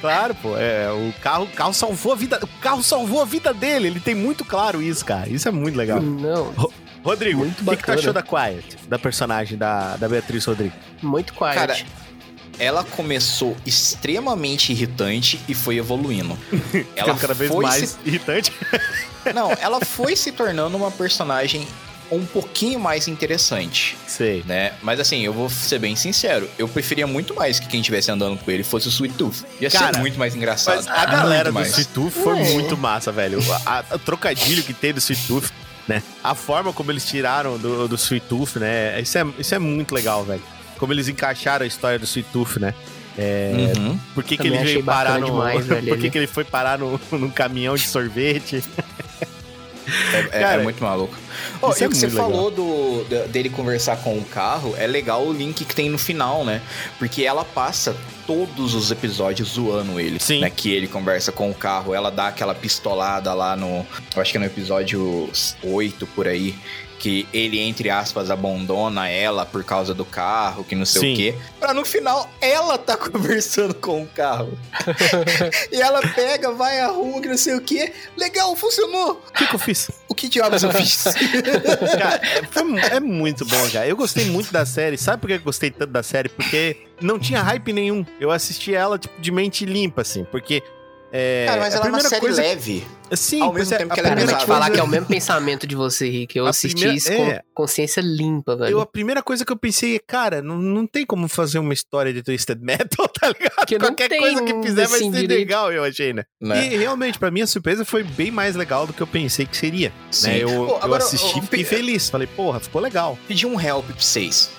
Claro, 0.00 0.34
pô. 0.34 0.56
É, 0.56 0.90
o 0.90 1.12
carro, 1.20 1.44
o 1.44 1.48
carro 1.48 1.72
salvou 1.72 2.12
a 2.12 2.16
vida. 2.16 2.38
O 2.42 2.60
carro 2.60 2.82
salvou 2.82 3.22
a 3.22 3.24
vida 3.24 3.54
dele. 3.54 3.88
Ele 3.88 4.00
tem 4.00 4.14
muito 4.14 4.44
claro 4.44 4.82
isso, 4.82 5.04
cara. 5.04 5.28
Isso 5.28 5.48
é 5.48 5.52
muito 5.52 5.76
legal. 5.76 6.00
Não, 6.00 6.52
Rodrigo, 7.04 7.40
Muito 7.40 7.62
o 7.62 7.70
que, 7.70 7.76
que 7.76 7.84
tu 7.84 7.92
achou 7.92 8.12
da 8.12 8.22
Quiet? 8.22 8.76
Da 8.88 8.98
personagem 8.98 9.58
da, 9.58 9.96
da 9.96 10.08
Beatriz 10.08 10.44
Rodrigo? 10.44 10.74
muito 11.02 11.32
quiet. 11.32 11.54
Cara, 11.54 11.76
ela 12.58 12.84
começou 12.84 13.56
extremamente 13.66 14.72
irritante 14.72 15.40
e 15.48 15.54
foi 15.54 15.78
evoluindo. 15.78 16.38
Ela 16.94 17.16
cada 17.16 17.34
vez 17.34 17.50
foi 17.50 17.64
mais 17.64 17.90
se 17.90 17.98
irritante. 18.04 18.52
Não, 19.34 19.50
ela 19.60 19.80
foi 19.84 20.14
se 20.14 20.30
tornando 20.30 20.76
uma 20.76 20.90
personagem 20.90 21.66
um 22.16 22.26
pouquinho 22.26 22.78
mais 22.78 23.08
interessante, 23.08 23.96
Sei. 24.06 24.42
né? 24.46 24.72
Mas 24.82 25.00
assim, 25.00 25.20
eu 25.22 25.32
vou 25.32 25.48
ser 25.48 25.78
bem 25.78 25.96
sincero, 25.96 26.48
eu 26.58 26.68
preferia 26.68 27.06
muito 27.06 27.34
mais 27.34 27.58
que 27.58 27.66
quem 27.66 27.80
estivesse 27.80 28.10
andando 28.10 28.38
com 28.38 28.50
ele 28.50 28.62
fosse 28.62 28.88
o 28.88 28.90
Sweet 28.90 29.14
Tooth. 29.14 29.44
Ia 29.60 29.70
Cara, 29.70 29.94
ser 29.94 30.00
muito 30.00 30.18
mais 30.18 30.34
engraçado. 30.34 30.76
Mas 30.76 30.88
a 30.88 31.06
galera 31.06 31.50
do 31.50 31.54
mais. 31.54 31.68
Sweet 31.70 31.88
Tooth 31.90 32.10
foi 32.12 32.38
É. 32.40 32.52
muito 32.52 32.76
massa, 32.76 33.10
velho. 33.10 33.38
A- 33.66 33.84
a- 33.90 33.94
o 33.96 33.98
trocadilho 33.98 34.62
que 34.62 34.72
tem 34.74 34.92
do 34.92 34.98
Sweet 35.00 35.26
Tooth, 35.26 35.50
né? 35.88 36.02
A 36.22 36.34
forma 36.34 36.72
como 36.72 36.90
eles 36.92 37.04
tiraram 37.06 37.56
do, 37.58 37.88
do 37.88 37.94
Sweet 37.96 38.26
Tooth, 38.28 38.56
né? 38.58 39.00
Isso 39.00 39.16
é, 39.18 39.26
isso 39.38 39.54
é 39.54 39.58
muito 39.58 39.94
legal, 39.94 40.24
velho. 40.24 40.42
Como 40.78 40.92
eles 40.92 41.08
encaixaram 41.08 41.64
a 41.64 41.66
história 41.66 41.98
do 41.98 42.04
Sweet 42.04 42.28
Tooth, 42.32 42.58
né? 42.58 42.74
É, 43.16 43.72
Uhum. 43.76 43.98
Por 44.14 44.24
que, 44.24 44.36
que 44.38 44.46
ele 44.46 44.58
veio 44.58 44.82
parar 44.82 45.18
no. 45.18 45.26
demais, 45.26 45.64
velho, 45.66 45.86
por 45.86 45.96
que, 45.98 46.04
ele. 46.04 46.10
que 46.10 46.18
ele 46.18 46.26
foi 46.26 46.44
parar 46.44 46.78
no, 46.78 46.98
num 47.12 47.28
caminhão 47.30 47.74
de 47.74 47.86
sorvete? 47.86 48.62
É, 49.86 50.18
é- 50.18 50.40
Cara, 50.40 50.60
é 50.60 50.62
muito 50.62 50.82
maluco. 50.82 51.14
Ó, 51.60 51.70
isso 51.70 51.82
e 51.82 51.84
é 51.84 51.86
o 51.86 51.90
que 51.90 51.96
você 51.96 52.06
legal. 52.06 52.30
falou 52.30 52.50
do, 52.50 53.04
dele 53.28 53.48
conversar 53.48 53.96
com 53.98 54.16
o 54.18 54.24
carro, 54.24 54.74
é 54.78 54.86
legal 54.86 55.26
o 55.26 55.32
link 55.32 55.64
que 55.64 55.74
tem 55.74 55.88
no 55.88 55.98
final, 55.98 56.44
né? 56.44 56.60
Porque 56.98 57.22
ela 57.24 57.44
passa 57.44 57.96
todos 58.26 58.74
os 58.74 58.90
episódios 58.90 59.50
zoando 59.50 59.98
ele. 59.98 60.20
Sim. 60.20 60.40
Né? 60.40 60.50
Que 60.50 60.72
ele 60.72 60.86
conversa 60.86 61.32
com 61.32 61.50
o 61.50 61.54
carro, 61.54 61.94
ela 61.94 62.10
dá 62.10 62.28
aquela 62.28 62.54
pistolada 62.54 63.32
lá 63.34 63.56
no. 63.56 63.86
Eu 64.14 64.22
acho 64.22 64.30
que 64.30 64.36
é 64.36 64.40
no 64.40 64.46
episódio 64.46 65.28
8 65.62 66.06
por 66.08 66.28
aí. 66.28 66.54
Que 67.02 67.26
ele, 67.32 67.58
entre 67.58 67.90
aspas, 67.90 68.30
abandona 68.30 69.08
ela 69.08 69.44
por 69.44 69.64
causa 69.64 69.92
do 69.92 70.04
carro, 70.04 70.62
que 70.62 70.76
não 70.76 70.86
sei 70.86 71.00
Sim. 71.00 71.12
o 71.12 71.16
quê. 71.16 71.34
Pra 71.58 71.74
no 71.74 71.84
final 71.84 72.30
ela 72.40 72.78
tá 72.78 72.94
conversando 72.96 73.74
com 73.74 74.04
o 74.04 74.06
carro. 74.06 74.56
e 75.72 75.82
ela 75.82 76.00
pega, 76.00 76.52
vai 76.52 76.78
à 76.78 76.86
rua, 76.86 77.20
que 77.20 77.26
não 77.26 77.36
sei 77.36 77.56
o 77.56 77.60
quê. 77.60 77.92
Legal, 78.16 78.54
funcionou! 78.54 79.20
O 79.28 79.32
que, 79.32 79.46
que 79.48 79.54
eu 79.54 79.58
fiz? 79.58 79.90
O 80.08 80.14
que 80.14 80.28
diabos 80.28 80.62
eu 80.62 80.70
fiz? 80.70 81.02
Cara, 81.98 82.20
é, 82.92 82.96
é 82.96 83.00
muito 83.00 83.44
bom, 83.44 83.68
já. 83.68 83.84
Eu 83.84 83.96
gostei 83.96 84.26
muito 84.26 84.52
da 84.52 84.64
série. 84.64 84.96
Sabe 84.96 85.20
por 85.20 85.26
que 85.26 85.34
eu 85.34 85.40
gostei 85.40 85.72
tanto 85.72 85.90
da 85.90 86.04
série? 86.04 86.28
Porque 86.28 86.76
não 87.00 87.18
tinha 87.18 87.42
hype 87.42 87.72
nenhum. 87.72 88.06
Eu 88.20 88.30
assisti 88.30 88.72
ela, 88.74 88.96
tipo, 88.96 89.20
de 89.20 89.32
mente 89.32 89.64
limpa, 89.64 90.02
assim. 90.02 90.24
Porque. 90.24 90.62
É, 91.14 91.44
Cara, 91.46 91.60
mas 91.60 91.74
a 91.74 91.76
ela 91.76 91.86
é 91.86 91.90
uma 91.90 92.00
série 92.00 92.20
coisa... 92.22 92.40
leve. 92.40 92.86
Sim, 93.14 93.42
ao 93.42 93.52
mesmo 93.52 93.74
é, 93.74 93.76
tempo 93.78 93.92
a 93.92 93.94
que 93.94 94.00
ela 94.00 94.08
é 94.08 94.12
eu 94.12 94.16
primeira 94.16 94.38
te 94.38 94.40
pesada. 94.46 94.60
falar 94.60 94.70
que 94.74 94.80
é 94.80 94.82
o 94.82 94.86
mesmo 94.88 95.06
pensamento 95.06 95.66
de 95.66 95.76
você, 95.76 96.08
Rick. 96.08 96.38
Eu 96.38 96.46
A 96.46 96.48
assisti 96.48 96.76
primeira- 96.76 96.96
isso 96.96 97.12
é. 97.12 97.42
com 97.52 97.62
consciência 97.62 98.00
limpa, 98.00 98.56
velho. 98.56 98.70
Eu, 98.70 98.80
a 98.80 98.86
primeira 98.86 99.22
coisa 99.22 99.44
que 99.44 99.52
eu 99.52 99.56
pensei 99.58 99.96
é, 99.96 99.98
cara, 99.98 100.40
não, 100.40 100.56
não 100.56 100.86
tem 100.86 101.04
como 101.04 101.28
fazer 101.28 101.58
uma 101.58 101.74
história 101.74 102.10
de 102.14 102.22
Twisted 102.22 102.58
Metal, 102.62 103.06
tá 103.12 103.28
ligado? 103.28 103.70
Não 103.72 103.78
Qualquer 103.88 104.08
tem 104.08 104.20
coisa 104.20 104.42
que 104.42 104.62
fizer 104.62 104.86
vai 104.88 104.98
ser 105.00 105.10
direito. 105.10 105.38
legal, 105.38 105.70
eu 105.70 105.84
achei, 105.84 106.14
né? 106.14 106.24
Né? 106.40 106.72
E 106.72 106.76
realmente, 106.78 107.18
pra 107.18 107.30
mim, 107.30 107.42
a 107.42 107.46
surpresa 107.46 107.84
foi 107.84 108.02
bem 108.02 108.30
mais 108.30 108.56
legal 108.56 108.86
do 108.86 108.94
que 108.94 109.02
eu 109.02 109.06
pensei 109.06 109.44
que 109.44 109.54
seria. 109.58 109.92
Sim. 110.10 110.28
Né? 110.28 110.38
Eu, 110.44 110.48
Pô, 110.48 110.54
eu 110.54 110.76
agora, 110.82 111.04
assisti 111.04 111.34
ô, 111.36 111.38
e 111.40 111.42
fiquei 111.42 111.58
Pe- 111.58 111.64
feliz. 111.66 112.08
Falei, 112.08 112.26
porra, 112.26 112.58
ficou 112.58 112.80
legal. 112.80 113.18
Pedir 113.28 113.44
um 113.46 113.60
help 113.60 113.84
pra 113.84 113.94
vocês. 114.00 114.50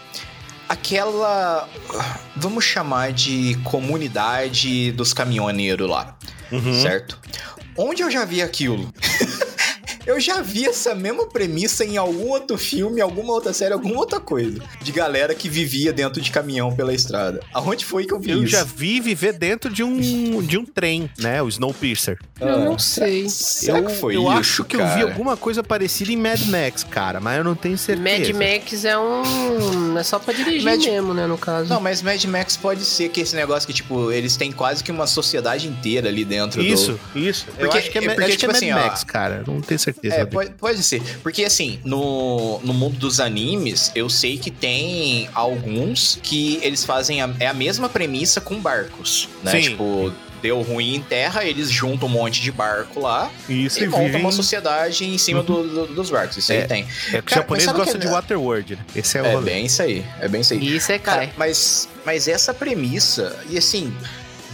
Aquela. 0.73 1.69
Vamos 2.35 2.63
chamar 2.65 3.13
de 3.13 3.55
comunidade 3.63 4.91
dos 4.91 5.13
caminhoneiros 5.13 5.87
lá, 5.87 6.17
Uhum. 6.51 6.81
certo? 6.81 7.19
Onde 7.77 8.01
eu 8.01 8.09
já 8.09 8.25
vi 8.25 8.41
aquilo? 8.41 8.91
eu 10.05 10.19
já 10.19 10.41
vi 10.41 10.65
essa 10.65 10.93
mesma 10.95 11.27
premissa 11.27 11.83
em 11.85 11.97
algum 11.97 12.29
outro 12.29 12.57
filme, 12.57 13.01
alguma 13.01 13.33
outra 13.33 13.53
série, 13.53 13.73
alguma 13.73 13.97
outra 13.97 14.19
coisa. 14.19 14.59
De 14.81 14.91
galera 14.91 15.33
que 15.35 15.47
vivia 15.49 15.91
dentro 15.93 16.21
de 16.21 16.29
caminhão 16.31 16.73
pela 16.75 16.93
estrada. 16.93 17.39
Aonde 17.53 17.85
foi 17.85 18.05
que 18.05 18.13
eu 18.13 18.19
vi 18.19 18.31
Eu 18.31 18.43
isso? 18.43 18.51
já 18.51 18.63
vi 18.63 18.99
viver 18.99 19.33
dentro 19.33 19.71
de 19.71 19.83
um, 19.83 20.41
de 20.41 20.57
um 20.57 20.65
trem, 20.65 21.09
né? 21.17 21.41
O 21.41 21.47
Snowpiercer. 21.49 22.19
Eu 22.39 22.59
não 22.59 22.73
Ah, 22.75 22.79
sei. 22.79 23.29
Será 23.29 23.79
eu 23.79 23.85
que 23.85 23.95
foi 23.95 24.15
eu 24.15 24.23
isso, 24.23 24.31
acho 24.31 24.63
que 24.65 24.75
eu 24.75 24.79
vi 24.85 24.93
cara? 24.95 25.03
alguma 25.03 25.37
coisa 25.37 25.63
parecida 25.63 26.11
em 26.11 26.17
Mad 26.17 26.41
Max, 26.47 26.83
cara, 26.83 27.19
mas 27.19 27.37
eu 27.37 27.43
não 27.43 27.55
tenho 27.55 27.77
certeza. 27.77 28.33
Mad 28.33 28.41
Max 28.41 28.85
é 28.85 28.97
um. 28.97 29.97
É 29.97 30.03
só 30.03 30.19
pra 30.19 30.33
dirigir 30.33 30.63
Mad- 30.63 30.83
mesmo, 30.83 31.13
né, 31.13 31.25
no 31.27 31.37
caso. 31.37 31.69
Não, 31.69 31.79
mas 31.79 32.01
Mad 32.01 32.23
Max 32.25 32.57
pode 32.57 32.83
ser 32.83 33.09
que 33.09 33.21
esse 33.21 33.35
negócio 33.35 33.65
que, 33.67 33.73
tipo, 33.73 34.11
eles 34.11 34.35
têm 34.35 34.51
quase 34.51 34.83
que 34.83 34.91
uma 34.91 35.07
sociedade 35.07 35.67
inteira 35.67 36.09
ali 36.09 36.25
dentro 36.25 36.61
do... 36.61 36.67
Isso, 36.67 36.99
isso. 37.15 37.45
eu 37.49 37.53
Porque- 37.67 37.77
acho 37.77 37.91
que 37.91 37.97
é, 37.97 38.03
é 38.03 38.09
porque, 38.09 38.23
acho 38.23 38.37
que 38.37 38.45
é 38.45 38.49
tipo 38.49 38.51
Mad 38.53 38.55
assim, 38.57 38.71
ó, 38.71 38.75
Max, 38.75 39.03
cara. 39.03 39.43
Não 39.47 39.61
tenho 39.61 39.79
certeza. 39.79 39.92
Certeza. 39.93 40.15
É, 40.15 40.25
pode, 40.25 40.51
pode 40.51 40.83
ser. 40.83 41.01
Porque, 41.23 41.43
assim, 41.45 41.79
no, 41.83 42.59
no 42.63 42.73
mundo 42.73 42.97
dos 42.97 43.19
animes, 43.19 43.91
eu 43.95 44.09
sei 44.09 44.37
que 44.37 44.51
tem 44.51 45.29
alguns 45.33 46.19
que 46.21 46.59
eles 46.61 46.83
fazem 46.83 47.21
a, 47.21 47.29
é 47.39 47.47
a 47.47 47.53
mesma 47.53 47.87
premissa 47.89 48.41
com 48.41 48.59
barcos, 48.59 49.29
né? 49.43 49.51
Sim. 49.51 49.61
Tipo, 49.61 50.11
deu 50.41 50.61
ruim 50.61 50.95
em 50.95 51.01
terra, 51.01 51.45
eles 51.45 51.71
juntam 51.71 52.07
um 52.09 52.11
monte 52.11 52.41
de 52.41 52.51
barco 52.51 52.99
lá 52.99 53.31
Isso 53.47 53.79
e 53.79 53.83
e 53.83 53.87
montam 53.87 54.05
vivem... 54.07 54.21
uma 54.21 54.31
sociedade 54.31 55.05
em 55.05 55.17
cima 55.17 55.41
do- 55.41 55.63
do- 55.87 55.93
dos 55.93 56.09
barcos. 56.09 56.35
Isso 56.35 56.51
aí 56.51 56.57
É. 56.57 56.65
tem. 56.67 56.83
É 56.83 57.11
que 57.11 57.17
o 57.19 57.23
Cara, 57.23 57.41
japonês 57.41 57.65
gosta 57.71 57.97
de 57.97 58.07
Waterworld, 58.07 58.75
né? 58.75 58.81
Esse 58.93 59.17
é 59.17 59.21
o 59.21 59.25
É 59.25 59.33
rolê. 59.35 59.51
bem 59.51 59.65
isso 59.67 59.81
aí. 59.81 60.03
É 60.19 60.27
bem 60.27 60.41
isso 60.41 60.53
aí. 60.53 60.75
Isso 60.75 60.91
é 60.91 60.99
Cara, 60.99 61.19
cai. 61.27 61.33
mas, 61.37 61.87
mas 62.05 62.27
essa 62.27 62.53
premissa, 62.53 63.37
e 63.49 63.57
assim, 63.57 63.93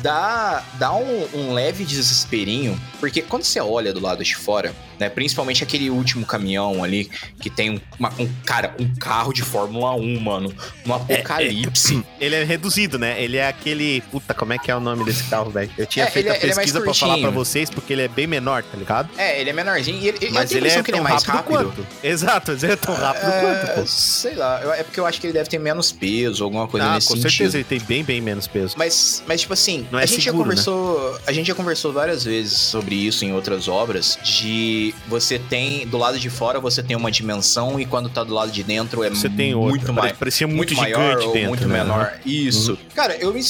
dá, 0.02 0.64
dá 0.76 0.94
um, 0.94 1.28
um 1.34 1.54
leve 1.54 1.84
desesperinho, 1.86 2.80
porque 3.00 3.22
quando 3.22 3.44
você 3.44 3.60
olha 3.60 3.94
do 3.94 4.00
lado 4.00 4.24
de 4.24 4.36
fora, 4.36 4.74
né, 5.00 5.08
principalmente 5.10 5.64
aquele 5.64 5.90
último 5.90 6.26
caminhão 6.26 6.84
ali, 6.84 7.10
que 7.40 7.50
tem 7.50 7.70
um, 7.72 7.80
uma- 7.98 8.14
um 8.20 8.28
cara, 8.46 8.76
um 8.80 8.94
carro 8.96 9.32
de 9.34 9.42
Fórmula 9.42 9.94
1, 9.96 10.20
mano, 10.20 10.54
no 10.86 10.94
apocalipse. 10.94 12.04
Ele 12.20 12.36
é 12.36 12.44
reduzido, 12.44 13.00
né? 13.00 13.22
Ele 13.22 13.38
é 13.38 13.48
aquele. 13.48 14.02
Puta, 14.12 14.34
como 14.34 14.52
é 14.52 14.58
que 14.58 14.70
é 14.70 14.76
o 14.76 14.80
nome 14.82 15.06
desse 15.06 15.24
carro, 15.24 15.50
velho? 15.50 15.70
Eu 15.78 15.86
tinha 15.86 16.06
É, 16.06 16.12
feito 16.12 16.30
a 16.30 16.34
é- 16.34 16.38
é 16.38 16.40
pesquisa 16.40 16.82
pra 16.82 16.94
falar 16.94 17.18
pra 17.18 17.30
vocês, 17.30 17.70
porque 17.70 17.94
ele 17.94 18.02
é 18.02 18.08
bem 18.10 18.28
menor, 18.28 18.62
tá 18.64 18.78
ligado? 18.78 19.10
É, 19.18 19.40
ele 19.40 19.50
é 19.50 19.54
menorzinho 19.54 19.98
e 20.02 20.08
ele, 20.10 20.30
Mas 20.32 20.52
ele 20.52 20.68
é 20.68 20.72
que 20.84 20.92
ele 20.92 20.98
tão 20.98 21.00
é 21.00 21.02
mais 21.10 21.24
rápido, 21.24 21.54
rápido. 21.56 21.74
quanto. 21.76 21.88
Exato, 22.04 22.52
ele 22.52 22.72
é 22.72 22.76
tão 22.76 22.94
rápido 22.96 23.30
É, 23.30 23.42
quanto, 23.42 23.76
pô. 23.82 23.88
Sei 23.88 24.36
lá, 24.36 24.76
é 24.78 24.84
porque 24.84 25.00
eu 25.00 25.06
acho 25.06 25.22
que 25.22 25.28
ele 25.28 25.34
deve 25.34 25.50
ter 25.50 25.60
menos 25.60 25.92
peso, 25.94 26.44
alguma 26.44 26.68
coisa 26.68 26.86
Ah, 26.88 26.96
nesse 26.96 27.08
com 27.08 27.14
sentido. 27.16 27.32
certeza 27.32 27.58
ele 27.58 27.64
tem 27.64 27.80
bem, 27.80 28.04
bem 28.04 28.20
menos 28.22 28.48
peso. 28.48 28.76
Mas, 28.78 29.24
mas 29.26 29.42
tipo 29.42 29.54
assim, 29.54 29.88
Não 29.91 29.99
é 29.99 30.04
a 30.04 30.06
gente 30.06 30.21
seguro, 30.23 30.38
já 30.43 30.43
conversou, 30.49 31.19
a 31.25 31.32
gente 31.32 31.47
já 31.47 31.56
conversou 31.56 31.91
várias 31.93 32.23
vezes 32.23 32.58
sobre 32.58 32.95
isso 32.95 33.25
em 33.25 33.34
outras 33.34 33.67
obras, 33.67 34.17
de 34.23 34.93
você 35.08 35.39
tem 35.39 35.88
do 35.88 35.97
lado 35.97 36.19
de 36.19 36.30
fora 36.30 36.60
você 36.60 36.84
tem 36.84 36.95
uma 36.95 37.10
dimensão 37.12 37.80
e 37.80 37.86
quando 37.86 38.10
tá 38.10 38.23
do 38.23 38.34
lado 38.34 38.52
de 38.52 38.63
dentro 38.63 39.04
é 39.04 39.10
Você 39.10 39.30
tem 39.30 39.56
muito 39.56 39.78
outra. 39.80 39.93
mais 39.93 40.12
Parecia 40.13 40.47
muito, 40.47 40.73
muito, 40.73 40.75
maior 40.75 41.10
gigante 41.12 41.25
ou 41.28 41.34
dentro, 41.34 41.49
muito 41.49 41.67
né? 41.67 41.78
menor. 41.84 42.13
Isso. 42.25 42.78
Cara, 42.93 43.15
eu 43.17 43.34
me- 43.34 43.41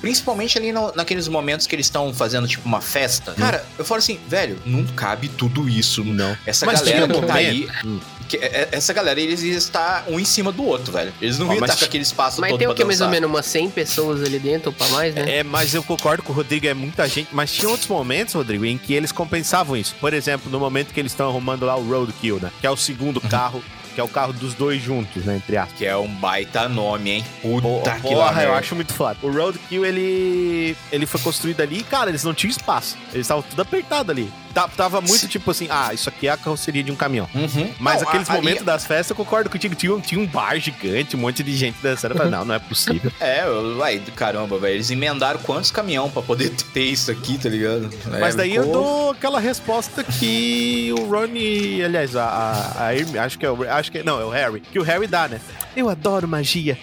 principalmente 0.00 0.58
ali 0.58 0.72
no- 0.72 0.92
naqueles 0.94 1.28
momentos 1.28 1.66
que 1.66 1.74
eles 1.74 1.86
estão 1.86 2.12
fazendo 2.12 2.46
tipo 2.48 2.66
uma 2.66 2.80
festa. 2.80 3.32
Cara, 3.32 3.64
eu 3.78 3.84
falo 3.84 3.98
assim, 3.98 4.18
velho, 4.28 4.58
não 4.66 4.84
cabe 4.84 5.28
tudo 5.28 5.68
isso. 5.68 6.02
Não. 6.04 6.36
Essa 6.46 6.66
Mas 6.66 6.80
galera 6.80 7.06
que 7.08 7.22
tá 7.26 7.34
aí, 7.34 7.68
Hum. 7.84 8.00
Que- 8.30 8.36
é- 8.44 8.68
essa 8.72 8.92
galera 8.92 9.20
eles 9.20 9.42
iam 9.42 9.56
estar 9.58 10.04
um 10.08 10.18
em 10.20 10.24
cima 10.24 10.52
do 10.52 10.64
outro, 10.64 10.92
velho. 10.92 11.12
Eles 11.20 11.38
não 11.38 11.48
Ó, 11.48 11.52
iam 11.52 11.60
mas 11.60 11.70
estar 11.70 11.80
com 11.80 11.84
aquele 11.86 12.02
espaço 12.04 12.40
Mas 12.40 12.50
todo 12.50 12.58
tem 12.60 12.68
o 12.68 12.74
que? 12.74 12.84
Mais 12.84 13.00
ou 13.00 13.08
menos 13.08 13.28
umas 13.28 13.46
100 13.46 13.70
pessoas 13.70 14.22
ali 14.22 14.38
dentro 14.38 14.70
ou 14.70 14.72
pra 14.74 14.86
mais, 14.88 15.14
né? 15.14 15.38
É, 15.38 15.42
mas 15.42 15.74
eu 15.74 15.82
concordo 15.82 16.22
com 16.22 16.32
o 16.32 16.36
Rodrigo, 16.36 16.66
é 16.66 16.74
muita 16.74 17.06
gente. 17.08 17.28
Mas 17.32 17.52
tinha 17.52 17.68
outros 17.68 17.88
momentos, 17.88 18.34
Rodrigo, 18.34 18.64
em 18.64 18.78
que 18.78 18.94
eles 18.94 19.12
compensavam 19.12 19.76
isso. 19.76 19.94
Por 20.00 20.14
exemplo, 20.14 20.50
no 20.50 20.58
momento 20.60 20.92
que 20.94 21.00
eles 21.00 21.12
estão 21.12 21.28
arrumando 21.28 21.66
lá 21.66 21.76
o 21.76 21.82
Roadkill, 21.86 22.38
né? 22.40 22.50
Que 22.60 22.66
é 22.66 22.70
o 22.70 22.76
segundo 22.76 23.20
Uhum. 23.22 23.28
carro, 23.28 23.62
que 23.94 24.00
é 24.00 24.04
o 24.04 24.08
carro 24.08 24.32
dos 24.32 24.54
dois 24.54 24.80
juntos, 24.80 25.24
né? 25.24 25.36
Entre 25.36 25.56
aspas. 25.56 25.76
Que 25.76 25.84
é 25.84 25.96
um 25.96 26.06
baita 26.06 26.68
nome, 26.68 27.10
hein? 27.10 27.24
Puta 27.42 27.90
Porra, 27.90 28.00
que 28.00 28.14
lá, 28.14 28.42
eu 28.44 28.54
acho 28.54 28.74
muito 28.76 28.92
foda. 28.94 29.18
O 29.22 29.30
Roadkill, 29.30 29.84
ele, 29.84 30.76
ele 30.92 31.06
foi 31.06 31.20
construído 31.20 31.60
ali 31.60 31.80
e, 31.80 31.82
cara, 31.82 32.08
eles 32.10 32.22
não 32.22 32.32
tinham 32.32 32.50
espaço. 32.52 32.96
Eles 33.12 33.24
estavam 33.24 33.42
tudo 33.42 33.60
apertado 33.62 34.12
ali. 34.12 34.30
Ta- 34.54 34.68
Tava 34.68 35.00
muito 35.00 35.28
tipo 35.28 35.50
assim, 35.50 35.66
ah, 35.70 35.92
isso 35.94 36.08
aqui 36.08 36.26
é 36.26 36.30
a 36.30 36.36
carroceria 36.36 36.82
de 36.82 36.90
um 36.90 36.96
caminhão. 36.96 37.28
Uhum. 37.34 37.72
Mas 37.78 38.02
Não, 38.02 38.08
aqueles 38.08 38.28
a- 38.30 38.34
momentos 38.34 38.64
das 38.64 38.84
festas, 38.84 39.10
eu 39.10 39.16
concordo 39.16 39.48
contigo, 39.50 39.74
tinha, 39.74 39.98
tinha 40.00 40.20
um 40.20 40.26
bar 40.26 40.58
gigante, 40.58 41.16
um 41.16 41.20
monte 41.20 41.42
de 41.42 41.54
gente 41.56 41.76
dançando. 41.82 42.12
Eu 42.12 42.16
falei, 42.16 42.32
não, 42.32 42.44
não 42.44 42.54
é 42.54 42.58
possível. 42.58 43.10
É, 43.20 43.44
vai, 43.76 43.98
caramba, 44.16 44.58
velho. 44.58 44.74
Eles 44.74 44.90
emendaram 44.90 45.38
quantos 45.40 45.70
caminhão 45.70 46.10
pra 46.10 46.22
poder 46.22 46.50
ter 46.72 46.84
isso 46.84 47.10
aqui, 47.10 47.38
tá 47.38 47.48
ligado? 47.48 47.90
Mas 48.20 48.34
É, 48.34 48.38
daí 48.38 48.54
eu 48.54 48.64
ficou- 48.64 48.82
dou 48.82 49.10
aquela 49.10 49.38
resposta 49.40 50.02
que 50.04 50.92
o 50.98 51.04
Ronnie, 51.06 51.84
aliás, 51.84 52.16
a, 52.16 52.24
a, 52.24 52.84
a 52.86 52.94
Herm- 52.96 53.18
acho 53.18 53.38
que 53.38 53.46
é 53.46 53.50
o, 53.50 53.62
acho 53.70 53.92
que 53.92 54.02
não, 54.02 54.20
é 54.20 54.24
o 54.24 54.30
Harry, 54.30 54.60
que 54.60 54.78
o 54.78 54.82
Harry 54.82 55.06
dá, 55.06 55.28
né? 55.28 55.40
Eu 55.76 55.88
adoro 55.88 56.26
magia. 56.26 56.76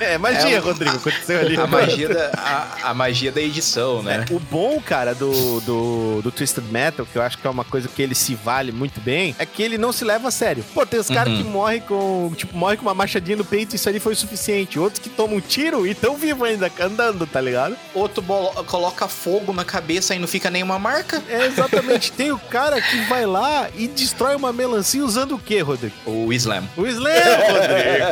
É, 0.00 0.18
magia, 0.18 0.56
É, 0.56 0.58
Rodrigo, 0.58 0.96
aconteceu 0.96 1.40
ali. 1.40 1.56
A 1.58 1.66
magia, 1.66 2.08
da, 2.08 2.30
a, 2.36 2.90
a 2.90 2.94
magia 2.94 3.32
da 3.32 3.40
edição, 3.40 4.02
né? 4.02 4.26
É, 4.30 4.34
o 4.34 4.38
bom, 4.38 4.80
cara, 4.80 5.14
do, 5.14 5.60
do, 5.60 6.20
do 6.22 6.30
Twisted 6.42 6.64
Metal, 6.72 7.06
que 7.06 7.16
eu 7.16 7.22
acho 7.22 7.38
que 7.38 7.46
é 7.46 7.50
uma 7.50 7.62
coisa 7.64 7.86
que 7.88 8.02
ele 8.02 8.16
se 8.16 8.34
vale 8.34 8.72
muito 8.72 9.00
bem, 9.00 9.32
é 9.38 9.46
que 9.46 9.62
ele 9.62 9.78
não 9.78 9.92
se 9.92 10.04
leva 10.04 10.26
a 10.26 10.30
sério. 10.32 10.64
Pô, 10.74 10.84
tem 10.84 10.98
os 10.98 11.06
caras 11.08 11.32
Uhum. 11.32 11.38
que 11.38 11.44
morrem 11.48 11.80
com, 11.80 12.32
tipo, 12.36 12.56
morrem 12.56 12.76
com 12.76 12.82
uma 12.84 12.94
machadinha 12.94 13.36
no 13.36 13.44
peito 13.44 13.74
e 13.74 13.76
isso 13.76 13.88
ali 13.88 14.00
foi 14.00 14.14
o 14.14 14.16
suficiente. 14.16 14.76
Outros 14.78 15.00
que 15.00 15.08
tomam 15.08 15.36
um 15.36 15.40
tiro 15.40 15.86
e 15.86 15.94
tão 15.94 16.16
vivos 16.16 16.46
ainda, 16.48 16.70
andando, 16.80 17.24
tá 17.28 17.40
ligado? 17.40 17.76
Outro 17.94 18.24
coloca 18.66 19.06
fogo 19.06 19.52
na 19.52 19.64
cabeça 19.64 20.16
e 20.16 20.18
não 20.18 20.26
fica 20.26 20.50
nenhuma 20.50 20.80
marca. 20.80 21.22
É, 21.28 21.46
exatamente. 21.46 22.10
tem 22.12 22.32
o 22.32 22.38
cara 22.38 22.80
que 22.82 23.02
vai 23.04 23.24
lá 23.24 23.68
e 23.76 23.86
destrói 23.86 24.34
uma 24.34 24.52
melancia 24.52 25.04
usando 25.04 25.36
o 25.36 25.38
quê, 25.38 25.60
Rodrigo? 25.60 25.94
O 26.04 26.32
Slam. 26.32 26.64
O 26.76 26.84
Slam, 26.86 27.12
Rodrigo. 27.12 28.04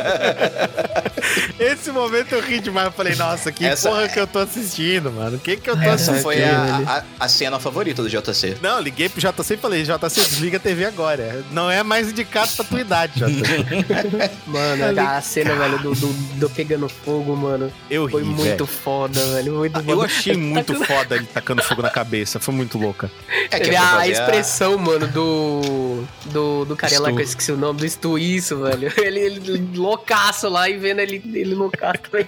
Esse 1.59 1.91
momento 1.91 2.33
eu 2.33 2.41
ri 2.41 2.59
demais. 2.59 2.87
Eu 2.87 2.91
falei, 2.93 3.15
nossa, 3.15 3.51
que 3.51 3.65
Essa- 3.65 3.89
porra 3.89 4.07
que 4.07 4.19
eu 4.19 4.27
tô 4.27 4.39
assistindo, 4.39 5.11
mano. 5.11 5.37
O 5.37 5.39
que 5.39 5.57
que 5.57 5.69
eu 5.69 5.75
tô 5.75 5.81
Essa 5.81 5.93
assistindo? 6.11 6.21
foi 6.23 6.43
a, 6.43 7.03
a, 7.19 7.25
a 7.25 7.27
cena 7.27 7.59
favorita 7.59 8.01
do 8.01 8.09
JC. 8.21 8.57
Não, 8.61 8.79
liguei 8.79 9.09
pro 9.09 9.19
JC 9.19 9.53
e 9.53 9.57
falei, 9.57 9.83
JC, 9.83 10.21
desliga 10.23 10.57
a 10.57 10.59
TV 10.59 10.85
agora. 10.85 11.43
Não 11.51 11.69
é 11.69 11.83
mais 11.83 12.09
indicado 12.09 12.51
pra 12.55 12.65
tua 12.65 12.81
idade, 12.81 13.13
JC. 13.19 14.31
Mano, 14.47 14.99
a 15.01 15.21
cena, 15.21 15.55
velho, 15.55 15.79
do, 15.79 15.95
do, 15.95 16.13
do 16.39 16.49
pegando 16.49 16.87
fogo, 16.89 17.35
mano. 17.35 17.71
Eu 17.89 18.05
ri, 18.05 18.11
Foi 18.11 18.23
muito 18.23 18.43
velho. 18.43 18.65
foda, 18.67 19.23
velho. 19.33 19.53
Muito 19.55 19.73
foda. 19.79 19.91
Eu 19.91 20.01
achei 20.01 20.35
muito 20.37 20.75
foda 20.85 21.15
ele 21.15 21.25
tacando 21.25 21.63
fogo 21.63 21.81
na 21.81 21.89
cabeça. 21.89 22.39
Foi 22.39 22.53
muito 22.53 22.77
louca. 22.77 23.09
É 23.49 23.57
Ele- 23.57 23.69
pra 23.71 23.81
a 23.81 23.89
fazer 23.97 24.11
expressão, 24.11 24.77
mano, 24.77 25.07
do. 25.07 26.03
Do, 26.25 26.65
do 26.65 26.75
cara 26.75 26.99
lá 26.99 27.09
que 27.11 27.17
eu 27.17 27.21
esqueci 27.21 27.51
o 27.51 27.57
nome, 27.57 27.79
do 27.79 27.89
Stu, 27.89 28.17
isso, 28.17 28.57
velho. 28.61 28.91
Ele, 29.01 29.19
ele 29.19 29.77
loucaço 29.77 30.47
lá 30.47 30.69
e 30.69 30.77
vendo 30.77 30.99
ele, 30.99 31.21
ele 31.33 31.53
loucaço 31.55 31.99
também. 32.09 32.27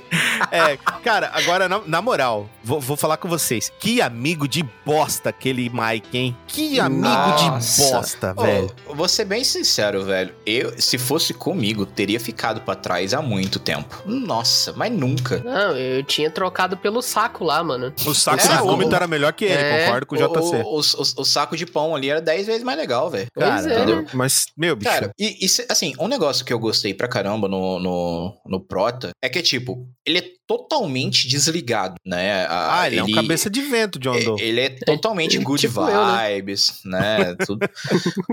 É, 0.51 0.77
cara, 1.03 1.29
agora, 1.33 1.69
na, 1.69 1.81
na 1.85 2.01
moral, 2.01 2.49
vou, 2.63 2.79
vou 2.81 2.97
falar 2.97 3.17
com 3.17 3.27
vocês. 3.27 3.71
Que 3.79 4.01
amigo 4.01 4.47
de 4.47 4.63
bosta 4.85 5.29
aquele 5.29 5.69
Mike, 5.91 6.17
hein? 6.17 6.37
Que 6.47 6.79
amigo 6.79 7.01
Nossa. 7.03 7.83
de 7.85 7.91
bosta, 7.91 8.33
velho. 8.33 8.71
vou 8.93 9.07
ser 9.07 9.25
bem 9.25 9.43
sincero, 9.43 10.03
velho. 10.05 10.33
Eu, 10.45 10.79
se 10.79 10.97
fosse 10.97 11.33
comigo, 11.33 11.85
teria 11.85 12.19
ficado 12.19 12.61
pra 12.61 12.75
trás 12.75 13.13
há 13.13 13.21
muito 13.21 13.59
tempo. 13.59 14.01
Nossa, 14.05 14.73
mas 14.73 14.91
nunca. 14.91 15.39
Não, 15.43 15.75
eu 15.75 16.03
tinha 16.03 16.29
trocado 16.29 16.77
pelo 16.77 17.01
saco 17.01 17.43
lá, 17.43 17.63
mano. 17.63 17.93
O 18.05 18.13
saco 18.13 18.41
É, 18.43 18.47
de 18.47 18.61
o- 18.61 18.65
vômito 18.65 18.95
era 18.95 19.07
melhor 19.07 19.33
que 19.33 19.45
ele, 19.45 19.53
É, 19.53 19.85
concordo 19.85 20.05
com 20.05 20.15
o 20.15 20.17
JC. 20.17 20.55
O, 20.63 20.77
o, 20.77 20.79
o- 20.79 21.21
o 21.21 21.25
saco 21.25 21.57
de 21.57 21.65
pão 21.65 21.95
ali 21.95 22.09
era 22.09 22.21
10 22.21 22.47
vezes 22.47 22.63
mais 22.63 22.77
legal, 22.77 23.09
velho. 23.09 23.27
Pois 23.33 23.47
Cara, 23.47 23.71
é, 23.73 23.75
entendeu? 23.77 24.01
né? 24.03 24.07
mas, 24.13 24.45
meu, 24.57 24.75
bicho. 24.75 24.89
Cara, 24.91 25.11
e, 25.19 25.45
e 25.45 25.47
assim, 25.69 25.93
um 25.99 26.07
negócio 26.07 26.45
que 26.45 26.53
eu 26.53 26.59
gostei 26.59 26.93
pra 26.93 27.07
caramba 27.07 27.47
no, 27.47 27.79
no, 27.79 28.33
no 28.45 28.59
Prota 28.59 29.11
é 29.21 29.29
que, 29.29 29.41
tipo, 29.41 29.87
ele 30.05 30.19
é 30.19 30.23
totalmente 30.47 31.27
desligado, 31.27 31.95
né? 32.05 32.45
A- 32.45 32.81
ah, 32.81 32.87
ele, 32.87 32.97
é 32.97 33.03
um 33.03 33.11
cabeça 33.11 33.49
de 33.49 33.61
vento, 33.61 33.99
John 33.99 34.19
Doe. 34.19 34.41
Ele 34.41 34.61
é 34.61 34.69
totalmente 34.69 35.37
good 35.39 35.61
tipo 35.61 35.81
eu, 35.81 36.05
né? 36.05 36.35
vibes, 36.35 36.81
né? 36.85 37.35
Tudo. 37.45 37.67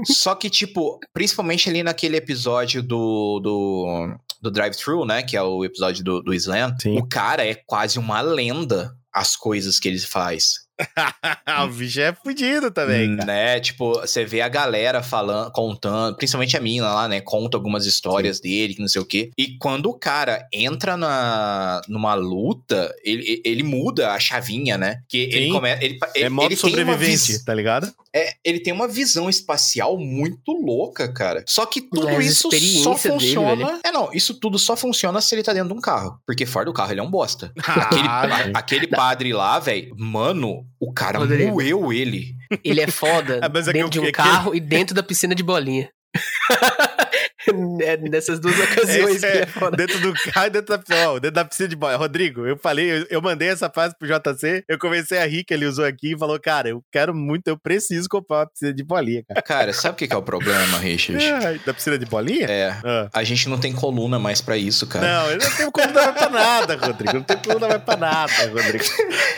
Só 0.05 0.35
que, 0.35 0.51
tipo, 0.51 0.99
principalmente 1.13 1.69
ali 1.69 1.83
naquele 1.83 2.17
episódio 2.17 2.83
do, 2.83 3.41
do, 3.41 4.17
do 4.41 4.51
Drive-Thru, 4.51 5.05
né? 5.05 5.23
Que 5.23 5.37
é 5.37 5.43
o 5.43 5.65
episódio 5.65 6.05
do, 6.05 6.23
do 6.23 6.35
Slam. 6.35 6.75
Sim. 6.81 6.99
O 6.99 7.07
cara 7.07 7.47
é 7.47 7.55
quase 7.55 7.99
uma 7.99 8.21
lenda 8.21 8.97
as 9.13 9.37
coisas 9.37 9.79
que 9.81 9.89
ele 9.89 9.99
faz. 9.99 10.61
o 11.65 11.69
bicho 11.69 12.01
é 12.01 12.13
fudido 12.13 12.71
também, 12.71 13.17
cara. 13.17 13.27
Né? 13.27 13.61
Tipo, 13.61 14.01
você 14.01 14.25
vê 14.25 14.41
a 14.41 14.49
galera 14.49 15.03
falando, 15.03 15.51
contando, 15.53 16.17
principalmente 16.17 16.57
a 16.57 16.61
mina 16.61 16.93
lá, 16.93 17.09
né? 17.09 17.21
Conta 17.21 17.57
algumas 17.57 17.87
histórias 17.87 18.41
dele, 18.41 18.75
que 18.75 18.81
não 18.81 18.89
sei 18.89 19.01
o 19.01 19.07
quê. 19.07 19.31
E 19.37 19.57
quando 19.59 19.87
o 19.87 19.95
cara 19.99 20.47
entra 20.53 20.97
na, 20.97 21.81
numa 21.89 22.15
luta, 22.15 22.95
ele, 23.05 23.41
ele 23.45 23.63
muda 23.63 24.13
a 24.13 24.19
chavinha, 24.21 24.77
né? 24.79 25.03
Que 25.09 25.19
ele 25.33 25.47
Sim. 25.47 25.53
começa. 25.53 25.85
Ele, 25.85 25.99
É 26.15 26.21
ele, 26.21 26.29
modo 26.31 26.47
ele 26.47 26.57
sobrevivente, 26.57 27.33
vis- 27.33 27.45
tá 27.45 27.55
ligado? 27.55 27.93
é, 28.15 28.35
ele 28.45 28.61
tem 28.61 28.73
uma 28.73 28.89
visão 28.89 29.29
espacial 29.31 29.97
muito 29.99 30.53
louca, 30.53 31.13
cara. 31.13 31.45
Só 31.47 31.65
que 31.67 31.81
tudo 31.81 32.07
Mas 32.07 32.27
isso 32.27 32.43
só 32.43 32.49
experiência 32.49 32.91
dele, 33.11 33.21
funciona. 33.21 33.81
é, 33.85 33.93
não, 33.93 34.11
isso 34.13 34.35
tudo 34.41 34.59
só 34.59 34.77
funciona 34.77 35.21
se 35.21 35.35
ele 35.35 35.43
tá 35.43 35.53
dentro 35.53 35.69
de 35.69 35.75
um 35.75 35.81
carro. 35.81 36.19
Porque 36.27 36.45
fora 36.47 36.65
do 36.65 36.73
carro 36.73 36.93
ele 36.93 37.01
é 37.01 37.03
um 37.03 37.11
bosta. 37.11 37.53
Aquele, 37.65 38.09
Ah, 38.09 38.23
a- 38.23 38.59
aquele 38.59 38.87
padre 38.87 39.33
lá, 39.33 39.59
velho, 39.59 39.95
mano, 39.97 40.67
o 40.81 40.93
cara 40.93 41.19
Rodrigo. 41.19 41.51
moeu 41.53 41.93
ele. 41.93 42.35
Ele 42.65 42.81
é 42.81 42.87
foda 42.89 43.39
Ah, 43.45 43.51
mas 43.53 43.69
é 43.69 43.73
que 43.73 43.79
dentro 43.79 43.91
de 43.91 43.99
eu- 43.99 44.03
um 44.05 44.07
é 44.07 44.11
que- 44.11 44.17
carro 44.17 44.55
e 44.55 44.61
dentro 44.61 44.95
da 44.95 45.03
piscina 45.03 45.35
de 45.35 45.43
bolinha. 45.43 45.91
É, 47.83 47.97
Nessas 47.97 48.39
duas 48.41 48.59
ocasiões 48.59 49.23
é 49.23 49.43
é 49.43 49.77
dentro 49.77 49.99
do 50.01 50.13
carro 50.33 50.47
e 50.47 50.51
dentro 50.51 50.77
da 50.77 50.79
piscina. 50.79 51.11
Ó, 51.11 51.15
dentro 51.15 51.31
da 51.35 51.45
piscina 51.45 51.69
de 51.69 51.77
bola. 51.77 51.97
Rodrigo, 51.97 52.47
eu 52.47 52.57
falei, 52.57 52.91
eu, 52.91 53.07
eu 53.11 53.23
mandei 53.23 53.49
essa 53.49 53.69
frase 53.71 53.95
pro 53.99 54.09
JC, 54.09 54.65
eu 54.69 54.79
comecei 54.79 55.19
a 55.19 55.27
rir 55.27 55.45
que 55.45 55.55
ele 55.55 55.67
usou 55.67 55.85
aqui 55.85 56.15
e 56.15 56.19
falou, 56.19 56.39
cara, 56.41 56.69
eu 56.71 56.83
quero 56.91 57.15
muito, 57.15 57.47
eu 57.49 57.57
preciso 57.57 58.09
comprar 58.09 58.39
uma 58.39 58.47
piscina 58.47 58.73
de 58.73 58.83
bolinha, 58.83 59.23
cara. 59.29 59.43
Cara, 59.43 59.73
sabe 59.73 59.95
o 59.95 59.97
que 59.97 60.09
que 60.09 60.15
é 60.15 60.17
o 60.17 60.23
problema, 60.23 60.79
Richard? 60.79 61.23
Ai, 61.45 61.61
da 61.65 61.73
piscina 61.75 61.99
de 61.99 62.07
bolinha? 62.07 62.47
É, 62.47 62.71
Ah. 62.85 63.09
a 63.13 63.23
gente 63.25 63.49
não 63.49 63.59
tem 63.59 63.73
coluna 63.73 64.19
mais 64.19 64.41
pra 64.41 64.57
isso, 64.57 64.87
cara. 64.87 65.07
Não, 65.07 65.31
eu 65.31 65.39
não 65.39 65.51
tenho 65.51 65.71
dar 65.93 66.05
mais 66.07 66.19
pra 66.19 66.31
nada, 66.31 66.77
Rodrigo. 66.77 67.13
Não 67.15 67.23
tenho 67.23 67.59
dar 67.59 67.69
mais 67.69 67.83
pra 67.83 67.97
nada, 67.97 68.33
Rodrigo. 68.49 68.85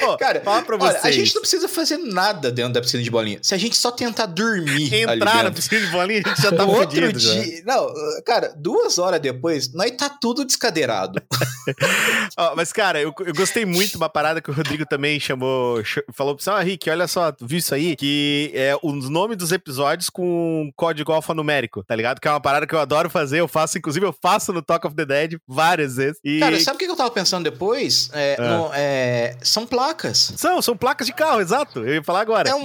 Pô, 0.01 0.17
Cara, 0.23 0.41
fala 0.41 0.63
pra 0.63 0.77
Olha, 0.77 0.93
vocês. 0.93 1.05
a 1.05 1.11
gente 1.11 1.35
não 1.35 1.43
precisa 1.43 1.69
fazer 1.69 1.99
nada 1.99 2.51
dentro 2.51 2.73
da 2.73 2.81
piscina 2.81 3.03
de 3.03 3.11
bolinha. 3.11 3.39
Se 3.43 3.55
a 3.55 3.59
gente 3.59 3.77
só 3.77 3.91
tentar 3.91 4.27
dormir 4.27 4.93
ali 4.95 5.03
Entrar 5.03 5.45
na 5.45 5.51
piscina 5.51 5.81
de 5.81 5.87
bolinha, 5.89 6.23
a 6.25 6.29
gente 6.29 6.43
já 6.43 6.53
tá 6.53 6.65
outro 6.65 7.01
fudido. 7.03 7.19
já. 7.19 7.33
dia. 7.41 7.63
Não, 7.67 7.93
cara, 8.25 8.32
duas 8.57 8.99
horas 8.99 9.21
depois, 9.21 9.73
nós 9.73 9.91
tá 9.93 10.09
tudo 10.09 10.45
descadeirado. 10.45 11.21
Ó, 12.37 12.55
mas, 12.57 12.73
cara, 12.73 13.01
eu, 13.01 13.15
eu 13.27 13.35
gostei 13.35 13.65
muito 13.65 13.91
de 13.93 13.97
uma 13.97 14.09
parada 14.09 14.41
que 14.41 14.51
o 14.51 14.55
Rodrigo 14.55 14.85
também 14.87 15.19
chamou. 15.21 15.83
ch- 15.85 16.03
Falou 16.13 16.35
pra 16.35 16.43
você, 16.45 16.51
ah, 16.51 16.61
Rick, 16.61 16.89
olha 16.91 17.07
só, 17.07 17.31
tu 17.33 17.47
viu 17.47 17.59
isso 17.59 17.75
aí? 17.75 17.95
Que 17.97 18.51
é 18.55 18.77
os 18.83 19.09
nomes 19.09 19.37
dos 19.37 19.53
episódios 19.53 20.09
com 20.11 20.71
código 20.77 21.13
alfanumérico, 21.13 21.85
tá 21.85 21.95
ligado? 21.95 22.21
Que 22.21 22.29
é 22.29 22.31
uma 22.31 22.41
parada 22.41 22.67
que 22.67 22.75
eu 22.75 22.81
adoro 22.81 23.09
fazer. 23.11 23.41
Eu 23.41 23.49
faço, 23.49 23.79
inclusive, 23.79 24.05
eu 24.07 24.15
faço 24.23 24.53
no 24.53 24.63
Talk 24.63 24.87
of 24.87 24.97
the 24.97 25.05
Dead 25.05 25.35
várias 25.47 25.97
vezes. 25.97 26.19
E 26.25 26.41
Cara, 26.41 26.59
sabe 26.61 26.77
o 26.77 26.79
que 26.79 26.85
eu 26.87 26.97
tava 26.97 27.11
pensando 27.11 27.45
depois? 27.45 28.11
É, 28.13 28.37
Ah. 28.39 28.57
no- 28.57 28.71
é, 28.75 29.37
são 29.43 29.67
placas. 29.67 30.33
são, 30.37 30.61
são 30.63 30.77
placas 30.77 31.07
de 31.07 31.13
carro, 31.13 31.41
exato. 31.41 31.81
Eu 31.81 31.95
ia 31.95 32.03
falar 32.03 32.21
agora. 32.21 32.49
É 32.51 32.55
um. 32.55 32.65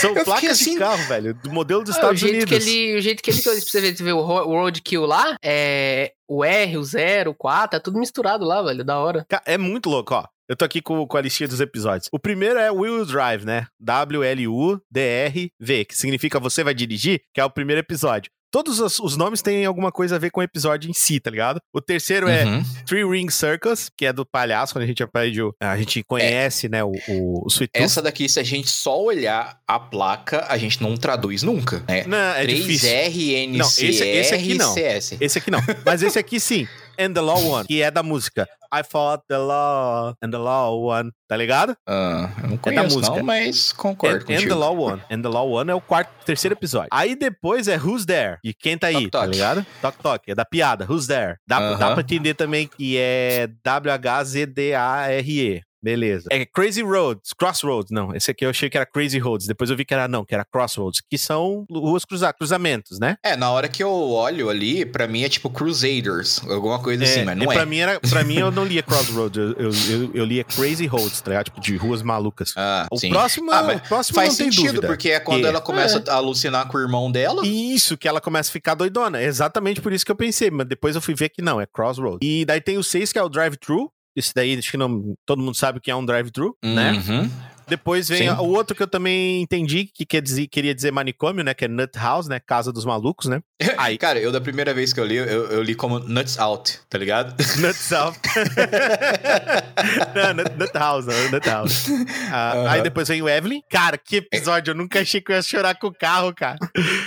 são 0.00 0.14
eu 0.16 0.24
placas 0.24 0.50
assim- 0.50 0.72
de 0.74 0.78
carro, 0.78 1.02
velho, 1.06 1.34
do 1.34 1.50
modelo 1.50 1.82
dos 1.82 1.94
Ah, 1.96 1.98
o 1.98 2.00
Estados 2.12 2.20
jeito 2.20 2.34
Unidos. 2.34 2.64
que 2.64 2.70
ele, 2.70 2.98
o 2.98 3.00
jeito 3.02 3.22
que 3.22 3.30
ele, 3.30 3.42
pra 3.42 3.52
você 3.54 3.80
ver, 3.80 3.92
o 4.16 4.46
o 4.46 4.60
roadkill 4.60 5.06
lá, 5.06 5.36
é 5.42 6.12
o 6.28 6.44
R, 6.44 6.76
o 6.76 6.84
0, 6.84 7.30
o 7.30 7.34
4, 7.34 7.76
é 7.76 7.80
tudo 7.80 7.98
misturado 7.98 8.44
lá, 8.44 8.62
velho, 8.62 8.84
da 8.84 8.98
hora. 8.98 9.26
É 9.44 9.56
muito 9.56 9.88
louco, 9.88 10.14
ó. 10.14 10.24
Eu 10.48 10.56
tô 10.56 10.64
aqui 10.64 10.80
com, 10.80 11.04
com 11.06 11.16
a 11.16 11.20
listinha 11.20 11.48
dos 11.48 11.60
episódios. 11.60 12.08
O 12.12 12.20
primeiro 12.20 12.58
é 12.58 12.70
Wheel 12.70 13.04
Drive, 13.04 13.44
né? 13.44 13.66
W-L-U-D-R-V, 13.80 15.84
que 15.84 15.96
significa 15.96 16.38
você 16.38 16.62
vai 16.62 16.72
dirigir, 16.72 17.22
que 17.34 17.40
é 17.40 17.44
o 17.44 17.50
primeiro 17.50 17.80
episódio. 17.80 18.30
Todos 18.56 18.80
os, 18.80 18.98
os 19.00 19.18
nomes 19.18 19.42
têm 19.42 19.66
alguma 19.66 19.92
coisa 19.92 20.16
a 20.16 20.18
ver 20.18 20.30
com 20.30 20.40
o 20.40 20.42
episódio 20.42 20.88
em 20.88 20.94
si, 20.94 21.20
tá 21.20 21.30
ligado? 21.30 21.60
O 21.74 21.80
terceiro 21.82 22.26
é 22.26 22.46
Uhum. 22.46 22.62
Three 22.86 23.04
Ring 23.04 23.28
Circus, 23.28 23.90
que 23.94 24.06
é 24.06 24.14
do 24.14 24.24
palhaço, 24.24 24.72
quando 24.72 24.84
a 24.84 24.86
gente 24.86 25.02
aprende, 25.02 25.40
a 25.60 25.76
gente 25.76 26.02
conhece, 26.02 26.66
né, 26.66 26.82
o, 26.82 26.92
o, 27.06 27.44
o 27.44 27.48
Sweet. 27.48 27.70
Essa 27.74 28.00
daqui, 28.00 28.26
se 28.30 28.40
a 28.40 28.42
gente 28.42 28.70
só 28.70 28.98
olhar 28.98 29.58
a 29.68 29.78
placa, 29.78 30.46
a 30.48 30.56
gente 30.56 30.82
não 30.82 30.96
traduz 30.96 31.42
nunca. 31.42 31.84
É 31.86 32.06
Não, 32.06 32.16
é 32.16 32.46
difícil. 32.46 32.88
3RNCRCS. 32.88 33.58
Não, 33.58 33.66
esse- 33.66 33.84
esse 34.08 34.34
aqui 34.34 34.54
não. 34.54 34.74
Esse 35.20 35.38
aqui 35.38 35.50
não. 35.50 35.60
Mas 35.84 36.02
esse 36.02 36.18
aqui 36.18 36.40
sim. 36.40 36.66
And 36.98 37.12
the 37.12 37.20
Law 37.20 37.40
One, 37.42 37.66
que 37.66 37.82
é 37.82 37.90
da 37.90 38.02
música. 38.02 38.46
I 38.74 38.82
fought 38.82 39.22
the 39.28 39.38
law 39.38 40.12
and 40.20 40.30
the 40.30 40.38
law 40.38 40.76
one, 40.82 41.10
tá 41.28 41.36
ligado? 41.36 41.76
Ah, 41.88 42.28
eu 42.42 42.48
não 42.48 42.56
da 42.56 42.62
conheço 42.62 42.96
música. 42.98 43.16
não, 43.16 43.22
mas 43.24 43.72
concordo 43.72 44.16
And, 44.16 44.22
and 44.22 44.26
the 44.26 44.34
contigo. 44.34 44.54
Law 44.56 44.76
One. 44.76 45.02
And 45.08 45.22
the 45.22 45.28
Law 45.28 45.48
One 45.50 45.70
é 45.70 45.74
o 45.74 45.80
quarto, 45.80 46.10
terceiro 46.24 46.54
episódio. 46.54 46.88
Aí 46.92 47.14
depois 47.14 47.68
é 47.68 47.76
Who's 47.76 48.04
There? 48.04 48.38
E 48.42 48.52
quem 48.52 48.76
tá 48.76 48.88
aí, 48.88 49.04
Toc, 49.08 49.12
tá 49.12 49.20
toc. 49.20 49.30
ligado? 49.32 49.66
Toc 49.80 49.96
Toc, 50.02 50.22
é 50.28 50.34
da 50.34 50.44
piada. 50.44 50.84
Who's 50.88 51.06
There? 51.06 51.36
Dá, 51.46 51.60
dá 51.76 51.86
Aham. 51.86 51.94
pra 51.94 52.02
entender 52.02 52.34
também 52.34 52.66
que 52.66 52.98
é 52.98 53.48
W-H-Z-D-A-R-E. 53.64 55.62
Beleza. 55.86 56.28
É 56.32 56.44
Crazy 56.44 56.82
Roads, 56.82 57.32
Crossroads. 57.32 57.90
Não, 57.92 58.12
esse 58.14 58.30
aqui 58.30 58.44
eu 58.44 58.50
achei 58.50 58.68
que 58.68 58.76
era 58.76 58.84
Crazy 58.84 59.18
Roads. 59.18 59.46
Depois 59.46 59.70
eu 59.70 59.76
vi 59.76 59.84
que 59.84 59.94
era 59.94 60.08
não, 60.08 60.24
que 60.24 60.34
era 60.34 60.44
Crossroads, 60.44 61.00
que 61.08 61.16
são 61.16 61.64
ruas 61.70 62.04
cruza 62.04 62.32
cruzamentos, 62.32 62.98
né? 62.98 63.16
É, 63.22 63.36
na 63.36 63.50
hora 63.52 63.68
que 63.68 63.82
eu 63.82 63.90
olho 63.92 64.50
ali, 64.50 64.84
pra 64.84 65.06
mim 65.06 65.22
é 65.22 65.28
tipo 65.28 65.48
Crusaders, 65.48 66.40
alguma 66.48 66.80
coisa 66.82 67.04
assim, 67.04 67.24
mas 67.24 67.36
e 67.36 67.38
não 67.40 67.46
pra 67.46 67.62
é. 67.62 67.66
mim 67.66 67.78
era, 67.78 68.00
pra 68.00 68.24
mim 68.24 68.38
eu 68.38 68.50
não 68.52 68.64
lia 68.64 68.82
Crossroads, 68.82 69.36
eu, 69.38 69.52
eu, 69.52 69.70
eu, 69.90 70.10
eu 70.14 70.24
lia 70.24 70.42
Crazy 70.42 70.86
Roads, 70.86 71.20
tá 71.20 71.30
ligado? 71.30 71.44
Tipo, 71.46 71.60
de 71.60 71.76
ruas 71.76 72.02
malucas. 72.02 72.52
Ah, 72.56 72.86
O 72.90 72.98
sim. 72.98 73.10
próximo, 73.10 73.50
Ah, 73.52 73.62
o 73.84 73.88
próximo 73.88 74.16
Faz 74.16 74.30
não 74.30 74.36
tem 74.36 74.50
sentido, 74.52 74.66
dúvida. 74.74 74.86
porque 74.88 75.10
é 75.10 75.20
quando 75.20 75.42
Que- 75.42 75.46
ela 75.46 75.60
começa 75.60 76.02
a 76.08 76.14
alucinar 76.14 76.66
com 76.68 76.78
o 76.78 76.80
irmão 76.80 77.10
dela. 77.12 77.46
Isso, 77.46 77.96
que 77.96 78.08
ela 78.08 78.20
começa 78.20 78.50
a 78.50 78.52
ficar 78.52 78.74
doidona. 78.74 79.20
É 79.20 79.24
exatamente 79.24 79.80
por 79.80 79.92
isso 79.92 80.04
que 80.04 80.10
eu 80.10 80.16
pensei, 80.16 80.50
mas 80.50 80.66
depois 80.66 80.94
eu 80.96 81.00
fui 81.02 81.14
ver 81.14 81.28
que 81.28 81.40
não, 81.42 81.60
é 81.60 81.66
Crossroads. 81.66 82.18
E 82.22 82.44
daí 82.44 82.60
tem 82.60 82.76
o 82.78 82.82
6, 82.82 83.12
que 83.12 83.18
é 83.18 83.22
o 83.22 83.28
Drive-Thru. 83.28 83.90
Esse 84.16 84.32
daí, 84.34 84.56
acho 84.56 84.70
que 84.70 84.76
não, 84.76 85.14
todo 85.26 85.42
mundo 85.42 85.54
sabe 85.54 85.78
que 85.80 85.90
é 85.90 85.94
um 85.94 86.04
drive-thru, 86.04 86.56
né? 86.64 86.92
Uhum. 86.92 87.30
Depois 87.68 88.08
vem 88.08 88.28
Sim. 88.28 88.30
o 88.30 88.44
outro 88.50 88.76
que 88.76 88.82
eu 88.82 88.86
também 88.86 89.42
entendi, 89.42 89.90
que 89.92 90.06
quer 90.06 90.22
dizer, 90.22 90.46
queria 90.46 90.72
dizer 90.72 90.92
manicômio, 90.92 91.42
né? 91.42 91.52
Que 91.52 91.64
é 91.64 91.68
Nut 91.68 91.98
House, 91.98 92.28
né? 92.28 92.38
Casa 92.38 92.72
dos 92.72 92.84
Malucos, 92.84 93.26
né? 93.26 93.40
Aí, 93.76 93.98
Cara, 93.98 94.20
eu 94.20 94.30
da 94.30 94.40
primeira 94.40 94.72
vez 94.72 94.92
que 94.92 95.00
eu 95.00 95.04
li, 95.04 95.16
eu, 95.16 95.26
eu 95.26 95.62
li 95.62 95.74
como 95.74 95.98
Nuts 95.98 96.38
Out, 96.38 96.78
tá 96.88 96.96
ligado? 96.96 97.34
Nut 97.58 97.78
House. 97.90 98.16
não, 100.14 100.34
Nut, 100.34 100.52
Nut 100.56 100.72
House, 100.78 101.06
não, 101.06 101.30
Nut 101.32 101.48
House. 101.48 101.86
Ah, 102.30 102.52
Aham. 102.52 102.70
Aí 102.70 102.82
depois 102.82 103.08
vem 103.08 103.20
o 103.20 103.28
Evelyn. 103.28 103.60
Cara, 103.68 103.98
que 103.98 104.16
episódio, 104.16 104.70
eu 104.70 104.76
nunca 104.76 105.00
achei 105.00 105.20
que 105.20 105.32
eu 105.32 105.36
ia 105.36 105.42
chorar 105.42 105.74
com 105.74 105.88
o 105.88 105.94
carro, 105.94 106.32
cara. 106.32 106.58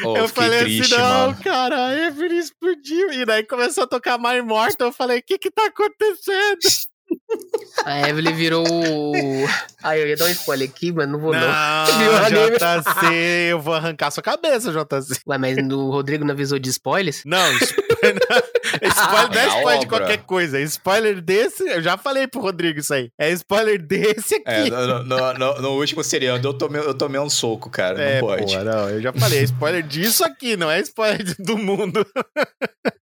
Oh, 0.03 0.17
eu 0.17 0.27
falei 0.27 0.59
triste, 0.59 0.93
assim, 0.93 1.01
não, 1.01 1.27
mano. 1.27 1.37
cara, 1.41 1.85
a 1.85 2.07
Evelyn 2.07 2.37
explodiu. 2.37 3.13
E 3.13 3.25
daí 3.25 3.43
começou 3.43 3.85
a 3.85 3.87
tocar 3.87 4.17
My 4.17 4.41
Mortal. 4.41 4.89
Eu 4.89 4.93
falei, 4.93 5.19
o 5.19 5.23
que 5.23 5.37
que 5.37 5.49
tá 5.49 5.67
acontecendo? 5.67 6.88
A 7.85 8.09
Evelyn 8.09 8.33
virou 8.33 8.65
o... 8.67 9.13
Ai, 9.81 10.01
eu 10.01 10.07
ia 10.07 10.17
dar 10.17 10.25
um 10.25 10.29
spoiler 10.29 10.69
aqui, 10.69 10.91
mas 10.91 11.07
não 11.07 11.19
vou 11.19 11.31
não. 11.33 11.39
Não? 11.39 11.49
JC, 12.51 13.51
eu 13.51 13.59
vou 13.61 13.73
arrancar 13.73 14.11
sua 14.11 14.21
cabeça, 14.21 14.71
JC. 14.71 15.21
Ué, 15.27 15.37
mas 15.37 15.57
o 15.57 15.89
Rodrigo 15.89 16.25
não 16.25 16.33
avisou 16.33 16.59
de 16.59 16.69
spoilers? 16.69 17.21
Não, 17.25 17.39
spoiler, 17.57 18.17
spoiler 18.83 19.29
não 19.31 19.39
é 19.39 19.45
É 19.45 19.47
spoiler 19.47 19.79
de 19.79 19.85
obra. 19.85 19.87
qualquer 19.87 20.17
coisa. 20.25 20.59
É 20.59 20.63
spoiler 20.63 21.21
desse, 21.21 21.63
eu 21.63 21.81
já 21.81 21.97
falei 21.97 22.27
pro 22.27 22.41
Rodrigo 22.41 22.79
isso 22.79 22.93
aí. 22.93 23.09
É 23.17 23.31
spoiler 23.31 23.81
desse 23.81 24.35
aqui. 24.35 24.43
É, 24.45 24.69
no, 24.69 25.03
no- 25.05 25.33
no- 25.33 25.61
no 25.61 25.69
último 25.79 26.03
seriado 26.03 26.47
eu 26.47 26.53
tomei, 26.53 26.81
eu 26.81 26.93
tomei 26.93 27.19
um 27.21 27.29
soco, 27.29 27.69
cara. 27.69 28.01
É, 28.01 28.13
não 28.21 28.27
pode. 28.27 28.43
porra, 28.45 28.63
não, 28.65 28.89
eu 28.89 29.01
já 29.01 29.13
falei, 29.13 29.39
é 29.39 29.43
spoiler 29.43 29.83
disso 29.83 30.23
aqui, 30.25 30.57
não 30.57 30.69
é 30.69 30.79
spoiler 30.81 31.23
do 31.39 31.57
mundo. 31.57 32.05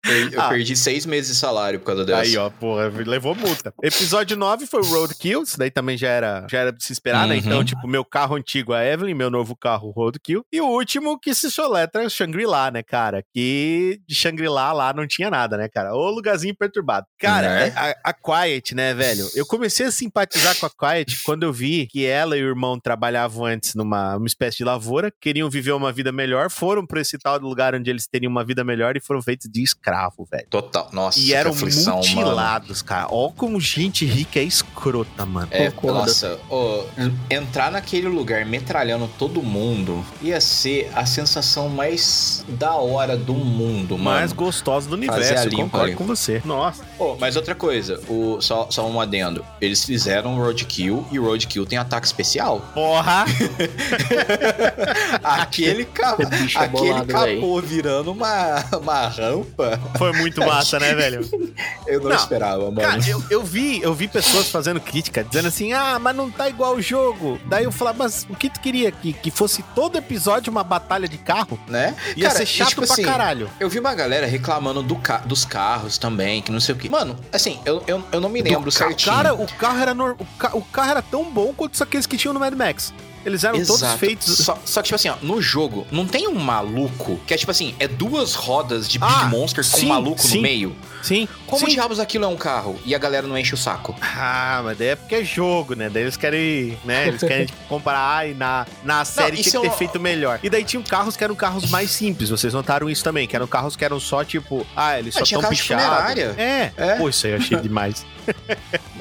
Eu, 0.05 0.41
Ah. 0.41 0.49
perdi 0.49 0.75
seis 0.75 1.05
meses 1.05 1.31
de 1.31 1.37
salário 1.37 1.79
por 1.79 1.85
causa 1.85 2.03
dessa. 2.05 2.21
Aí, 2.21 2.35
ó, 2.37 2.49
porra, 2.49 2.87
levou 3.05 3.33
multa. 3.33 3.73
Episódio 3.81 4.35
9 4.35 4.65
foi 4.67 4.81
o 4.81 4.85
Roadkill, 4.85 5.43
isso 5.43 5.57
daí 5.57 5.71
também 5.71 5.97
já 5.97 6.09
era, 6.09 6.45
já 6.49 6.59
era 6.59 6.71
de 6.73 6.83
se 6.83 6.91
esperar, 6.91 7.25
né? 7.27 7.35
Uhum. 7.35 7.39
Então, 7.39 7.63
tipo, 7.63 7.87
meu 7.87 8.03
carro 8.03 8.35
antigo, 8.35 8.73
a 8.73 8.83
Evelyn, 8.85 9.13
meu 9.13 9.29
novo 9.29 9.55
carro, 9.55 9.91
Roadkill. 9.91 10.45
E 10.51 10.59
o 10.59 10.65
último 10.67 11.17
que 11.17 11.33
se 11.33 11.49
soletra, 11.49 12.09
Shangri-La, 12.09 12.69
né, 12.71 12.83
cara? 12.83 13.23
Que 13.33 14.01
de 14.07 14.13
Shangri-La 14.13 14.73
lá 14.73 14.93
não 14.93 15.07
tinha 15.07 15.29
nada, 15.29 15.55
né, 15.55 15.69
cara? 15.69 15.93
Ô 15.95 16.09
lugarzinho 16.09 16.55
perturbado. 16.55 17.05
Cara, 17.17 17.47
Né? 17.67 17.73
a, 17.75 18.09
a 18.09 18.13
Quiet, 18.13 18.75
né, 18.75 18.93
velho? 18.93 19.25
Eu 19.35 19.45
comecei 19.45 19.85
a 19.85 19.91
simpatizar 19.91 20.57
com 20.59 20.65
a 20.65 20.69
Quiet 20.69 21.23
quando 21.23 21.43
eu 21.43 21.53
vi 21.53 21.87
que 21.87 22.05
ela 22.05 22.37
e 22.37 22.43
o 22.43 22.47
irmão 22.49 22.77
trabalhavam 22.79 23.45
antes 23.45 23.73
numa 23.73 24.17
uma 24.17 24.27
espécie 24.27 24.57
de 24.57 24.63
lavoura, 24.65 25.11
queriam 25.21 25.49
viver 25.49 25.71
uma 25.71 25.91
vida 25.93 26.11
melhor, 26.11 26.49
foram 26.51 26.85
pra 26.85 26.99
esse 26.99 27.17
tal 27.17 27.37
lugar 27.39 27.73
onde 27.73 27.89
eles 27.89 28.05
teriam 28.05 28.29
uma 28.29 28.43
vida 28.43 28.63
melhor 28.65 28.97
e 28.97 29.01
foram 29.01 29.21
feitos 29.21 29.49
de 29.49 29.63
escravo, 29.63 29.93
velho. 30.31 30.45
Total. 30.49 30.89
Nossa, 30.91 31.19
E 31.19 31.33
eram 31.33 31.51
aflição, 31.51 31.99
mano. 32.01 32.15
mutilados, 32.15 32.81
cara. 32.81 33.07
Ó 33.09 33.29
como 33.29 33.59
gente 33.59 34.05
rica 34.05 34.39
é 34.39 34.43
escrota, 34.43 35.25
mano. 35.25 35.47
É, 35.51 35.69
Concordo. 35.71 35.99
nossa, 35.99 36.39
ó, 36.49 36.83
entrar 37.29 37.71
naquele 37.71 38.07
lugar 38.07 38.45
metralhando 38.45 39.09
todo 39.17 39.41
mundo 39.41 40.03
ia 40.21 40.39
ser 40.41 40.91
a 40.95 41.05
sensação 41.05 41.69
mais 41.69 42.43
da 42.47 42.75
hora 42.75 43.15
do 43.17 43.33
mundo, 43.33 43.97
mano. 43.97 44.17
Mais 44.17 44.33
gostosa 44.33 44.89
do 44.89 44.97
Fazer 44.97 45.11
universo, 45.11 45.49
limpa 45.49 45.63
concordo 45.63 45.85
ali. 45.85 45.95
com 45.95 46.05
você. 46.05 46.41
Nossa. 46.45 46.83
Pô, 46.97 47.15
mas 47.19 47.35
outra 47.35 47.55
coisa, 47.55 47.99
o, 48.07 48.39
só, 48.41 48.67
só 48.69 48.87
um 48.87 48.99
adendo. 48.99 49.43
Eles 49.59 49.83
fizeram 49.83 50.35
Roadkill 50.37 51.05
e 51.11 51.19
o 51.19 51.23
Roadkill 51.25 51.65
tem 51.65 51.77
ataque 51.77 52.05
especial. 52.05 52.61
Porra! 52.73 53.25
aquele 55.23 55.85
ca... 55.85 56.15
Esse 56.19 56.29
bicho 56.43 56.59
é 56.59 56.65
aquele 56.65 56.87
bolado, 56.87 57.13
capô 57.13 57.61
virando 57.61 58.11
uma, 58.11 58.63
uma 58.77 59.07
rampa, 59.07 59.79
Foi 59.97 60.11
muito 60.13 60.39
massa, 60.45 60.79
né, 60.79 60.93
velho? 60.95 61.21
eu 61.87 62.01
não, 62.01 62.09
Não, 62.09 62.15
esperava, 62.15 62.63
mano. 62.71 62.81
Cara, 62.81 63.01
eu, 63.07 63.23
eu 63.29 63.43
vi, 63.43 63.81
eu 63.81 63.93
vi 63.93 64.07
pessoas 64.07 64.49
fazendo 64.49 64.79
crítica, 64.79 65.23
dizendo 65.23 65.47
assim, 65.47 65.73
ah, 65.73 65.97
mas 65.99 66.15
não 66.15 66.29
tá 66.29 66.47
igual 66.49 66.75
o 66.75 66.81
jogo. 66.81 67.39
Daí 67.45 67.63
eu 67.63 67.71
falava, 67.71 67.99
mas 67.99 68.25
o 68.29 68.35
que 68.35 68.49
tu 68.49 68.59
queria? 68.59 68.91
Que, 68.91 69.13
que 69.13 69.31
fosse 69.31 69.61
todo 69.75 69.97
episódio 69.97 70.51
uma 70.51 70.63
batalha 70.63 71.07
de 71.07 71.17
carro? 71.17 71.59
né? 71.67 71.95
Ia 72.15 72.27
Cara, 72.27 72.37
ser 72.37 72.43
e, 72.43 72.47
chato 72.47 72.69
tipo 72.69 72.81
pra 72.85 72.93
assim, 72.93 73.03
caralho. 73.03 73.49
Eu 73.59 73.69
vi 73.69 73.79
uma 73.79 73.93
galera 73.93 74.25
reclamando 74.25 74.81
do 74.83 74.95
ca- 74.95 75.17
dos 75.19 75.45
carros 75.45 75.97
também, 75.97 76.41
que 76.41 76.51
não 76.51 76.59
sei 76.59 76.75
o 76.75 76.77
que. 76.77 76.89
Mano, 76.89 77.17
assim, 77.31 77.59
eu, 77.65 77.83
eu, 77.87 78.03
eu 78.11 78.21
não 78.21 78.29
me 78.29 78.41
lembro 78.41 78.65
Do 78.65 78.71
certinho. 78.71 79.13
Cara, 79.15 79.33
o 79.33 79.45
carro 79.53 79.79
era 79.79 79.93
nor- 79.93 80.15
o, 80.19 80.25
ca- 80.37 80.51
o 80.53 80.61
carro 80.61 80.91
era 80.91 81.01
tão 81.01 81.29
bom 81.31 81.53
quanto 81.53 81.81
aqueles 81.83 82.05
que 82.05 82.17
tinham 82.17 82.33
no 82.33 82.39
Mad 82.39 82.53
Max. 82.53 82.93
Eles 83.25 83.43
eram 83.43 83.57
todos 83.59 83.81
Exato. 83.81 83.97
feitos. 83.97 84.37
Só, 84.39 84.57
só 84.65 84.81
que, 84.81 84.87
tipo 84.87 84.95
assim, 84.95 85.09
ó, 85.09 85.15
no 85.21 85.41
jogo, 85.41 85.87
não 85.91 86.05
tem 86.05 86.27
um 86.27 86.35
maluco 86.35 87.19
que 87.25 87.33
é 87.33 87.37
tipo 87.37 87.51
assim, 87.51 87.73
é 87.79 87.87
duas 87.87 88.33
rodas 88.33 88.87
de 88.89 88.99
Big 88.99 89.11
Ah, 89.13 89.25
Monster 89.25 89.63
com 89.69 89.77
sim, 89.77 89.85
um 89.85 89.89
maluco 89.89 90.21
sim. 90.21 90.35
no 90.37 90.41
meio. 90.41 90.75
Sim. 91.01 91.27
Como 91.47 91.65
sim. 91.67 91.73
diabos 91.73 91.99
aquilo 91.99 92.23
é 92.25 92.27
um 92.27 92.35
carro 92.37 92.79
e 92.85 92.95
a 92.95 92.97
galera 92.97 93.27
não 93.27 93.37
enche 93.37 93.53
o 93.53 93.57
saco? 93.57 93.93
Ah, 94.01 94.61
mas 94.63 94.77
daí 94.77 94.87
é 94.89 94.95
porque 94.95 95.15
é 95.15 95.23
jogo, 95.23 95.75
né? 95.75 95.89
Daí 95.89 96.03
eles 96.03 96.15
querem, 96.15 96.77
né? 96.85 97.07
Eles 97.09 97.19
querem 97.21 97.45
tipo, 97.45 97.57
comparar 97.67 98.27
e 98.29 98.33
na, 98.33 98.65
na 98.83 99.03
série 99.03 99.39
isso 99.39 99.49
tinha 99.49 99.61
que 99.61 99.67
ter 99.67 99.71
é 99.71 99.75
um- 99.75 99.77
feito 99.77 99.99
melhor. 99.99 100.39
E 100.41 100.49
daí 100.49 100.63
tinham 100.63 100.81
carros 100.83 101.17
que 101.17 101.23
eram 101.23 101.35
carros 101.35 101.69
mais 101.69 101.91
simples, 101.91 102.29
vocês 102.29 102.53
notaram 102.53 102.89
isso 102.89 103.03
também, 103.03 103.27
que 103.27 103.35
eram 103.35 103.47
carros 103.47 103.75
que 103.75 103.83
eram 103.83 103.99
só 103.99 104.23
tipo, 104.23 104.65
ah, 104.75 104.97
eles 104.97 105.15
Ah, 105.15 105.19
só 105.19 105.25
tinha 105.25 105.37
tão 105.37 105.43
carro 105.49 105.55
de 105.55 105.61
pichados. 105.61 106.37
É. 106.37 106.71
É. 106.77 106.95
Pô, 106.95 107.09
isso 107.09 107.25
aí 107.27 107.33
eu 107.33 107.37
achei 107.37 107.57
demais. 107.59 108.05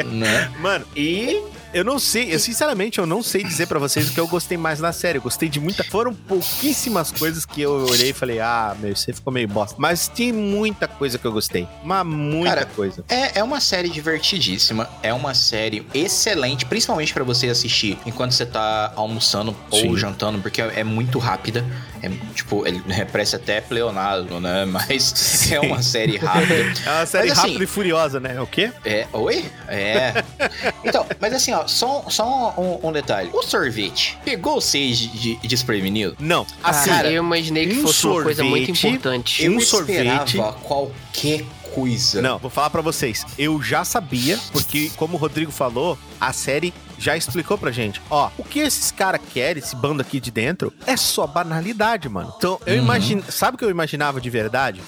né? 0.04 0.50
Mano, 0.58 0.84
e 0.96 1.40
eu 1.72 1.84
não 1.84 1.98
sei, 1.98 2.34
eu 2.34 2.38
sinceramente 2.38 2.98
eu 2.98 3.06
não 3.06 3.22
sei 3.22 3.42
dizer 3.42 3.66
pra 3.66 3.78
vocês 3.78 4.08
o 4.08 4.12
que 4.12 4.20
eu 4.20 4.28
gostei 4.28 4.56
mais 4.56 4.80
na 4.80 4.92
série. 4.92 5.18
Eu 5.18 5.22
gostei 5.22 5.48
de 5.48 5.60
muita. 5.60 5.84
Foram 5.84 6.14
pouquíssimas 6.14 7.10
coisas 7.10 7.44
que 7.44 7.62
eu 7.62 7.86
olhei 7.86 8.10
e 8.10 8.12
falei, 8.12 8.40
ah, 8.40 8.76
meu, 8.78 8.94
você 8.94 9.12
ficou 9.12 9.32
meio 9.32 9.48
bosta. 9.48 9.76
Mas 9.78 10.08
tem 10.08 10.32
muita 10.32 10.86
coisa 10.86 11.18
que 11.18 11.24
eu 11.24 11.32
gostei. 11.32 11.66
Mas 11.84 12.06
muita 12.06 12.48
Cara, 12.48 12.66
coisa. 12.66 13.04
É, 13.08 13.38
é 13.38 13.42
uma 13.42 13.60
série 13.60 13.88
divertidíssima, 13.88 14.88
é 15.02 15.12
uma 15.12 15.34
série 15.34 15.86
excelente, 15.94 16.64
principalmente 16.66 17.12
pra 17.12 17.24
você 17.24 17.48
assistir 17.48 17.98
enquanto 18.04 18.32
você 18.32 18.46
tá 18.46 18.92
almoçando 18.96 19.56
ou 19.70 19.80
Sim. 19.80 19.96
jantando, 19.96 20.40
porque 20.40 20.60
é, 20.60 20.80
é 20.80 20.84
muito 20.84 21.18
rápida. 21.18 21.64
É 22.02 22.10
tipo, 22.34 22.66
ele 22.66 22.82
parece 23.12 23.36
até 23.36 23.60
pleonasmo, 23.60 24.40
né? 24.40 24.64
Mas 24.70 25.50
é 25.52 25.60
uma 25.60 25.80
série 25.82 26.16
rápida. 26.16 26.54
É 26.84 26.90
uma 26.90 27.06
série 27.06 27.28
Mas, 27.28 27.38
assim, 27.38 27.46
rápida 27.48 27.64
e 27.64 27.66
furiosa, 27.66 28.18
né? 28.20 28.40
O 28.40 28.46
quê? 28.46 28.72
É, 28.84 29.06
oi? 29.12 29.44
É. 29.68 30.22
Então, 30.84 31.06
mas 31.20 31.32
assim, 31.32 31.52
ó, 31.52 31.66
só, 31.68 32.04
só 32.08 32.54
um, 32.58 32.88
um 32.88 32.92
detalhe. 32.92 33.30
O 33.32 33.42
sorvete 33.42 34.18
pegou 34.24 34.60
vocês 34.60 34.98
de, 34.98 35.36
de- 35.36 35.46
desprevenido? 35.46 36.16
Não, 36.18 36.44
assim, 36.62 36.90
Cara, 36.90 37.10
eu 37.10 37.22
imaginei 37.22 37.66
que 37.68 37.78
um 37.78 37.82
fosse 37.82 38.04
uma 38.06 38.22
coisa 38.22 38.42
muito 38.44 38.66
sorvete- 38.74 38.86
importante. 38.88 39.48
Um 39.48 39.54
Eu 39.54 39.60
sorvete- 39.60 40.26
esperava 40.26 40.52
qualquer 40.54 41.44
coisa. 41.74 42.20
Não, 42.20 42.38
vou 42.38 42.50
falar 42.50 42.68
pra 42.70 42.82
vocês. 42.82 43.24
Eu 43.38 43.62
já 43.62 43.84
sabia, 43.84 44.38
porque, 44.52 44.90
como 44.96 45.14
o 45.14 45.18
Rodrigo 45.20 45.52
falou, 45.52 45.96
a 46.20 46.32
série 46.32 46.74
já 47.02 47.16
explicou 47.16 47.58
pra 47.58 47.70
gente. 47.70 48.00
Ó, 48.08 48.30
o 48.38 48.44
que 48.44 48.60
esses 48.60 48.90
caras 48.90 49.20
querem, 49.32 49.62
esse 49.62 49.74
bando 49.74 50.00
aqui 50.00 50.20
de 50.20 50.30
dentro, 50.30 50.72
é 50.86 50.96
só 50.96 51.26
banalidade, 51.26 52.08
mano. 52.08 52.32
Então, 52.38 52.60
eu 52.64 52.76
Uhum. 52.76 52.82
imagino. 52.84 53.22
Sabe 53.30 53.56
o 53.56 53.58
que 53.58 53.64
eu 53.64 53.70
imaginava 53.70 54.20
de 54.20 54.30
verdade? 54.30 54.80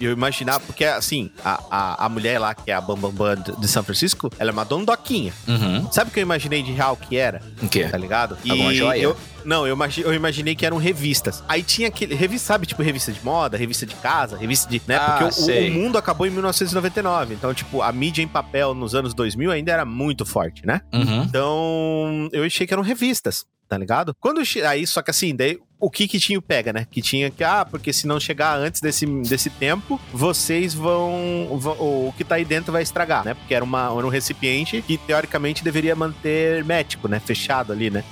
Eu 0.00 0.12
imaginava, 0.12 0.60
porque 0.60 0.84
assim, 0.84 1.30
a, 1.44 1.62
a, 1.70 2.06
a 2.06 2.08
mulher 2.08 2.38
lá, 2.38 2.54
que 2.54 2.70
é 2.70 2.74
a 2.74 2.80
Bambambam 2.80 3.36
de 3.36 3.56
de 3.56 3.68
São 3.68 3.82
Francisco, 3.82 4.30
ela 4.38 4.50
é 4.50 4.52
uma 4.52 4.64
dondoquinha. 4.64 5.32
Uhum. 5.48 5.90
Sabe 5.90 6.10
o 6.10 6.12
que 6.12 6.18
eu 6.20 6.22
imaginei 6.22 6.62
de 6.62 6.72
real 6.72 6.96
que 6.96 7.16
era? 7.16 7.40
O 7.62 7.68
quê? 7.68 7.88
Tá 7.88 7.96
ligado? 7.96 8.36
Alguma 8.48 8.74
joia? 8.74 9.00
Eu, 9.00 9.16
não, 9.44 9.66
eu, 9.66 9.74
imagi- 9.74 10.02
eu 10.02 10.12
imaginei 10.12 10.54
que 10.54 10.66
eram 10.66 10.76
revistas. 10.76 11.42
Aí 11.48 11.62
tinha 11.62 11.88
aquele. 11.88 12.14
Revista, 12.14 12.48
sabe? 12.48 12.66
Tipo, 12.66 12.82
revista 12.82 13.12
de 13.12 13.24
moda, 13.24 13.56
revista 13.56 13.86
de 13.86 13.94
casa, 13.96 14.36
revista 14.36 14.68
de. 14.68 14.82
Né? 14.86 14.96
Ah, 14.96 15.18
Porque 15.28 15.40
o- 15.52 15.68
o, 15.68 15.70
mundo 15.70 15.96
acabou 15.96 16.26
em 16.26 16.30
1999. 16.30 17.34
Então, 17.34 17.54
tipo, 17.54 17.80
a 17.82 17.92
mídia 17.92 18.22
em 18.22 18.28
papel 18.28 18.74
nos 18.74 18.94
anos 18.94 19.14
2000 19.14 19.50
ainda 19.50 19.72
era 19.72 19.84
muito 19.84 20.24
forte, 20.26 20.66
né? 20.66 20.80
Uhum. 20.92 21.22
Então, 21.22 22.28
eu 22.32 22.44
achei 22.44 22.66
que 22.66 22.74
eram 22.74 22.82
revistas, 22.82 23.46
tá 23.68 23.78
ligado? 23.78 24.14
Quando 24.20 24.40
aí, 24.66 24.86
só 24.86 25.00
que 25.02 25.10
assim, 25.10 25.34
daí 25.34 25.58
o 25.78 25.90
que 25.90 26.08
que 26.08 26.18
tinha 26.18 26.40
pega, 26.40 26.72
né? 26.72 26.86
Que 26.90 27.02
tinha 27.02 27.30
que 27.30 27.44
ah, 27.44 27.64
porque 27.64 27.92
se 27.92 28.06
não 28.06 28.18
chegar 28.18 28.56
antes 28.58 28.80
desse, 28.80 29.06
desse 29.06 29.50
tempo, 29.50 30.00
vocês 30.12 30.74
vão, 30.74 31.56
vão 31.58 31.74
o 31.74 32.14
que 32.16 32.24
tá 32.24 32.36
aí 32.36 32.44
dentro 32.44 32.72
vai 32.72 32.82
estragar, 32.82 33.24
né? 33.24 33.34
Porque 33.34 33.54
era 33.54 33.64
uma 33.64 33.86
era 33.96 34.06
um 34.06 34.10
recipiente 34.10 34.82
que 34.82 34.96
teoricamente 34.96 35.62
deveria 35.62 35.94
manter 35.94 36.58
hermético, 36.58 37.08
né? 37.08 37.20
Fechado 37.20 37.72
ali, 37.72 37.90
né? 37.90 38.04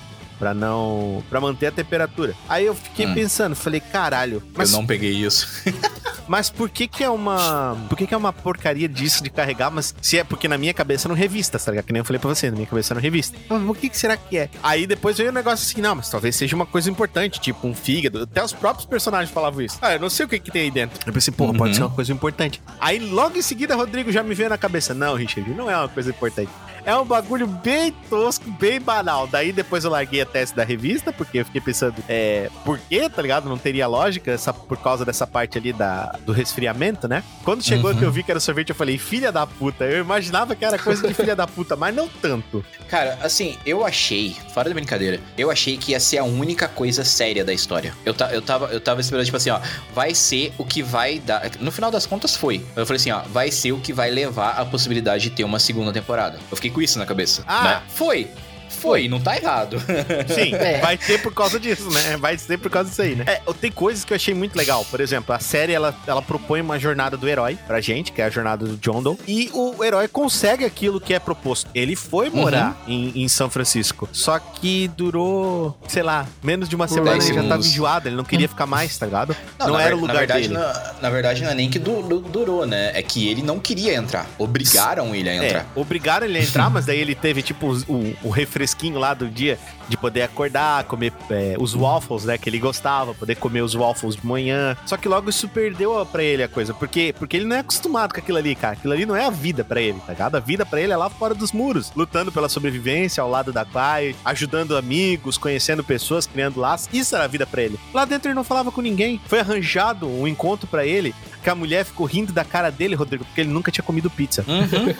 Pra 0.44 0.52
não. 0.52 1.24
Pra 1.30 1.40
manter 1.40 1.68
a 1.68 1.72
temperatura. 1.72 2.34
Aí 2.46 2.66
eu 2.66 2.74
fiquei 2.74 3.06
Hum. 3.06 3.14
pensando, 3.14 3.56
falei, 3.56 3.80
caralho, 3.80 4.42
mas, 4.54 4.70
Eu 4.72 4.76
não 4.78 4.86
peguei 4.86 5.10
isso. 5.10 5.48
mas 6.28 6.50
por 6.50 6.68
que 6.68 6.86
que 6.86 7.02
é 7.02 7.08
uma. 7.08 7.74
Por 7.88 7.96
que 7.96 8.06
que 8.06 8.12
é 8.12 8.16
uma 8.16 8.30
porcaria 8.30 8.86
disso 8.86 9.22
de 9.22 9.30
carregar? 9.30 9.70
Mas 9.70 9.94
se 10.02 10.18
é 10.18 10.22
porque 10.24 10.46
na 10.46 10.58
minha 10.58 10.74
cabeça 10.74 11.08
eram 11.08 11.14
revistas, 11.16 11.64
tá 11.64 11.70
ligado? 11.70 11.86
Que 11.86 11.94
nem 11.94 12.00
eu 12.00 12.04
falei 12.04 12.18
pra 12.20 12.28
você, 12.28 12.50
na 12.50 12.56
minha 12.56 12.66
cabeça 12.66 12.92
eram 12.92 13.00
revistas. 13.00 13.40
Mas 13.48 13.62
por 13.62 13.74
que 13.74 13.88
que 13.88 13.96
será 13.96 14.18
que 14.18 14.36
é? 14.36 14.50
Aí 14.62 14.86
depois 14.86 15.16
veio 15.16 15.30
o 15.30 15.32
negócio 15.32 15.64
assim, 15.66 15.80
não, 15.80 15.94
mas 15.94 16.10
talvez 16.10 16.36
seja 16.36 16.54
uma 16.54 16.66
coisa 16.66 16.90
importante, 16.90 17.40
tipo 17.40 17.66
um 17.66 17.74
fígado. 17.74 18.24
Até 18.24 18.44
os 18.44 18.52
próprios 18.52 18.84
personagens 18.84 19.30
falavam 19.30 19.62
isso. 19.62 19.78
Ah, 19.80 19.94
eu 19.94 20.00
não 20.00 20.10
sei 20.10 20.26
o 20.26 20.28
que 20.28 20.38
que 20.38 20.50
tem 20.50 20.60
aí 20.64 20.70
dentro. 20.70 21.00
Eu 21.06 21.12
pensei, 21.14 21.32
porra, 21.32 21.54
pode 21.54 21.70
Uhum. 21.70 21.74
ser 21.76 21.82
uma 21.84 21.90
coisa 21.90 22.12
importante. 22.12 22.60
Aí 22.78 22.98
logo 22.98 23.38
em 23.38 23.42
seguida, 23.42 23.74
Rodrigo 23.74 24.12
já 24.12 24.22
me 24.22 24.34
veio 24.34 24.50
na 24.50 24.58
cabeça, 24.58 24.92
não, 24.92 25.14
Richard, 25.14 25.48
não 25.54 25.70
é 25.70 25.76
uma 25.78 25.88
coisa 25.88 26.10
importante. 26.10 26.50
É 26.84 26.96
um 26.96 27.04
bagulho 27.04 27.46
bem 27.46 27.92
tosco, 28.10 28.50
bem 28.52 28.80
banal. 28.80 29.26
Daí 29.26 29.52
depois 29.52 29.84
eu 29.84 29.90
larguei 29.90 30.20
a 30.20 30.26
tese 30.26 30.54
da 30.54 30.64
revista, 30.64 31.12
porque 31.12 31.38
eu 31.38 31.44
fiquei 31.44 31.60
pensando, 31.60 31.94
é, 32.08 32.50
por 32.64 32.78
quê, 32.78 33.08
tá 33.08 33.22
ligado? 33.22 33.48
Não 33.48 33.56
teria 33.58 33.86
lógica 33.86 34.30
essa, 34.32 34.52
por 34.52 34.76
causa 34.78 35.04
dessa 35.04 35.26
parte 35.26 35.58
ali 35.58 35.72
da, 35.72 36.16
do 36.26 36.32
resfriamento, 36.32 37.08
né? 37.08 37.22
Quando 37.44 37.62
chegou 37.62 37.90
Uhum. 37.92 37.98
que 37.98 38.04
eu 38.04 38.10
vi 38.10 38.22
que 38.22 38.30
era 38.30 38.40
sorvete, 38.40 38.70
eu 38.70 38.74
falei, 38.74 38.96
filha 38.98 39.30
da 39.30 39.46
puta. 39.46 39.84
Eu 39.84 40.00
imaginava 40.00 40.54
que 40.54 40.64
era 40.64 40.78
coisa 40.78 41.06
de 41.06 41.14
filha 41.14 41.36
da 41.36 41.46
puta, 41.46 41.76
mas 41.76 41.94
não 41.94 42.08
tanto. 42.08 42.64
Cara, 42.88 43.18
assim, 43.22 43.56
eu 43.66 43.84
achei, 43.84 44.34
fora 44.52 44.68
da 44.68 44.74
brincadeira, 44.74 45.20
eu 45.36 45.50
achei 45.50 45.76
que 45.76 45.92
ia 45.92 46.00
ser 46.00 46.18
a 46.18 46.24
única 46.24 46.66
coisa 46.68 47.04
séria 47.04 47.44
da 47.44 47.52
história. 47.52 47.94
Eu, 48.04 48.14
ta, 48.14 48.32
eu, 48.32 48.40
tava, 48.42 48.66
eu 48.66 48.80
tava 48.80 49.00
esperando, 49.00 49.24
tipo 49.24 49.36
assim, 49.36 49.50
ó, 49.50 49.60
vai 49.94 50.14
ser 50.14 50.52
o 50.58 50.64
que 50.64 50.82
vai 50.82 51.18
dar. 51.18 51.50
No 51.60 51.70
final 51.72 51.90
das 51.90 52.06
contas, 52.06 52.34
foi. 52.36 52.64
Eu 52.76 52.84
falei 52.86 52.96
assim, 53.00 53.10
ó, 53.10 53.20
vai 53.32 53.50
ser 53.50 53.72
o 53.72 53.78
que 53.78 53.92
vai 53.92 54.10
levar 54.10 54.50
a 54.52 54.64
possibilidade 54.64 55.24
de 55.24 55.30
ter 55.30 55.44
uma 55.44 55.58
segunda 55.58 55.92
temporada. 55.92 56.38
Eu 56.50 56.56
fiquei 56.56 56.70
com 56.74 56.82
isso 56.82 56.98
na 56.98 57.06
cabeça. 57.06 57.42
Ah. 57.46 57.64
né? 57.64 57.82
Foi. 57.88 58.28
Foi, 58.74 59.08
não 59.08 59.20
tá 59.20 59.36
errado. 59.36 59.78
Sim, 60.28 60.54
É. 60.54 60.78
vai 60.80 60.96
ter 60.98 61.20
por 61.22 61.32
causa 61.32 61.58
disso, 61.58 61.90
né? 61.90 62.16
Vai 62.18 62.36
ser 62.38 62.58
por 62.58 62.70
causa 62.70 62.88
disso 62.90 63.02
aí, 63.02 63.14
né? 63.14 63.24
É, 63.26 63.40
tem 63.60 63.70
coisas 63.70 64.04
que 64.04 64.12
eu 64.12 64.16
achei 64.16 64.34
muito 64.34 64.56
legal. 64.56 64.84
Por 64.90 65.00
exemplo, 65.00 65.34
a 65.34 65.38
série, 65.38 65.72
ela, 65.72 65.94
ela 66.06 66.20
propõe 66.22 66.60
uma 66.60 66.78
jornada 66.78 67.16
do 67.16 67.28
herói 67.28 67.58
pra 67.66 67.80
gente, 67.80 68.12
que 68.12 68.20
é 68.20 68.24
a 68.24 68.30
jornada 68.30 68.66
do 68.66 68.76
John 68.76 69.02
Doe. 69.02 69.16
E 69.26 69.50
o 69.52 69.82
herói 69.82 70.08
consegue 70.08 70.64
aquilo 70.64 71.00
que 71.00 71.14
é 71.14 71.18
proposto. 71.18 71.70
Ele 71.74 71.96
foi 71.96 72.30
morar 72.30 72.76
em, 72.86 73.22
em 73.22 73.28
São 73.28 73.48
Francisco. 73.48 74.08
Só 74.12 74.38
que 74.38 74.88
durou, 74.96 75.76
sei 75.88 76.02
lá, 76.02 76.26
menos 76.42 76.68
de 76.68 76.74
uma 76.76 76.88
semana 76.88 77.16
ele 77.24 77.34
já 77.34 77.42
tava 77.44 77.60
enjoado. 77.62 78.08
Ele 78.08 78.16
não 78.16 78.24
queria 78.24 78.48
ficar 78.48 78.66
mais, 78.66 78.96
tá 78.98 79.06
ligado? 79.06 79.36
Não, 79.58 79.68
na 79.70 79.80
era 79.82 79.90
ver- 79.90 79.94
o 79.96 80.00
lugar 80.00 80.14
na 80.14 80.18
verdade, 80.20 80.48
dele. 80.48 80.54
Na, 80.54 80.92
na 81.02 81.10
verdade, 81.10 81.42
não 81.42 81.50
é 81.50 81.54
nem 81.54 81.70
que 81.70 81.78
du- 81.78 82.02
du- 82.02 82.20
durou, 82.20 82.66
né? 82.66 82.90
É 82.94 83.02
que 83.02 83.28
ele 83.28 83.42
não 83.42 83.58
queria 83.58 83.94
entrar. 83.94 84.26
Obrigaram 84.38 85.14
ele 85.14 85.28
a 85.28 85.32
É, 85.32 85.46
entrar. 85.46 85.66
obrigaram 85.74 86.26
ele 86.26 86.38
a 86.38 86.42
entrar, 86.42 86.70
mas 86.70 86.86
daí 86.86 86.98
ele 86.98 87.14
teve, 87.14 87.42
tipo, 87.42 87.72
o, 87.88 88.14
o 88.22 88.30
refresquinho 88.64 88.98
lá 88.98 89.12
do 89.12 89.28
dia 89.28 89.58
de 89.88 89.96
poder 89.96 90.22
acordar, 90.22 90.84
comer 90.84 91.12
é, 91.30 91.56
os 91.58 91.74
waffles, 91.74 92.24
né, 92.24 92.38
que 92.38 92.48
ele 92.48 92.58
gostava, 92.58 93.14
poder 93.14 93.36
comer 93.36 93.62
os 93.62 93.74
waffles 93.74 94.16
de 94.16 94.26
manhã. 94.26 94.76
Só 94.86 94.96
que 94.96 95.08
logo 95.08 95.30
isso 95.30 95.48
perdeu 95.48 96.04
pra 96.06 96.22
ele 96.22 96.42
a 96.42 96.48
coisa, 96.48 96.72
porque, 96.74 97.14
porque 97.18 97.36
ele 97.36 97.46
não 97.46 97.56
é 97.56 97.60
acostumado 97.60 98.12
com 98.12 98.20
aquilo 98.20 98.38
ali, 98.38 98.54
cara. 98.54 98.74
Aquilo 98.74 98.92
ali 98.92 99.06
não 99.06 99.16
é 99.16 99.24
a 99.24 99.30
vida 99.30 99.64
pra 99.64 99.80
ele, 99.80 99.98
tá 100.00 100.12
ligado? 100.12 100.36
A 100.36 100.40
vida 100.40 100.64
pra 100.64 100.80
ele 100.80 100.92
é 100.92 100.96
lá 100.96 101.08
fora 101.08 101.34
dos 101.34 101.52
muros, 101.52 101.92
lutando 101.94 102.32
pela 102.32 102.48
sobrevivência 102.48 103.22
ao 103.22 103.30
lado 103.30 103.52
da 103.52 103.64
Quiet, 103.64 104.16
ajudando 104.24 104.76
amigos, 104.76 105.38
conhecendo 105.38 105.84
pessoas, 105.84 106.26
criando 106.26 106.60
laços. 106.60 106.88
Isso 106.92 107.14
era 107.14 107.24
a 107.24 107.28
vida 107.28 107.46
pra 107.46 107.62
ele. 107.62 107.78
Lá 107.92 108.04
dentro 108.04 108.28
ele 108.28 108.34
não 108.34 108.44
falava 108.44 108.70
com 108.70 108.80
ninguém. 108.80 109.20
Foi 109.26 109.40
arranjado 109.40 110.08
um 110.08 110.26
encontro 110.26 110.66
pra 110.66 110.86
ele 110.86 111.14
que 111.44 111.50
a 111.50 111.54
mulher 111.54 111.84
ficou 111.84 112.06
rindo 112.06 112.32
da 112.32 112.42
cara 112.42 112.70
dele, 112.70 112.94
Rodrigo, 112.94 113.24
porque 113.24 113.42
ele 113.42 113.50
nunca 113.50 113.70
tinha 113.70 113.84
comido 113.84 114.08
pizza. 114.10 114.44
Uhum. 114.48 114.94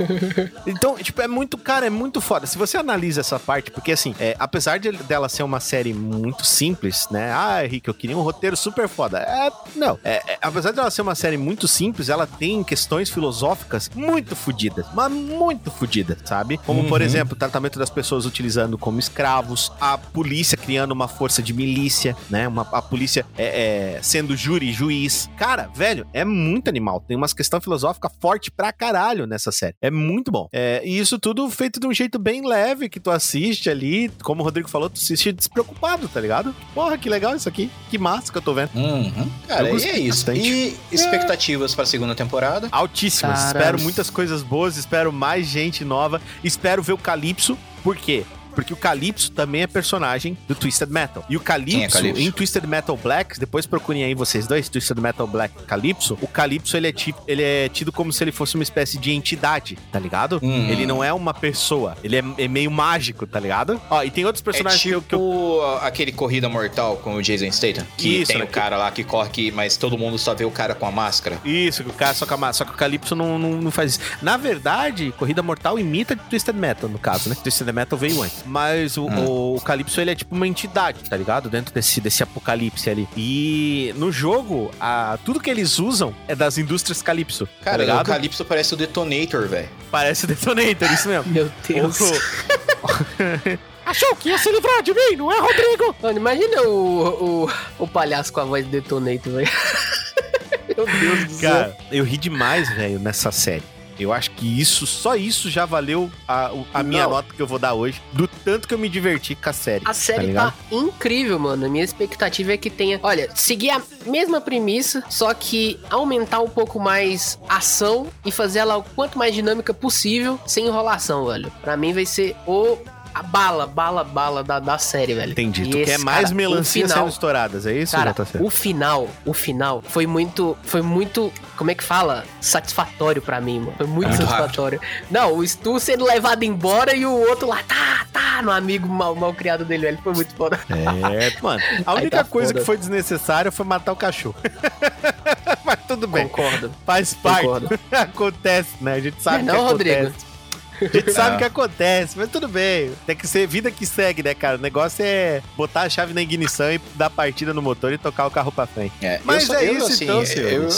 Então, 0.67 0.97
tipo, 0.97 1.21
é 1.23 1.29
muito, 1.29 1.57
cara, 1.57 1.87
é 1.87 1.91
muito 1.91 2.21
foda. 2.21 2.47
Se 2.47 2.59
você 2.59 2.77
analisa 2.77 3.21
essa 3.21 3.39
parte, 3.39 3.71
porque 3.71 3.93
assim, 3.93 4.15
é, 4.19 4.37
apesar 4.39 4.74
de, 4.79 4.91
dela 4.93 5.29
ser 5.29 5.43
uma 5.43 5.61
série 5.61 5.93
muito 5.95 6.45
simples, 6.45 7.07
né? 7.11 7.33
Ah, 7.33 7.65
Henrique, 7.65 7.89
eu 7.89 7.95
queria 7.95 8.17
um 8.17 8.23
roteiro 8.23 8.57
super 8.57 8.89
foda. 8.89 9.19
É, 9.19 9.51
não. 9.77 9.99
É, 10.05 10.23
é, 10.33 10.39
apesar 10.41 10.73
dela 10.73 10.91
ser 10.91 11.03
uma 11.03 11.15
série 11.15 11.37
muito 11.37 11.67
simples, 11.69 12.09
ela 12.09 12.27
tem 12.27 12.63
questões 12.65 13.11
filosóficas 13.11 13.91
muito 13.95 14.35
fodidas, 14.37 14.87
mas 14.95 15.11
muito 15.13 15.71
fodidas, 15.71 16.19
sabe? 16.25 16.59
Como, 16.59 16.85
por 16.89 17.01
Uhum. 17.01 17.07
exemplo, 17.07 17.35
o 17.35 17.39
tratamento 17.39 17.79
das 17.79 17.91
pessoas 17.91 18.25
utilizando 18.27 18.79
como 18.79 18.99
escravos, 18.99 19.73
a 19.81 19.97
polícia 19.99 20.57
criando 20.57 20.93
uma 20.93 21.09
força 21.09 21.43
de 21.43 21.53
milícia, 21.53 22.17
né? 22.31 22.47
Uma, 22.49 22.63
a 22.73 22.83
polícia 22.83 23.25
é, 23.37 23.97
é, 23.97 24.03
sendo 24.03 24.37
júri 24.37 24.73
juiz. 24.73 25.29
Cara, 25.37 25.69
velho, 25.75 26.07
é 26.13 26.25
muito 26.25 26.69
animal. 26.69 27.01
Tem 27.01 27.17
umas 27.17 27.33
questão 27.33 27.61
filosófica 27.61 28.09
forte 28.21 28.51
pra 28.51 28.73
caralho 28.73 29.27
nessa 29.27 29.51
série. 29.53 29.75
É 29.83 29.91
muito 29.91 30.31
bom. 30.31 30.49
É, 30.53 30.83
e 30.85 30.99
isso 30.99 31.19
tudo 31.19 31.49
feito 31.51 31.79
de 31.81 31.87
um 31.87 31.93
jeito 31.93 32.19
bem 32.19 32.47
leve, 32.47 32.89
que 32.89 33.01
tu 33.01 33.11
assiste 33.11 33.69
ali, 33.71 34.11
como 34.23 34.41
o 34.43 34.45
Rodrigo 34.45 34.64
falou, 34.71 34.89
tu 34.91 34.97
assiste 35.01 35.33
despreocupado, 35.33 36.09
tá 36.09 36.21
ligado? 36.21 36.55
Porra, 36.75 36.97
que 36.99 37.09
legal 37.09 37.35
isso 37.35 37.49
aqui. 37.49 37.71
Que 37.91 37.99
massa 37.99 38.31
que 38.33 38.39
eu 38.39 38.43
tô 38.43 38.55
vendo. 38.55 38.71
Uhum. 38.75 39.31
Cara, 39.47 39.69
Eu 39.69 39.79
e 39.79 39.85
é 39.85 39.99
isso. 39.99 40.27
bastante. 40.27 40.49
E 40.49 40.77
expectativas 40.93 41.75
pra 41.75 41.87
segunda 41.87 42.15
temporada? 42.15 42.69
Altíssimas. 42.71 43.47
Espero 43.47 43.81
muitas 43.81 44.11
coisas 44.11 44.43
boas, 44.43 44.77
espero 44.77 45.13
mais 45.13 45.47
gente 45.47 45.85
nova, 45.85 46.21
espero 46.43 46.83
ver 46.83 46.93
o 46.93 46.99
Calypso. 46.99 47.57
Por 47.83 47.97
quê? 47.97 48.25
Porque 48.55 48.73
o 48.73 48.77
Calypso 48.77 49.31
também 49.33 49.63
é 49.63 49.67
personagem 49.67 50.37
do 50.49 50.55
Twisted 50.55 50.89
Metal. 50.91 51.25
E 51.29 51.37
o 51.37 51.41
Calypso, 51.41 51.99
Calypso? 51.99 52.21
em 52.23 52.31
Twisted 52.31 52.65
Metal 52.67 52.97
Black, 52.97 53.39
depois 53.39 53.67
procurem 53.67 54.05
aí 54.05 54.15
vocês 54.15 54.47
dois, 54.47 54.69
Twisted 54.69 54.99
Metal 54.99 55.27
Black 55.27 55.55
Calypso, 55.65 56.17
o 56.21 56.27
Calypso 56.29 56.77
ele 56.77 56.89
é, 56.89 56.93
tipo, 56.93 57.21
ele 57.27 57.43
é 57.43 57.69
tido 57.69 57.91
como 57.93 58.13
se 58.13 58.23
ele 58.25 58.33
fosse 58.33 58.55
uma 58.55 58.63
espécie 58.63 58.99
de 58.99 59.13
entidade, 59.13 59.77
tá 59.93 59.99
ligado? 59.99 60.39
Hum. 60.43 60.69
Ele 60.69 60.87
não 60.87 61.03
é 61.03 61.13
uma 61.13 61.35
pessoa, 61.35 61.97
ele 62.05 62.17
é, 62.17 62.23
é 62.39 62.49
meio 62.49 62.71
mágico, 62.71 63.27
tá 63.27 63.41
ligado? 63.41 63.81
Ó, 63.91 64.03
e 64.03 64.11
tem 64.11 64.25
outros 64.25 64.43
É 64.43 64.45
personagens 64.45 64.83
que 64.83 64.89
eu- 64.91 65.01
tipo 65.01 65.09
que 65.09 65.15
eu 65.15 65.79
aquele 65.83 66.13
Corrida 66.13 66.49
Mortal 66.49 66.97
com 66.99 67.15
o 67.17 67.23
Jason 67.23 67.51
Statham. 67.51 67.85
Que 67.97 68.21
Isso, 68.23 68.29
tem 68.33 68.39
né, 68.39 68.45
o 68.45 68.49
cara 68.49 68.77
lá 68.77 68.91
que 68.91 69.03
corre, 69.05 69.31
que, 69.31 69.51
mas 69.51 69.77
todo 69.77 69.99
mundo 69.99 70.19
só 70.19 70.35
vê 70.35 70.45
o 70.45 70.51
cara 70.51 70.75
com 70.75 70.87
a 70.87 70.91
máscara. 70.91 71.39
Isso, 71.45 71.83
o 71.83 71.93
cara 71.93 72.15
só 72.15 72.25
que, 72.27 72.35
a 72.35 72.37
ma- 72.37 72.53
só 72.53 72.65
que 72.65 72.71
o 72.73 72.75
Calypso 72.75 73.15
não, 73.15 73.39
não, 73.39 73.51
não 73.61 73.71
faz 73.71 73.93
isso. 73.93 74.01
Na 74.23 74.37
verdade, 74.37 75.13
Corrida 75.19 75.43
Mortal 75.43 75.79
imita 75.79 76.15
Twisted 76.17 76.55
Metal, 76.57 76.89
no 76.89 76.99
caso, 76.99 77.29
né? 77.29 77.37
Twisted 77.43 77.67
Metal 77.73 77.99
veio 77.99 78.23
antes. 78.23 78.44
Mas 78.45 78.97
o, 78.97 79.05
Hum. 79.07 79.25
o, 79.27 79.57
o 79.57 79.61
Calypso, 79.61 80.01
ele 80.01 80.11
é 80.11 80.15
tipo 80.15 80.35
uma 80.35 80.47
entidade, 80.47 81.09
tá 81.09 81.17
ligado? 81.17 81.49
Dentro 81.49 81.75
desse, 81.75 82.01
desse 82.01 82.23
apocalipse 82.23 82.89
ali. 82.91 83.09
E 83.17 83.93
no 83.97 84.11
jogo, 84.13 84.71
a, 84.81 85.19
tudo 85.25 85.41
que 85.41 85.51
eles 85.51 85.79
usam 85.79 86.15
é 86.29 86.35
das 86.35 86.59
indústrias 86.59 87.03
Calypso, 87.03 87.47
tá 87.47 87.53
Cara, 87.65 87.79
o 87.79 87.81
ligado? 87.81 88.07
Calypso 88.07 88.45
parece 88.45 88.75
o 88.75 88.77
Detonator, 88.77 89.47
velho. 89.49 89.69
Parece 89.91 90.27
Detonator, 90.27 90.93
isso 90.93 91.09
mesmo. 91.09 91.25
Meu 91.33 91.51
Deus. 91.67 91.99
Achou 93.87 94.17
que 94.17 94.31
ia 94.31 94.39
se 94.39 94.51
livrar 94.51 94.83
de 94.83 94.95
mim, 94.95 95.17
não 95.17 95.31
é, 95.31 95.39
Rodrigo? 95.39 95.95
Mano, 96.03 96.19
imagina 96.19 96.63
o, 96.63 97.45
o, 97.45 97.51
o 97.81 97.87
palhaço 97.87 98.33
com 98.33 98.41
a 98.41 98.45
voz 98.45 98.65
de 98.65 98.71
Detonator, 98.71 99.33
velho. 99.33 99.51
Meu 100.77 100.87
Deus 100.87 101.25
do 101.25 101.31
céu. 101.33 101.51
Cara, 101.51 101.77
eu 101.93 102.03
ri 102.03 102.17
demais, 102.17 102.69
velho, 102.75 102.99
nessa 102.99 103.31
série. 103.31 103.63
Eu 103.99 104.13
acho 104.13 104.31
que 104.33 104.61
isso, 104.61 104.87
só 104.87 105.15
isso 105.17 105.51
já 105.51 105.65
valeu 105.65 106.11
a, 106.27 106.51
a 106.73 106.83
minha 106.83 107.05
Não. 107.05 107.11
nota 107.11 107.33
que 107.35 107.41
eu 107.41 107.47
vou 107.47 107.59
dar 107.59 107.75
hoje, 107.75 108.03
do 108.13 108.27
tanto 108.27 108.67
que 108.67 108.75
eu 108.75 108.79
me 108.79 108.89
diverti 108.89 109.35
com 109.35 109.51
a 109.51 109.53
série. 109.53 109.85
A 109.87 109.93
série 109.95 110.27
ligado? 110.27 110.53
tá, 110.53 110.57
incrível, 110.71 111.39
mano. 111.39 111.67
A 111.67 111.69
minha 111.69 111.85
expectativa 111.85 112.53
é 112.53 112.57
que 112.57 112.71
tenha, 112.71 112.99
olha, 113.03 113.31
seguir 113.35 113.71
a 113.71 113.81
mesma 114.07 114.41
premissa, 114.41 115.03
só 115.09 115.33
que 115.35 115.79
aumentar 115.91 116.41
um 116.41 116.49
pouco 116.49 116.81
mais 116.81 117.39
ação 117.49 118.09
e 118.25 118.33
fazer 118.33 118.61
ela 118.61 118.77
o 118.77 118.83
quanto 118.83 119.19
mais 119.19 119.35
dinâmica 119.35 119.73
possível, 119.73 120.39
sem 120.47 120.67
enrolação, 120.67 121.27
velho. 121.27 121.53
Pra 121.63 121.77
mim 121.77 121.93
vai 121.93 122.07
ser 122.07 122.35
o 122.47 122.77
a 123.15 123.23
bala, 123.23 123.67
bala, 123.67 124.03
bala 124.03 124.43
da, 124.43 124.59
da 124.59 124.77
série, 124.79 125.15
velho. 125.15 125.33
Entendi. 125.33 125.63
E 125.63 125.71
tu 125.71 125.77
quer 125.79 125.95
esse, 125.95 126.05
mais 126.05 126.23
cara, 126.23 126.33
o 126.33 126.37
melancias 126.37 126.91
final- 126.91 127.05
sendo 127.05 127.13
estouradas, 127.13 127.65
é 127.67 127.73
isso, 127.73 127.95
Cara, 127.97 128.13
JC? 128.13 128.39
o 128.43 128.51
final, 128.51 129.09
o 129.25 129.33
final 129.33 129.83
foi 129.87 130.07
muito, 130.07 130.57
foi 130.65 130.83
muito, 130.83 131.33
como 131.57 131.71
é 131.71 131.75
que 131.75 131.85
fala? 131.85 132.25
Satisfatório 132.41 133.23
pra 133.23 133.41
mim, 133.41 133.61
mano. 133.61 133.75
Foi 133.77 133.87
muito 133.87 134.09
Muito 134.09 134.17
satisfatório. 134.23 134.81
Não, 135.11 135.37
o 135.39 135.47
Stu 135.47 135.79
sendo 135.79 136.05
levado 136.05 136.43
embora 136.43 136.95
e 136.95 137.07
o 137.07 137.13
outro 137.13 137.47
lá, 137.49 137.61
tá, 137.67 138.07
tá, 138.13 138.43
no 138.43 138.51
amigo 138.51 138.89
mal, 138.89 139.15
mal 139.15 139.33
criado 139.33 139.65
dele, 139.65 139.87
velho. 139.87 139.99
Foi 140.03 140.13
muito 140.13 140.35
foda. 140.35 140.59
É, 140.69 141.41
mano. 141.41 141.63
A 141.87 141.95
única 141.95 142.19
tá 142.19 142.25
coisa 142.25 142.49
foda. 142.49 142.61
que 142.61 142.67
foi 142.67 142.77
desnecessária 142.77 143.53
foi 143.53 143.65
matar 143.65 143.93
o 143.93 143.97
cachorro. 143.97 144.35
Mas 145.65 145.79
tudo 145.87 146.07
bem. 146.09 146.27
Concordo. 146.29 146.71
Faz 146.85 147.15
parte. 147.15 147.43
Concordo. 147.43 147.69
acontece, 147.93 148.71
né? 148.81 148.95
A 148.95 149.01
gente 149.01 149.23
sabe 149.23 149.45
Não 149.45 149.55
é 149.55 149.57
que 149.57 149.63
não, 149.63 149.69
acontece. 149.69 150.01
Rodrigo? 150.03 150.34
A 150.81 150.85
gente 150.87 151.13
sabe 151.13 151.37
É. 151.37 151.39
que 151.39 151.45
acontece, 151.45 152.19
mas 152.19 152.29
tudo 152.31 152.49
bem. 152.49 152.93
Tem 153.07 153.15
que 153.17 153.27
ser 153.27 153.47
vida 153.47 153.71
que 153.71 153.87
segue, 153.87 154.23
né, 154.23 154.35
cara? 154.35 154.57
O 154.59 154.61
negócio 154.61 155.05
é 155.05 155.43
botar 155.57 155.83
a 155.83 155.89
chave 155.89 156.13
na 156.15 156.23
ignição 156.23 156.73
e 156.73 156.81
dar 156.95 157.11
partida 157.11 157.55
no 157.55 157.63
motor 157.63 157.93
e 157.93 157.99
tocar 157.99 158.27
o 158.27 158.31
carro 158.31 158.51
pra 158.53 158.67
frente. 158.67 158.93
É, 159.03 159.21
Mas 159.25 159.45
só- 159.45 159.55
é 159.55 159.65
isso, 159.73 160.03
então, 160.05 160.23
eu, 160.23 160.69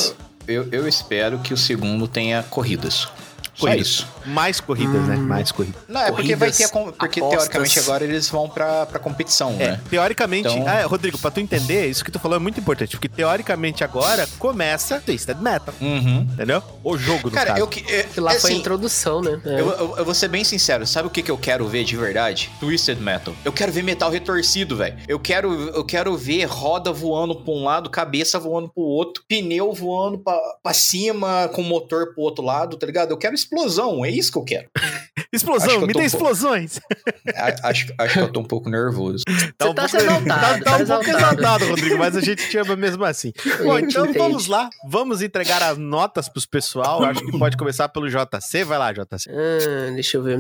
eu, 0.46 0.68
eu 0.70 0.88
espero 0.88 1.38
que 1.38 1.52
o 1.54 1.56
segundo 1.56 2.06
tenha 2.06 2.42
corridas. 2.42 3.08
Só 3.56 3.66
Corridas. 3.66 3.86
isso. 3.86 4.06
Mais 4.26 4.60
corridas, 4.60 5.02
né? 5.06 5.16
Hum. 5.16 5.22
Mais 5.26 5.50
corridas. 5.50 5.80
Não, 5.88 6.00
é 6.02 6.12
porque 6.12 6.36
vai 6.36 6.50
Corridas, 6.50 6.56
ter 6.58 6.64
a 6.64 6.92
Porque 6.92 7.20
apostas. 7.20 7.38
teoricamente 7.48 7.78
agora 7.78 8.04
eles 8.04 8.28
vão 8.28 8.48
pra, 8.48 8.84
pra 8.86 8.98
competição, 8.98 9.50
É, 9.58 9.68
né? 9.72 9.80
teoricamente. 9.88 10.48
Então- 10.48 10.66
Ah, 10.68 10.84
Rodrigo, 10.86 11.16
pra 11.18 11.30
tu 11.30 11.40
entender, 11.40 11.86
isso 11.86 12.04
que 12.04 12.10
tu 12.10 12.18
falou 12.18 12.36
é 12.36 12.38
muito 12.40 12.60
importante. 12.60 12.90
Porque 12.96 13.08
teoricamente 13.08 13.82
agora 13.82 14.28
começa 14.38 15.00
Twisted 15.00 15.38
Metal, 15.40 15.74
Uhum. 15.80 16.28
entendeu? 16.32 16.62
O 16.84 16.98
jogo, 16.98 17.28
no 17.28 17.34
Cara, 17.34 17.46
caso. 17.50 17.60
eu 17.60 17.66
que. 17.66 17.80
é, 17.90 18.02
Que 18.02 18.20
lá 18.20 18.32
foi 18.32 18.50
a 18.50 18.52
assim, 18.52 18.60
introdução, 18.60 19.20
né? 19.22 19.40
É. 19.44 19.60
Eu, 19.60 19.70
eu- 19.70 19.94
eu 19.98 20.04
vou 20.04 20.14
ser 20.14 20.28
bem 20.28 20.44
sincero, 20.44 20.86
sabe 20.86 21.08
o 21.08 21.10
que, 21.10 21.22
que 21.22 21.30
eu 21.30 21.38
quero 21.38 21.66
ver 21.66 21.84
de 21.84 21.96
verdade? 21.96 22.50
Twisted 22.60 22.98
Metal. 23.00 23.34
Eu 23.44 23.52
quero 23.52 23.72
ver 23.72 23.82
metal 23.82 24.10
retorcido, 24.10 24.76
velho. 24.76 24.96
Eu 25.08 25.18
quero, 25.18 25.52
eu 25.70 25.84
quero 25.84 26.16
ver 26.16 26.44
roda 26.44 26.92
voando 26.92 27.34
pra 27.36 27.52
um 27.54 27.64
lado, 27.64 27.88
cabeça 27.88 28.38
voando 28.38 28.68
pro 28.68 28.82
outro, 28.82 29.22
pneu 29.28 29.72
voando 29.72 30.18
pra, 30.18 30.38
pra 30.62 30.74
cima, 30.74 31.48
com 31.54 31.62
motor 31.62 32.12
pro 32.12 32.22
outro 32.22 32.44
lado, 32.44 32.76
tá 32.76 32.84
ligado? 32.86 33.10
Eu 33.12 33.16
quero 33.16 33.34
explosão, 33.46 34.04
é 34.04 34.10
isso 34.10 34.32
que 34.32 34.38
eu 34.38 34.44
quero. 34.44 34.68
Explosão, 35.32 35.86
me 35.86 35.92
dê 35.92 36.00
um 36.00 36.02
explosões. 36.02 36.80
A- 37.36 37.68
acho, 37.70 37.92
acho 37.98 38.14
que 38.14 38.20
eu 38.20 38.32
tô 38.32 38.40
um 38.40 38.44
pouco 38.44 38.68
nervoso. 38.70 39.24
Tá 39.58 39.66
Você 39.66 39.70
um 39.70 39.74
tá 39.74 39.82
pouco, 39.88 39.96
exaltado, 39.96 40.64
tá, 40.64 40.70
tá 40.70 40.76
tá 40.78 40.82
um 40.82 40.86
pouco 40.86 41.10
exaltado. 41.10 41.66
Rodrigo, 41.66 41.98
mas 41.98 42.16
a 42.16 42.20
gente 42.20 42.48
te 42.48 42.56
ama 42.58 42.76
mesmo 42.76 43.04
assim. 43.04 43.32
Bom, 43.62 43.78
então 43.78 44.04
entende. 44.04 44.18
vamos 44.18 44.46
lá. 44.46 44.68
Vamos 44.88 45.22
entregar 45.22 45.62
as 45.62 45.76
notas 45.78 46.28
pros 46.28 46.46
pessoal. 46.46 47.02
Acho 47.04 47.24
que 47.24 47.38
pode 47.38 47.56
começar 47.56 47.88
pelo 47.88 48.08
JC. 48.08 48.64
Vai 48.64 48.78
lá, 48.78 48.92
JC. 48.92 49.30
Ah, 49.30 49.90
deixa 49.94 50.16
eu 50.16 50.22
ver. 50.22 50.38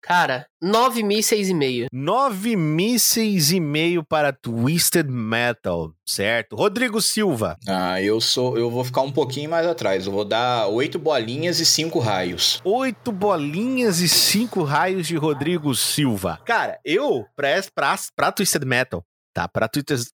Cara, 0.00 0.46
9 0.60 1.02
mil 1.02 1.18
e 1.18 1.22
6,5. 1.22 1.86
Nove 1.92 2.56
mísseis 2.56 3.52
e 3.52 3.60
meio 3.60 4.02
para 4.04 4.32
Twisted 4.32 5.08
Metal, 5.08 5.92
certo? 6.06 6.56
Rodrigo 6.56 7.00
Silva. 7.00 7.56
Ah, 7.68 8.00
eu 8.02 8.20
sou. 8.20 8.56
Eu 8.58 8.70
vou 8.70 8.84
ficar 8.84 9.02
um 9.02 9.12
pouquinho 9.12 9.50
mais 9.50 9.66
atrás. 9.66 10.06
Eu 10.06 10.12
vou 10.12 10.24
dar 10.24 10.66
oito 10.68 10.98
bolinhas 10.98 11.60
e 11.60 11.66
cinco 11.66 11.98
raios. 11.98 12.60
Oito 12.64 13.10
bolinhas 13.12 13.51
e 14.00 14.08
cinco 14.08 14.62
raios 14.62 15.06
de 15.06 15.16
Rodrigo 15.16 15.74
Silva. 15.74 16.40
Cara, 16.44 16.78
eu, 16.84 17.26
pra, 17.36 17.48
pra, 17.74 17.94
pra 18.16 18.32
Twisted 18.32 18.64
Metal, 18.64 19.04
tá? 19.32 19.48
Pra 19.48 19.68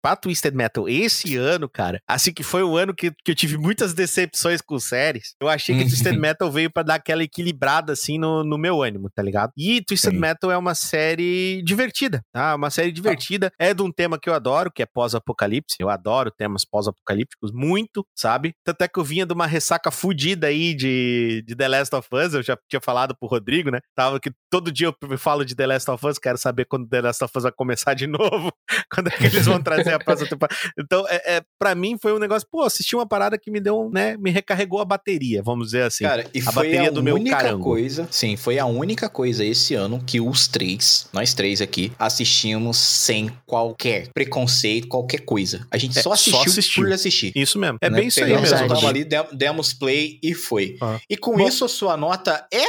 pra 0.02 0.16
Twisted 0.16 0.54
Metal, 0.54 0.88
esse 0.88 1.36
ano, 1.36 1.68
cara, 1.68 2.00
assim 2.06 2.32
que 2.32 2.42
foi 2.42 2.62
o 2.62 2.76
ano 2.76 2.94
que, 2.94 3.10
que 3.24 3.30
eu 3.30 3.34
tive 3.34 3.56
muitas 3.56 3.94
decepções 3.94 4.60
com 4.60 4.78
séries, 4.78 5.34
eu 5.40 5.48
achei 5.48 5.76
que 5.76 5.84
Twisted 5.84 6.18
Metal 6.18 6.50
veio 6.50 6.70
pra 6.70 6.82
dar 6.82 6.96
aquela 6.96 7.22
equilibrada, 7.22 7.92
assim, 7.92 8.18
no, 8.18 8.44
no 8.44 8.58
meu 8.58 8.82
ânimo, 8.82 9.10
tá 9.14 9.22
ligado? 9.22 9.52
E 9.56 9.82
Twisted 9.82 10.12
Sim. 10.12 10.18
Metal 10.18 10.50
é 10.50 10.58
uma 10.58 10.74
série 10.74 11.62
divertida, 11.64 12.22
tá? 12.32 12.54
Uma 12.54 12.70
série 12.70 12.92
divertida. 12.92 13.50
É 13.58 13.72
de 13.72 13.82
um 13.82 13.92
tema 13.92 14.18
que 14.18 14.28
eu 14.28 14.34
adoro, 14.34 14.70
que 14.70 14.82
é 14.82 14.86
pós-apocalipse. 14.86 15.76
Eu 15.78 15.88
adoro 15.88 16.30
temas 16.30 16.64
pós-apocalípticos, 16.64 17.52
muito, 17.52 18.04
sabe? 18.14 18.54
Tanto 18.64 18.82
é 18.82 18.88
que 18.88 18.98
eu 18.98 19.04
vinha 19.04 19.26
de 19.26 19.32
uma 19.32 19.46
ressaca 19.46 19.90
fudida 19.90 20.48
aí 20.48 20.74
de, 20.74 21.42
de 21.46 21.54
The 21.54 21.68
Last 21.68 21.94
of 21.94 22.08
Us, 22.12 22.34
eu 22.34 22.42
já 22.42 22.58
tinha 22.68 22.80
falado 22.80 23.16
pro 23.16 23.28
Rodrigo, 23.28 23.70
né? 23.70 23.80
Tava 23.94 24.20
que 24.20 24.30
todo 24.50 24.72
dia 24.72 24.88
eu 24.88 25.18
falo 25.18 25.44
de 25.44 25.54
The 25.54 25.66
Last 25.66 25.90
of 25.90 26.06
Us, 26.06 26.18
quero 26.18 26.38
saber 26.38 26.66
quando 26.66 26.88
The 26.88 27.00
Last 27.00 27.24
of 27.24 27.32
Us 27.36 27.42
vai 27.42 27.52
começar 27.52 27.94
de 27.94 28.06
novo, 28.08 28.52
quando 28.92 29.05
é 29.08 29.10
que 29.16 29.24
eles 29.24 29.44
vão 29.46 29.62
trazer 29.62 29.92
a 29.92 29.98
próxima 29.98 30.28
temporada. 30.28 30.56
Então, 30.78 31.04
é, 31.08 31.36
é, 31.36 31.42
pra 31.58 31.74
mim 31.74 31.96
foi 32.00 32.12
um 32.12 32.18
negócio, 32.18 32.46
pô, 32.50 32.62
assisti 32.62 32.94
uma 32.96 33.06
parada 33.06 33.38
que 33.38 33.50
me 33.50 33.60
deu, 33.60 33.90
né, 33.92 34.16
me 34.16 34.30
recarregou 34.30 34.80
a 34.80 34.84
bateria, 34.84 35.42
vamos 35.42 35.66
dizer 35.68 35.82
assim. 35.82 36.04
Cara, 36.04 36.24
e 36.34 36.40
a 36.40 36.44
foi 36.52 36.52
bateria 36.70 36.88
a 36.88 36.92
do 36.92 37.02
meu 37.02 37.14
única 37.16 37.36
carango. 37.36 37.62
coisa, 37.64 38.06
sim, 38.10 38.36
foi 38.36 38.58
a 38.58 38.66
única 38.66 39.08
coisa 39.08 39.44
esse 39.44 39.74
ano 39.74 40.02
que 40.04 40.20
os 40.20 40.48
três, 40.48 41.08
nós 41.12 41.34
três 41.34 41.60
aqui, 41.60 41.92
assistimos 41.98 42.76
sem 42.78 43.30
qualquer 43.46 44.08
preconceito, 44.12 44.88
qualquer 44.88 45.20
coisa. 45.20 45.66
A 45.70 45.76
gente 45.78 45.98
É, 45.98 46.02
só 46.02 46.10
só 46.10 46.14
assistiu, 46.14 46.40
assistiu. 46.52 46.84
por 46.84 46.92
assistir. 46.92 47.32
Isso 47.34 47.58
mesmo. 47.58 47.78
É 47.80 47.90
né? 47.90 47.98
bem 47.98 48.08
isso 48.08 48.22
aí 48.22 48.32
mesmo. 48.34 48.56
Rodrigo. 48.66 48.86
ali, 48.86 49.04
dem- 49.04 49.26
demos 49.32 49.72
play 49.72 50.18
e 50.22 50.34
foi. 50.34 50.76
E 51.08 51.16
com 51.16 51.36
Bom- 51.36 51.46
isso 51.46 51.64
a 51.64 51.68
sua 51.68 51.96
nota 51.96 52.46
é 52.52 52.64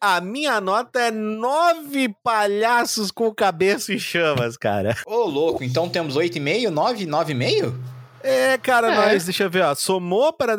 A 0.00 0.20
minha 0.20 0.60
nota 0.60 1.00
é 1.00 1.10
nove 1.10 2.14
palhaços 2.22 3.10
com 3.10 3.34
cabeça 3.34 3.92
em 3.92 3.98
chamas, 3.98 4.56
cara. 4.56 4.96
Ô, 5.04 5.24
louco, 5.24 5.64
então 5.64 5.88
temos 5.88 6.16
8,5, 6.16 6.70
9, 6.70 7.06
9,5? 7.06 7.74
É, 8.28 8.58
cara, 8.58 8.92
É. 8.92 8.94
nós, 8.96 9.24
deixa 9.24 9.44
eu 9.44 9.50
ver, 9.50 9.62
ó. 9.64 9.74
Somou 9.74 10.32
para 10.32 10.56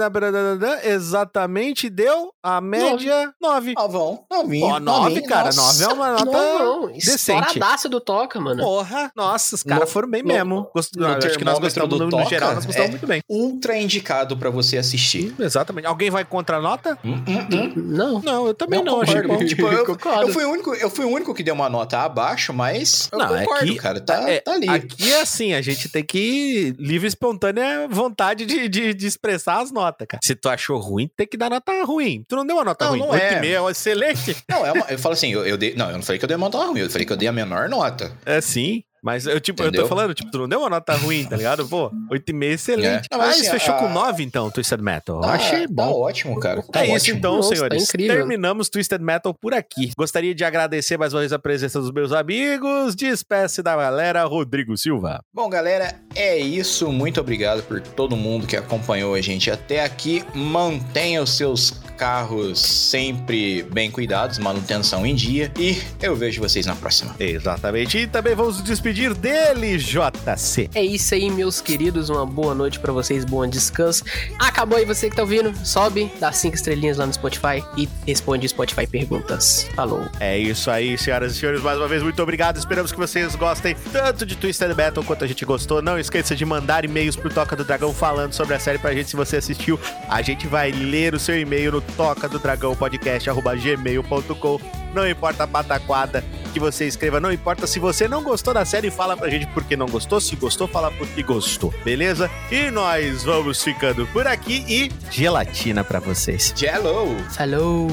exatamente 0.84 1.90
deu 1.90 2.32
a 2.42 2.60
média 2.62 3.34
nove. 3.42 3.74
Novão, 3.76 4.24
novinho. 4.32 4.66
Ó, 4.66 4.80
nove, 4.80 5.10
novinho, 5.16 5.28
cara, 5.28 5.46
nossa. 5.54 5.84
nove 5.84 5.84
é 5.84 5.96
uma 5.96 6.12
nota 6.12 6.26
Não, 6.26 6.82
não. 6.82 6.88
decente. 6.92 7.48
Estouradaço 7.48 7.90
do 7.90 8.00
Toca, 8.00 8.40
mano. 8.40 8.64
Porra, 8.64 9.12
nossa, 9.16 9.56
os 9.56 9.64
caras 9.64 9.86
No- 9.86 9.88
foram 9.92 10.10
bem 10.10 10.22
no- 10.22 10.28
mesmo. 10.28 10.70
Gost... 10.74 10.96
no 10.96 11.08
acho 11.08 11.38
que 11.38 11.44
nós 11.44 11.60
gostamos, 11.60 11.90
do 11.90 11.98
no, 12.00 12.06
no 12.06 12.12
Toca, 12.12 12.30
geral, 12.30 12.56
nós 12.56 12.66
gostamos 12.66 12.88
é. 12.90 12.92
muito 12.92 13.08
bem. 13.08 13.22
Ultra 13.30 13.78
indicado 13.78 14.38
pra 14.38 14.50
você 14.50 14.78
assistir. 14.78 15.34
Exatamente. 15.40 15.86
Alguém 15.88 16.10
vai 16.10 16.24
contra 16.26 16.58
a 16.58 16.62
nota? 16.62 16.98
Hum, 17.04 17.24
hum, 17.28 17.48
hum. 17.54 17.74
Não. 17.76 18.22
Não, 18.22 18.48
eu 18.48 18.54
também 18.54 18.84
não, 18.84 18.98
Eu 18.98 19.02
achei 19.04 19.22
bom. 19.24 19.38
Tipo, 19.46 19.68
eu, 19.68 19.86
eu 20.22 20.30
fui 20.34 20.46
o 20.46 20.50
único, 20.52 20.74
eu 20.76 20.90
fui 20.90 21.06
o 21.06 21.10
único 21.10 21.34
que 21.34 21.44
deu 21.44 21.54
uma 21.54 21.70
nota 21.70 22.00
abaixo, 22.00 22.54
mas 22.54 23.10
eu 23.12 23.18
Não, 23.20 23.36
é 23.36 23.44
concordo, 23.46 23.66
que- 23.66 23.76
cara. 23.76 24.00
Tá, 24.00 24.30
é, 24.30 24.40
tá 24.40 24.54
ali. 24.54 24.70
Aqui 24.70 25.12
é 25.12 25.22
assim, 25.22 25.54
a 25.54 25.62
gente 25.62 25.90
tem 25.90 26.04
que 26.04 26.74
livre 26.78 27.08
e 27.08 27.10
espontânea 27.10 27.59
vontade 27.90 28.46
de, 28.46 28.68
de, 28.70 28.94
de 28.94 29.08
expressar 29.08 29.62
as 29.62 29.72
notas, 29.72 30.08
cara. 30.08 30.20
Se 30.24 30.36
tu 30.36 30.50
achou 30.50 30.80
ruim, 30.80 31.10
tem 31.16 31.28
que 31.28 31.38
dar 31.38 31.50
nota 31.50 31.72
ruim. 31.84 32.24
Tu 32.28 32.36
não 32.36 32.46
deu 32.46 32.56
uma 32.58 32.66
nota 32.66 32.86
Não, 32.86 32.92
ruim. 32.92 33.00
não 33.02 33.16
é. 33.16 33.40
meio 33.40 33.68
é 33.68 33.72
excelente. 33.72 34.36
Não, 34.50 34.66
é 34.66 34.72
uma- 34.72 34.86
eu 34.90 35.00
falo 35.00 35.14
assim, 35.14 35.32
eu, 35.32 35.46
eu 35.46 35.58
dei. 35.58 35.74
Não, 35.76 35.88
eu 35.90 35.96
não 35.98 36.04
falei 36.04 36.20
que 36.20 36.26
eu 36.26 36.28
dei 36.28 36.38
uma 36.38 36.50
nota 36.50 36.66
ruim, 36.66 36.80
eu 36.80 36.90
falei 36.90 37.06
que 37.06 37.14
eu 37.14 37.18
dei 37.18 37.28
a 37.28 37.32
menor 37.32 37.70
nota. 37.70 38.12
É 38.26 38.42
sim. 38.42 38.84
Mas 39.04 39.26
eu, 39.26 39.40
tipo, 39.40 39.62
eu 39.64 39.68
Entendeu? 39.68 39.84
tô 39.84 39.90
falando, 39.90 40.14
tipo, 40.14 40.30
tu 40.32 40.38
não 40.40 40.48
deu 40.48 40.60
uma 40.60 40.70
nota 40.70 40.94
ruim, 40.94 41.26
tá 41.26 41.36
ligado? 41.38 41.68
Pô, 41.68 41.90
8,5 42.12 42.44
excelente. 42.44 43.08
É. 43.12 43.16
Não, 43.16 43.18
mas 43.20 43.28
ah, 43.28 43.30
assim, 43.32 43.42
isso 43.42 43.52
fechou 43.52 43.74
a- 43.76 43.78
com 43.78 43.90
9, 43.90 44.24
então, 44.24 44.50
Twisted 44.52 44.82
Metal. 44.82 45.22
Tá- 45.22 45.34
Achei 45.34 45.62
Tá 45.68 45.74
bom. 45.74 46.00
ótimo, 46.02 46.40
cara. 46.40 46.62
Tá 46.64 46.82
É 46.82 46.86
isso 46.88 46.96
ótimo. 46.96 47.18
então, 47.18 47.36
Nossa, 47.38 47.50
tá 47.50 47.56
senhores. 47.56 47.84
incrível. 47.84 48.16
Terminamos 48.16 48.70
Twisted 48.70 49.02
Metal 49.02 49.34
por 49.34 49.54
aqui. 49.54 49.92
Gostaria 49.98 50.34
de 50.36 50.44
agradecer 50.44 50.98
mais 50.98 51.14
uma 51.14 51.20
vez 51.22 51.32
a 51.34 51.40
presença 51.40 51.80
dos 51.80 51.92
meus 51.92 52.12
amigos. 52.12 52.96
Despeça 52.96 53.62
da 53.64 53.76
galera, 53.76 54.24
Rodrigo 54.26 54.78
Silva. 54.78 55.22
Bom, 55.34 55.50
galera, 55.50 55.96
é 56.16 56.38
isso. 56.38 56.92
Muito 56.92 57.20
obrigado 57.22 57.64
por 57.64 57.80
todo 57.82 58.16
mundo 58.16 58.46
que 58.48 58.56
acompanhou 58.58 59.14
a 59.16 59.22
gente 59.22 59.50
até 59.50 59.84
aqui. 59.84 60.24
Mantenha 60.34 61.22
os 61.24 61.36
seus 61.38 61.72
carros 61.98 62.60
sempre 62.60 63.64
bem 63.64 63.92
cuidados, 63.92 64.38
manutenção 64.40 65.06
em 65.06 65.14
dia. 65.16 65.52
E 65.60 65.78
eu 66.02 66.16
vejo 66.16 66.42
vocês 66.42 66.66
na 66.66 66.76
próxima. 66.76 67.16
Exatamente. 67.20 67.98
E 67.98 68.08
também 68.08 68.36
vamos 68.36 68.60
nos 68.60 68.64
despedir 68.90 69.14
dele, 69.14 69.78
JC. 69.78 70.70
É 70.74 70.84
isso 70.84 71.14
aí, 71.14 71.30
meus 71.30 71.62
queridos. 71.62 72.10
Uma 72.10 72.26
boa 72.26 72.56
noite 72.56 72.80
pra 72.80 72.92
vocês, 72.92 73.24
bom 73.24 73.46
descanso. 73.48 74.04
Acabou 74.40 74.78
aí 74.78 74.86
você 74.86 75.10
que 75.10 75.16
tá 75.16 75.22
ouvindo. 75.22 75.54
Sobe, 75.64 76.12
dá 76.20 76.32
cinco 76.32 76.56
estrelinhas 76.56 76.98
lá 76.98 77.06
no 77.06 77.14
Spotify 77.14 77.64
e 77.78 77.88
responde 78.08 78.48
Spotify 78.48 78.88
perguntas. 78.88 79.68
Falou. 79.76 80.08
É 80.20 80.38
isso 80.38 80.72
aí, 80.72 80.98
senhoras 80.98 81.36
e 81.36 81.40
senhores. 81.40 81.62
Mais 81.62 81.78
uma 81.78 81.88
vez, 81.88 82.02
muito 82.02 82.22
obrigado. 82.22 82.58
Esperamos 82.58 82.92
que 82.92 82.98
vocês 82.98 83.36
gostem 83.36 83.76
tanto 83.92 84.26
de 84.26 84.36
Twisted 84.36 84.76
Metal 84.76 85.04
quanto 85.04 85.24
a 85.24 85.28
gente 85.28 85.46
gostou. 85.46 85.82
Não 85.82 86.00
esqueça 86.00 86.36
de 86.36 86.46
mandar 86.46 86.84
e-mails 86.84 87.16
pro 87.16 87.30
Toca 87.30 87.56
do 87.56 87.64
Dragão 87.64 87.94
falando 87.94 88.34
sobre 88.34 88.56
a 88.56 88.60
série 88.60 88.80
pra 88.80 88.94
gente 88.94 89.10
se 89.10 89.16
você 89.16 89.38
assistiu. 89.38 89.80
A 90.08 90.22
gente 90.22 90.48
vai 90.48 90.72
ler 90.72 91.14
o 91.14 91.20
seu 91.20 91.40
e-mail 91.40 91.72
no 91.72 91.82
toca 91.82 92.28
do 92.28 92.40
dragão 92.40 92.76
podcast 92.76 93.30
gmail.com. 93.30 94.79
Não 94.94 95.08
importa 95.08 95.44
a 95.44 95.48
pataquada 95.48 96.24
que 96.54 96.60
você 96.60 96.88
escreva, 96.88 97.20
não 97.20 97.32
importa 97.32 97.68
se 97.68 97.80
você 97.80 98.08
não 98.08 98.24
gostou 98.24 98.54
da 98.54 98.66
série, 98.66 98.90
fala 98.90 99.16
pra 99.16 99.30
gente 99.30 99.46
por 99.48 99.64
que 99.64 99.76
não 99.76 99.88
gostou. 99.88 100.20
Se 100.20 100.36
gostou, 100.36 100.68
fala 100.68 100.92
por 100.92 101.08
que 101.08 101.22
gostou, 101.22 101.74
beleza? 101.84 102.30
E 102.52 102.72
nós 102.72 103.24
vamos 103.24 103.64
ficando 103.64 104.08
por 104.08 104.26
aqui 104.26 104.66
e 104.68 104.92
gelatina 105.12 105.84
pra 105.84 106.00
vocês. 106.00 106.54
Jello! 106.56 107.16
Falou. 107.30 107.88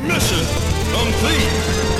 Mission 0.00 0.44
complete! 0.92 1.99